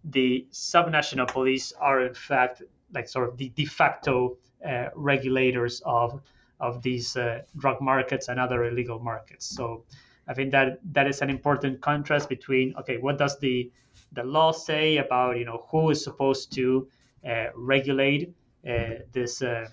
the 0.04 0.46
subnational 0.52 1.28
police 1.28 1.74
are 1.74 2.02
in 2.02 2.14
fact 2.14 2.62
like 2.94 3.08
sort 3.08 3.28
of 3.28 3.38
the 3.38 3.50
de 3.50 3.66
facto 3.66 4.38
uh, 4.66 4.86
regulators 4.96 5.82
of 5.86 6.22
of 6.60 6.82
these 6.82 7.16
uh, 7.16 7.42
drug 7.58 7.80
markets 7.82 8.28
and 8.28 8.40
other 8.40 8.66
illegal 8.66 9.00
markets. 9.00 9.46
So 9.46 9.84
I 10.28 10.34
think 10.34 10.52
that 10.52 10.80
that 10.94 11.08
is 11.08 11.22
an 11.22 11.30
important 11.30 11.82
contrast 11.82 12.30
between 12.30 12.76
okay, 12.80 12.98
what 12.98 13.18
does 13.18 13.40
the 13.40 13.72
the 14.12 14.24
law 14.24 14.52
say 14.52 14.98
about 14.98 15.38
you 15.38 15.46
know 15.46 15.66
who 15.70 15.90
is 15.90 16.04
supposed 16.04 16.52
to 16.54 16.88
uh, 17.28 17.48
regulate 17.56 18.34
uh, 18.68 19.02
this 19.12 19.42
uh, 19.42 19.68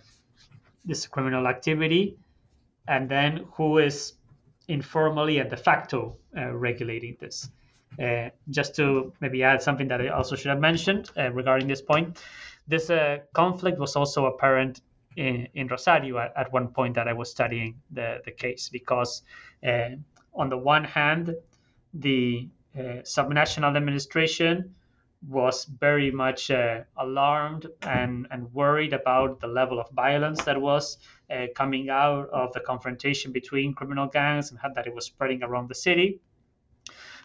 this 0.85 1.07
criminal 1.07 1.47
activity 1.47 2.17
and 2.89 3.09
then 3.09 3.47
who 3.53 3.79
is 3.79 4.15
informally 4.69 5.39
and 5.39 5.51
de 5.51 5.57
facto 5.57 6.17
uh, 6.37 6.53
regulating 6.53 7.17
this. 7.21 7.51
Uh, 8.03 8.29
just 8.51 8.75
to 8.77 9.13
maybe 9.21 9.43
add 9.43 9.63
something 9.63 9.89
that 9.89 10.01
I 10.01 10.09
also 10.09 10.37
should 10.37 10.51
have 10.51 10.61
mentioned 10.61 11.11
uh, 11.17 11.31
regarding 11.31 11.69
this 11.69 11.81
point, 11.81 12.19
this 12.69 12.91
uh, 12.91 13.19
conflict 13.33 13.79
was 13.79 13.97
also 13.97 14.27
apparent 14.27 14.81
in, 15.17 15.49
in 15.55 15.69
Rosario 15.69 16.19
at, 16.19 16.33
at, 16.37 16.53
one 16.53 16.69
point 16.69 16.95
that 16.97 17.09
I 17.09 17.15
was 17.15 17.31
studying 17.31 17.81
the, 17.91 18.21
the 18.25 18.33
case, 18.33 18.69
because 18.69 19.23
uh, 19.67 19.91
on 20.35 20.51
the 20.51 20.59
one 20.59 20.85
hand, 20.85 21.35
the 21.95 22.49
uh, 22.77 23.03
subnational 23.03 23.75
administration 23.77 24.75
was 25.29 25.65
very 25.65 26.11
much 26.11 26.51
uh, 26.51 26.81
alarmed 26.97 27.67
and, 27.83 28.27
and 28.31 28.53
worried 28.55 28.93
about 28.93 29.41
the 29.41 29.47
level 29.47 29.81
of 29.81 29.91
violence 29.91 30.45
that 30.45 30.61
was 30.61 30.99
uh, 31.31 31.47
coming 31.55 31.91
out 31.91 32.29
of 32.31 32.53
the 32.53 32.61
confrontation 32.61 33.33
between 33.33 33.75
criminal 33.75 34.07
gangs 34.07 34.51
and 34.51 34.61
how 34.61 34.69
that 34.69 34.87
it 34.87 34.95
was 34.95 35.05
spreading 35.05 35.43
around 35.43 35.69
the 35.69 35.75
city. 35.75 36.21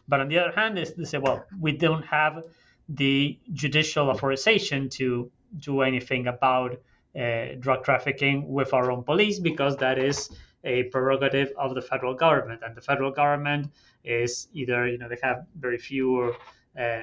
But 0.08 0.20
on 0.20 0.30
the 0.30 0.40
other 0.40 0.52
hand, 0.52 0.78
they, 0.78 0.84
they 0.84 1.04
say, 1.04 1.20
well, 1.20 1.46
we 1.60 1.74
don't 1.74 2.04
have 2.04 2.44
the 2.90 3.38
judicial 3.54 4.10
authorization 4.10 4.90
to 4.90 5.32
do 5.58 5.82
anything 5.82 6.28
about 6.28 6.82
uh, 7.16 7.46
drug 7.60 7.84
trafficking 7.84 8.52
with 8.52 8.74
our 8.74 8.92
own 8.92 9.04
police 9.04 9.40
because 9.40 9.78
that 9.78 10.00
is 10.00 10.30
a 10.64 10.84
prerogative 10.84 11.52
of 11.58 11.76
the 11.76 11.82
federal 11.82 12.14
government. 12.14 12.62
And 12.66 12.76
the 12.76 12.82
federal 12.82 13.12
government 13.12 13.72
is 14.04 14.48
either, 14.54 14.88
you 14.88 14.98
know, 14.98 15.10
they 15.10 15.18
have 15.22 15.46
very 15.60 15.78
few 15.78 16.34
uh, 16.80 17.02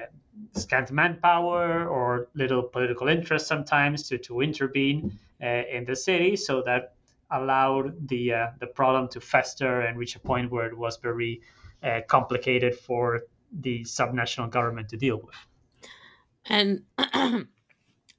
scant 0.55 0.91
manpower 0.91 1.87
or 1.87 2.27
little 2.33 2.63
political 2.63 3.07
interest 3.07 3.47
sometimes 3.47 4.07
to, 4.09 4.17
to 4.17 4.41
intervene 4.41 5.17
uh, 5.43 5.63
in 5.71 5.85
the 5.85 5.95
city 5.95 6.35
so 6.35 6.61
that 6.63 6.93
allowed 7.31 8.07
the 8.07 8.33
uh, 8.33 8.47
the 8.59 8.67
problem 8.67 9.07
to 9.07 9.21
fester 9.21 9.81
and 9.81 9.97
reach 9.97 10.15
a 10.15 10.19
point 10.19 10.51
where 10.51 10.65
it 10.65 10.77
was 10.77 10.97
very 10.97 11.41
uh, 11.83 12.01
complicated 12.07 12.75
for 12.75 13.21
the 13.51 13.81
subnational 13.83 14.49
government 14.49 14.89
to 14.89 14.97
deal 14.97 15.17
with. 15.17 15.35
And 16.45 16.83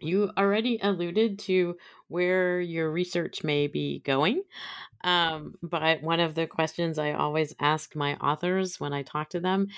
you 0.00 0.30
already 0.36 0.78
alluded 0.82 1.38
to 1.40 1.76
where 2.10 2.60
your 2.60 2.90
research 2.90 3.42
may 3.44 3.66
be 3.66 4.00
going. 4.00 4.42
Um, 5.02 5.54
but 5.62 6.02
one 6.02 6.20
of 6.20 6.34
the 6.34 6.46
questions 6.46 6.98
I 6.98 7.12
always 7.12 7.54
ask 7.58 7.96
my 7.96 8.16
authors 8.16 8.78
when 8.78 8.92
I 8.92 9.02
talk 9.02 9.30
to 9.30 9.40
them 9.40 9.68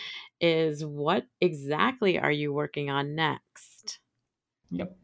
is 0.41 0.85
what 0.85 1.27
exactly 1.41 2.19
are 2.19 2.33
you 2.33 2.53
working 2.53 2.91
on 2.91 3.15
next? 3.15 4.01
Yep. 4.71 4.97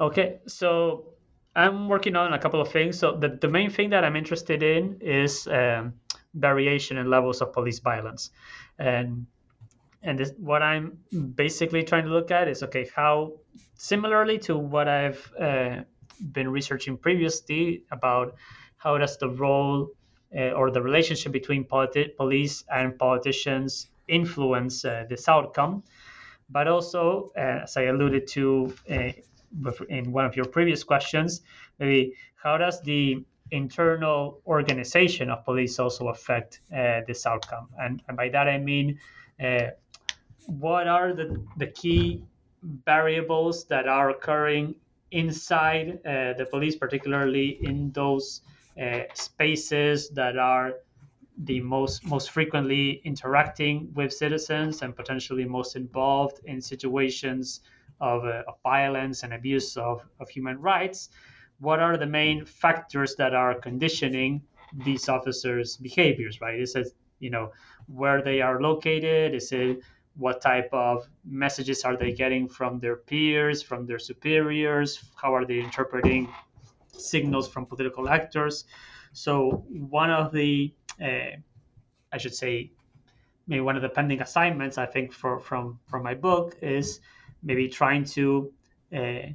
Okay. 0.00 0.40
So 0.46 1.14
I'm 1.54 1.88
working 1.88 2.16
on 2.16 2.34
a 2.34 2.38
couple 2.38 2.60
of 2.60 2.70
things. 2.70 2.98
So 2.98 3.16
the, 3.16 3.28
the 3.28 3.48
main 3.48 3.70
thing 3.70 3.90
that 3.90 4.04
I'm 4.04 4.16
interested 4.16 4.62
in 4.62 4.98
is 5.00 5.46
um, 5.46 5.94
variation 6.34 6.98
in 6.98 7.08
levels 7.08 7.40
of 7.40 7.52
police 7.52 7.78
violence. 7.78 8.30
And 8.78 9.26
and 10.02 10.18
this, 10.18 10.32
what 10.36 10.62
I'm 10.62 10.98
basically 11.34 11.82
trying 11.82 12.04
to 12.04 12.10
look 12.10 12.30
at 12.30 12.46
is 12.46 12.62
okay, 12.62 12.88
how 12.94 13.40
similarly 13.74 14.38
to 14.40 14.56
what 14.56 14.86
I've 14.86 15.32
uh, 15.40 15.80
been 16.32 16.48
researching 16.48 16.96
previously 16.96 17.82
about 17.90 18.34
how 18.78 18.98
does 18.98 19.16
the 19.18 19.28
role 19.28 19.90
uh, 20.36 20.50
or 20.50 20.70
the 20.70 20.82
relationship 20.82 21.32
between 21.32 21.64
politi- 21.64 22.14
police 22.16 22.64
and 22.72 22.98
politicians 22.98 23.88
influence 24.08 24.84
uh, 24.84 25.04
this 25.08 25.28
outcome. 25.28 25.82
But 26.50 26.68
also, 26.68 27.32
uh, 27.36 27.62
as 27.64 27.76
I 27.76 27.82
alluded 27.82 28.26
to 28.28 28.74
uh, 28.90 29.12
in 29.88 30.12
one 30.12 30.24
of 30.24 30.36
your 30.36 30.44
previous 30.44 30.84
questions, 30.84 31.42
maybe 31.78 32.14
how 32.34 32.58
does 32.58 32.80
the 32.82 33.24
internal 33.50 34.40
organization 34.46 35.30
of 35.30 35.44
police 35.44 35.78
also 35.78 36.08
affect 36.08 36.60
uh, 36.72 37.00
this 37.06 37.26
outcome? 37.26 37.68
And, 37.78 38.02
and, 38.08 38.16
by 38.16 38.28
that 38.28 38.48
I 38.48 38.58
mean, 38.58 38.98
what 40.46 40.86
are 40.86 41.12
the, 41.12 41.42
the 41.56 41.66
key 41.66 42.22
variables 42.84 43.64
that 43.66 43.86
are 43.88 44.10
occurring 44.10 44.74
inside 45.10 46.00
uh, 46.04 46.32
the 46.34 46.46
police, 46.50 46.76
particularly 46.76 47.58
in 47.62 47.92
those 47.92 48.42
uh, 48.80 49.00
spaces 49.14 50.10
that 50.10 50.36
are 50.36 50.74
the 51.44 51.60
most 51.60 52.04
most 52.06 52.30
frequently 52.30 53.02
interacting 53.04 53.92
with 53.94 54.10
citizens 54.12 54.80
and 54.82 54.96
potentially 54.96 55.44
most 55.44 55.76
involved 55.76 56.40
in 56.44 56.60
situations 56.60 57.60
of, 58.00 58.24
uh, 58.24 58.42
of 58.48 58.54
violence 58.62 59.22
and 59.22 59.34
abuse 59.34 59.76
of, 59.76 60.02
of 60.18 60.28
human 60.30 60.58
rights 60.58 61.10
what 61.58 61.80
are 61.80 61.96
the 61.96 62.06
main 62.06 62.44
factors 62.44 63.14
that 63.16 63.34
are 63.34 63.54
conditioning 63.54 64.42
these 64.84 65.08
officers 65.08 65.76
behaviors 65.76 66.40
right? 66.40 66.58
Is 66.60 66.74
it 66.74 66.88
you 67.18 67.30
know 67.30 67.52
where 67.86 68.22
they 68.22 68.40
are 68.40 68.60
located? 68.60 69.34
Is 69.34 69.52
it 69.52 69.80
what 70.18 70.40
type 70.40 70.68
of 70.72 71.06
messages 71.24 71.84
are 71.84 71.96
they 71.96 72.12
getting 72.12 72.48
from 72.48 72.80
their 72.80 72.96
peers, 72.96 73.62
from 73.62 73.86
their 73.86 73.98
superiors, 73.98 75.02
how 75.20 75.34
are 75.34 75.44
they 75.44 75.60
interpreting 75.60 76.28
signals 76.92 77.48
from 77.48 77.66
political 77.66 78.08
actors. 78.08 78.64
So 79.12 79.64
one 79.68 80.10
of 80.10 80.32
the, 80.32 80.72
uh, 81.00 81.36
I 82.12 82.18
should 82.18 82.34
say, 82.34 82.70
maybe 83.46 83.60
one 83.60 83.76
of 83.76 83.82
the 83.82 83.88
pending 83.88 84.20
assignments 84.20 84.78
I 84.78 84.86
think 84.86 85.12
for 85.12 85.38
from 85.38 85.78
from 85.88 86.02
my 86.02 86.14
book 86.14 86.56
is 86.62 87.00
maybe 87.42 87.68
trying 87.68 88.04
to 88.04 88.52
uh, 88.94 89.28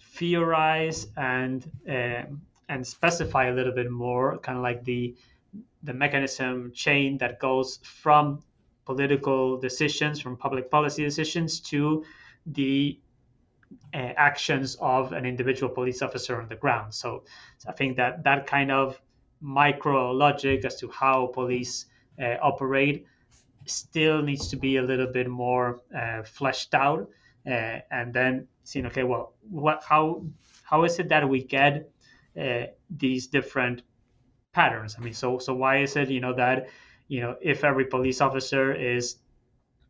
theorize 0.00 1.08
and 1.16 1.68
um, 1.88 2.42
and 2.68 2.86
specify 2.86 3.46
a 3.46 3.52
little 3.52 3.74
bit 3.74 3.90
more, 3.90 4.38
kind 4.38 4.56
of 4.58 4.62
like 4.62 4.84
the 4.84 5.14
the 5.82 5.94
mechanism 5.94 6.72
chain 6.74 7.18
that 7.18 7.38
goes 7.38 7.78
from 7.82 8.42
political 8.86 9.58
decisions, 9.58 10.20
from 10.20 10.36
public 10.36 10.70
policy 10.70 11.02
decisions 11.02 11.60
to 11.60 12.04
the 12.46 12.98
uh, 13.92 14.12
actions 14.16 14.76
of 14.80 15.12
an 15.12 15.26
individual 15.26 15.72
police 15.72 16.00
officer 16.00 16.40
on 16.40 16.48
the 16.48 16.56
ground. 16.56 16.94
So, 16.94 17.24
so, 17.58 17.68
I 17.68 17.72
think 17.72 17.96
that 17.96 18.24
that 18.24 18.46
kind 18.46 18.70
of 18.70 19.00
micro 19.40 20.12
logic 20.12 20.64
as 20.64 20.76
to 20.76 20.88
how 20.88 21.26
police 21.26 21.86
uh, 22.22 22.36
operate 22.40 23.06
still 23.66 24.22
needs 24.22 24.48
to 24.48 24.56
be 24.56 24.76
a 24.76 24.82
little 24.82 25.08
bit 25.08 25.28
more 25.28 25.80
uh, 25.94 26.22
fleshed 26.22 26.74
out, 26.74 27.10
uh, 27.46 27.78
and 27.90 28.14
then 28.14 28.46
seeing 28.62 28.86
okay, 28.86 29.02
well, 29.02 29.34
what 29.50 29.82
how 29.82 30.24
how 30.62 30.84
is 30.84 30.98
it 30.98 31.08
that 31.08 31.28
we 31.28 31.42
get 31.42 31.90
uh, 32.40 32.66
these 32.90 33.26
different 33.26 33.82
patterns? 34.52 34.96
I 34.98 35.02
mean, 35.02 35.14
so 35.14 35.38
so 35.38 35.54
why 35.54 35.78
is 35.78 35.96
it 35.96 36.08
you 36.08 36.20
know 36.20 36.34
that 36.34 36.68
you 37.08 37.20
know 37.20 37.36
if 37.40 37.64
every 37.64 37.86
police 37.86 38.20
officer 38.20 38.72
is 38.72 39.16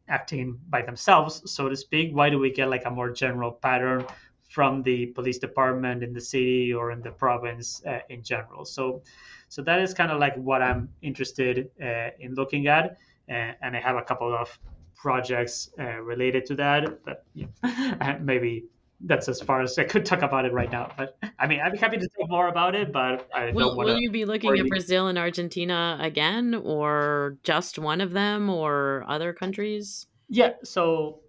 acting 0.09 0.59
by 0.69 0.83
themselves, 0.83 1.43
so 1.51 1.69
to 1.69 1.77
speak, 1.77 2.15
why 2.15 2.31
do 2.31 2.39
we 2.39 2.51
get 2.51 2.69
like 2.69 2.85
a 2.87 2.91
more 2.91 3.11
general 3.11 3.51
pattern 3.51 4.05
from 4.49 4.83
the 4.83 5.07
police 5.07 5.39
department 5.39 6.03
in 6.03 6.13
the 6.13 6.21
city 6.21 6.73
or 6.73 6.93
in 6.93 7.01
the 7.03 7.11
province 7.11 7.83
uh, 7.87 7.99
in 8.09 8.23
general? 8.23 8.65
So, 8.65 9.03
so 9.49 9.63
that 9.63 9.81
is 9.81 9.95
kind 9.95 10.11
of 10.13 10.21
like 10.21 10.37
what 10.37 10.63
I'm 10.63 10.89
interested 11.03 11.71
uh, 11.83 12.11
in 12.21 12.35
looking 12.35 12.69
at, 12.69 12.99
uh, 13.29 13.53
and 13.61 13.77
I 13.77 13.81
have 13.81 13.97
a 13.97 14.03
couple 14.03 14.35
of 14.35 14.57
projects 14.95 15.71
uh, 15.79 16.01
related 16.01 16.47
to 16.47 16.55
that, 16.57 17.05
but 17.05 17.25
yeah, 17.35 18.19
maybe 18.23 18.65
that's 19.01 19.29
as 19.29 19.41
far 19.41 19.61
as 19.61 19.79
I 19.79 19.85
could 19.85 20.07
talk 20.07 20.23
about 20.23 20.45
it 20.47 20.53
right 20.53 20.71
now. 20.71 20.91
But 20.97 21.19
I 21.39 21.47
mean, 21.47 21.61
I'd 21.61 21.73
be 21.73 21.79
happy 21.79 21.99
to 21.99 22.09
talk 22.09 22.29
more 22.31 22.49
about 22.49 22.75
it, 22.75 22.93
but 22.93 23.29
I 23.35 23.51
will, 23.53 23.69
don't 23.69 23.77
want. 23.77 23.89
Will 23.89 23.99
you 23.99 24.11
be 24.11 24.25
looking 24.25 24.59
at 24.59 24.67
Brazil 24.69 25.09
and 25.09 25.19
Argentina 25.19 25.99
again, 26.01 26.55
or 26.55 27.37
just 27.43 27.79
one 27.79 28.01
of 28.01 28.13
them, 28.13 28.49
or 28.49 29.05
other 29.09 29.33
countries? 29.33 30.07
Yeah, 30.29 30.53
so 30.65 31.21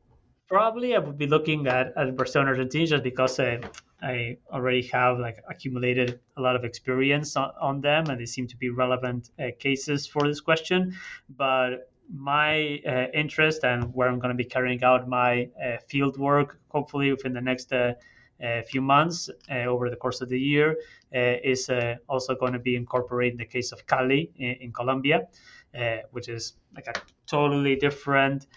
probably 0.47 0.95
I 0.95 0.99
would 0.99 1.17
be 1.17 1.27
looking 1.27 1.67
at, 1.67 1.93
at 1.97 2.15
Brazil 2.15 2.41
and 2.41 2.49
Argentina 2.49 2.87
just 2.87 3.03
because 3.03 3.39
I, 3.39 3.59
I 4.01 4.37
already 4.51 4.83
have 4.87 5.19
like 5.19 5.37
accumulated 5.49 6.19
a 6.37 6.41
lot 6.41 6.55
of 6.55 6.63
experience 6.63 7.35
on, 7.35 7.51
on 7.59 7.81
them, 7.81 8.05
and 8.09 8.19
they 8.19 8.25
seem 8.25 8.47
to 8.47 8.57
be 8.57 8.69
relevant 8.69 9.29
uh, 9.39 9.47
cases 9.59 10.07
for 10.07 10.27
this 10.27 10.39
question. 10.39 10.95
But 11.29 11.91
my 12.09 12.81
uh, 12.87 13.07
interest 13.13 13.63
and 13.63 13.93
where 13.93 14.07
I'm 14.07 14.19
going 14.19 14.35
to 14.35 14.43
be 14.43 14.45
carrying 14.45 14.83
out 14.83 15.07
my 15.07 15.49
uh, 15.63 15.77
field 15.87 16.17
work, 16.17 16.59
hopefully 16.69 17.11
within 17.11 17.33
the 17.33 17.41
next 17.41 17.73
uh, 17.73 17.93
uh 18.43 18.61
few 18.61 18.81
months 18.81 19.29
uh, 19.49 19.65
over 19.65 19.89
the 19.89 19.95
course 19.95 20.21
of 20.21 20.29
the 20.29 20.39
year, 20.39 20.77
uh, 21.15 21.35
is 21.43 21.69
also 22.07 22.35
going 22.35 22.53
to 22.53 22.59
be 22.59 22.75
incorporating 22.75 23.37
the 23.37 23.45
case 23.45 23.71
of 23.71 23.85
Cali 23.87 24.31
in, 24.37 24.55
in 24.61 24.71
Colombia, 24.71 25.27
which 26.11 26.29
is 26.29 26.53
like 26.75 26.87
a 26.87 26.93
totally 27.25 27.75
different 27.75 28.47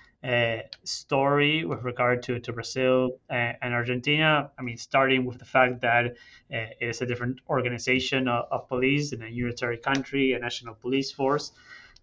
story 0.85 1.65
with 1.65 1.83
regard 1.83 2.23
to, 2.23 2.39
to 2.41 2.53
Brazil 2.53 3.19
and 3.31 3.75
Argentina. 3.75 4.51
I 4.59 4.63
mean, 4.63 4.77
starting 4.77 5.25
with 5.25 5.39
the 5.39 5.47
fact 5.47 5.81
that 5.81 6.15
it 6.51 6.77
is 6.81 7.01
a 7.01 7.07
different 7.07 7.41
organization 7.49 8.29
of, 8.29 8.45
of 8.51 8.69
police 8.69 9.13
in 9.13 9.23
a 9.23 9.29
unitary 9.29 9.79
country, 9.79 10.35
a 10.35 10.39
national 10.39 10.75
police 10.75 11.11
force. 11.11 11.53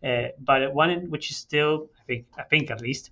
Uh, 0.04 0.28
but 0.40 0.74
one 0.74 1.10
which 1.10 1.32
is 1.32 1.38
still, 1.38 1.90
I 2.00 2.04
think, 2.06 2.26
I 2.38 2.44
think 2.44 2.72
at 2.72 2.82
least, 2.82 3.12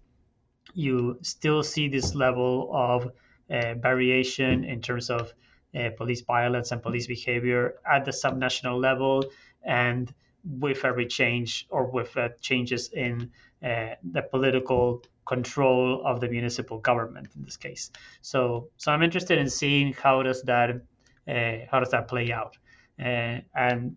you 0.74 1.18
still 1.22 1.64
see 1.64 1.88
this 1.88 2.16
level 2.16 2.70
of 2.74 3.12
uh, 3.50 3.76
variation 3.76 4.64
in 4.64 4.82
terms 4.82 5.10
of 5.10 5.34
uh, 5.78 5.90
police 5.98 6.22
violence 6.22 6.72
and 6.72 6.82
police 6.82 7.08
behavior 7.08 7.76
at 7.90 8.06
the 8.06 8.12
subnational 8.12 8.80
level, 8.82 9.24
and 9.64 10.14
with 10.44 10.86
every 10.86 11.08
change 11.08 11.66
or 11.70 11.86
with 11.86 12.16
uh, 12.18 12.30
changes 12.42 12.90
in 12.94 13.32
uh, 13.64 13.96
the 14.12 14.22
political 14.22 15.04
control 15.26 16.06
of 16.06 16.20
the 16.20 16.28
municipal 16.28 16.78
government 16.80 17.28
in 17.36 17.44
this 17.44 17.58
case. 17.58 17.90
So, 18.22 18.70
so 18.78 18.92
I'm 18.92 19.02
interested 19.02 19.40
in 19.40 19.50
seeing 19.50 19.94
how 19.94 20.22
does 20.24 20.44
that 20.44 20.82
how 21.72 21.80
does 21.80 21.90
that 21.90 22.08
play 22.08 22.32
out, 22.32 22.58
and 23.00 23.96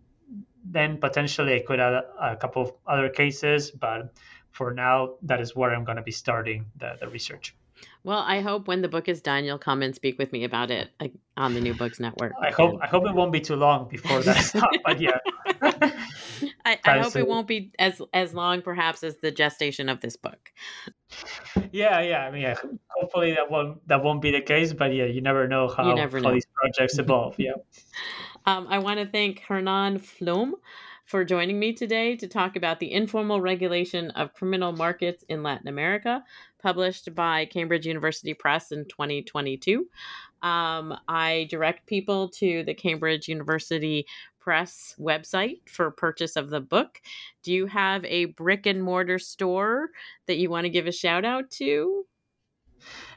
then 0.71 0.97
potentially 0.97 1.55
I 1.55 1.59
could 1.59 1.79
add 1.79 2.03
a, 2.19 2.35
couple 2.35 2.61
of 2.61 2.73
other 2.85 3.09
cases, 3.09 3.71
but 3.71 4.13
for 4.51 4.73
now, 4.73 5.15
that 5.23 5.41
is 5.41 5.55
where 5.55 5.73
I'm 5.73 5.83
going 5.83 5.97
to 5.97 6.03
be 6.03 6.11
starting 6.11 6.65
the, 6.77 6.97
the 6.99 7.07
research. 7.07 7.55
Well, 8.03 8.19
I 8.19 8.39
hope 8.39 8.67
when 8.67 8.81
the 8.81 8.87
book 8.87 9.09
is 9.09 9.21
done, 9.21 9.43
you'll 9.43 9.57
come 9.57 9.81
and 9.81 9.93
speak 9.93 10.17
with 10.17 10.31
me 10.31 10.43
about 10.43 10.71
it 10.71 10.89
on 11.35 11.53
the 11.53 11.61
New 11.61 11.73
Books 11.73 11.99
Network. 11.99 12.33
I 12.41 12.51
hope 12.51 12.79
I 12.81 12.87
hope 12.87 13.05
it 13.05 13.13
won't 13.13 13.31
be 13.31 13.41
too 13.41 13.55
long 13.55 13.89
before 13.89 14.21
that's 14.21 14.51
that. 14.53 14.69
but 14.85 15.01
yeah, 15.01 15.17
I, 16.65 16.79
I 16.85 16.99
hope 16.99 17.15
it 17.15 17.27
won't 17.27 17.47
be 17.47 17.71
as 17.77 18.01
as 18.13 18.33
long, 18.33 18.61
perhaps, 18.61 19.03
as 19.03 19.17
the 19.17 19.31
gestation 19.31 19.89
of 19.89 19.99
this 19.99 20.15
book. 20.15 20.51
Yeah, 21.71 21.99
yeah. 22.01 22.25
I 22.25 22.31
mean, 22.31 22.41
yeah, 22.41 22.55
hopefully 22.87 23.33
that 23.33 23.51
won't 23.51 23.85
that 23.87 24.01
won't 24.01 24.21
be 24.21 24.31
the 24.31 24.41
case. 24.41 24.71
But 24.71 24.93
yeah, 24.93 25.05
you 25.05 25.21
never 25.21 25.47
know 25.47 25.67
how, 25.67 25.93
never 25.93 26.21
know. 26.21 26.29
how 26.29 26.33
these 26.35 26.47
projects 26.53 26.97
evolve. 26.99 27.35
Yeah. 27.37 27.53
Um, 28.49 28.65
I 28.67 28.79
want 28.79 28.99
to 28.99 29.05
thank 29.05 29.41
Hernan 29.41 29.99
Flom 29.99 30.55
for 31.05 31.23
joining 31.23 31.59
me 31.59 31.71
today 31.71 32.15
to 32.15 32.27
talk 32.27 32.55
about 32.55 32.79
the 32.79 32.91
informal 32.91 33.39
regulation 33.41 34.09
of 34.09 34.33
criminal 34.33 34.71
markets 34.71 35.23
in 35.29 35.43
Latin 35.43 35.67
America, 35.67 36.23
published 36.59 37.13
by 37.13 37.45
Cambridge 37.45 37.85
University 37.85 38.33
Press 38.33 38.71
in 38.71 38.85
2022. 38.85 39.87
Um, 40.41 40.97
I 41.07 41.45
direct 41.51 41.85
people 41.85 42.27
to 42.39 42.63
the 42.63 42.73
Cambridge 42.73 43.27
University 43.27 44.07
Press 44.39 44.95
website 44.99 45.69
for 45.69 45.91
purchase 45.91 46.35
of 46.35 46.49
the 46.49 46.59
book. 46.59 46.99
Do 47.43 47.53
you 47.53 47.67
have 47.67 48.03
a 48.05 48.25
brick 48.25 48.65
and 48.65 48.81
mortar 48.81 49.19
store 49.19 49.91
that 50.25 50.39
you 50.39 50.49
want 50.49 50.65
to 50.65 50.71
give 50.71 50.87
a 50.87 50.91
shout 50.91 51.23
out 51.23 51.51
to? 51.51 52.03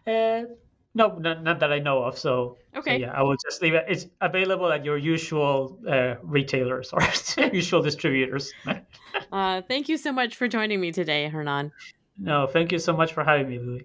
Uh, 0.06 0.42
no, 0.94 1.16
not, 1.18 1.42
not, 1.42 1.60
that 1.60 1.72
I 1.72 1.78
know 1.78 2.02
of. 2.02 2.18
So, 2.18 2.58
okay. 2.76 2.96
So 2.96 3.00
yeah, 3.00 3.12
I 3.12 3.22
will 3.22 3.36
just 3.36 3.62
leave 3.62 3.74
it. 3.74 3.84
It's 3.88 4.06
available 4.20 4.70
at 4.70 4.84
your 4.84 4.98
usual 4.98 5.78
uh, 5.88 6.16
retailers 6.22 6.92
or 6.92 7.00
usual 7.52 7.82
distributors. 7.82 8.52
uh, 9.32 9.62
thank 9.62 9.88
you 9.88 9.96
so 9.96 10.12
much 10.12 10.36
for 10.36 10.48
joining 10.48 10.80
me 10.80 10.92
today, 10.92 11.28
Hernan. 11.28 11.72
No, 12.18 12.46
thank 12.46 12.72
you 12.72 12.78
so 12.78 12.92
much 12.92 13.12
for 13.12 13.24
having 13.24 13.48
me. 13.48 13.82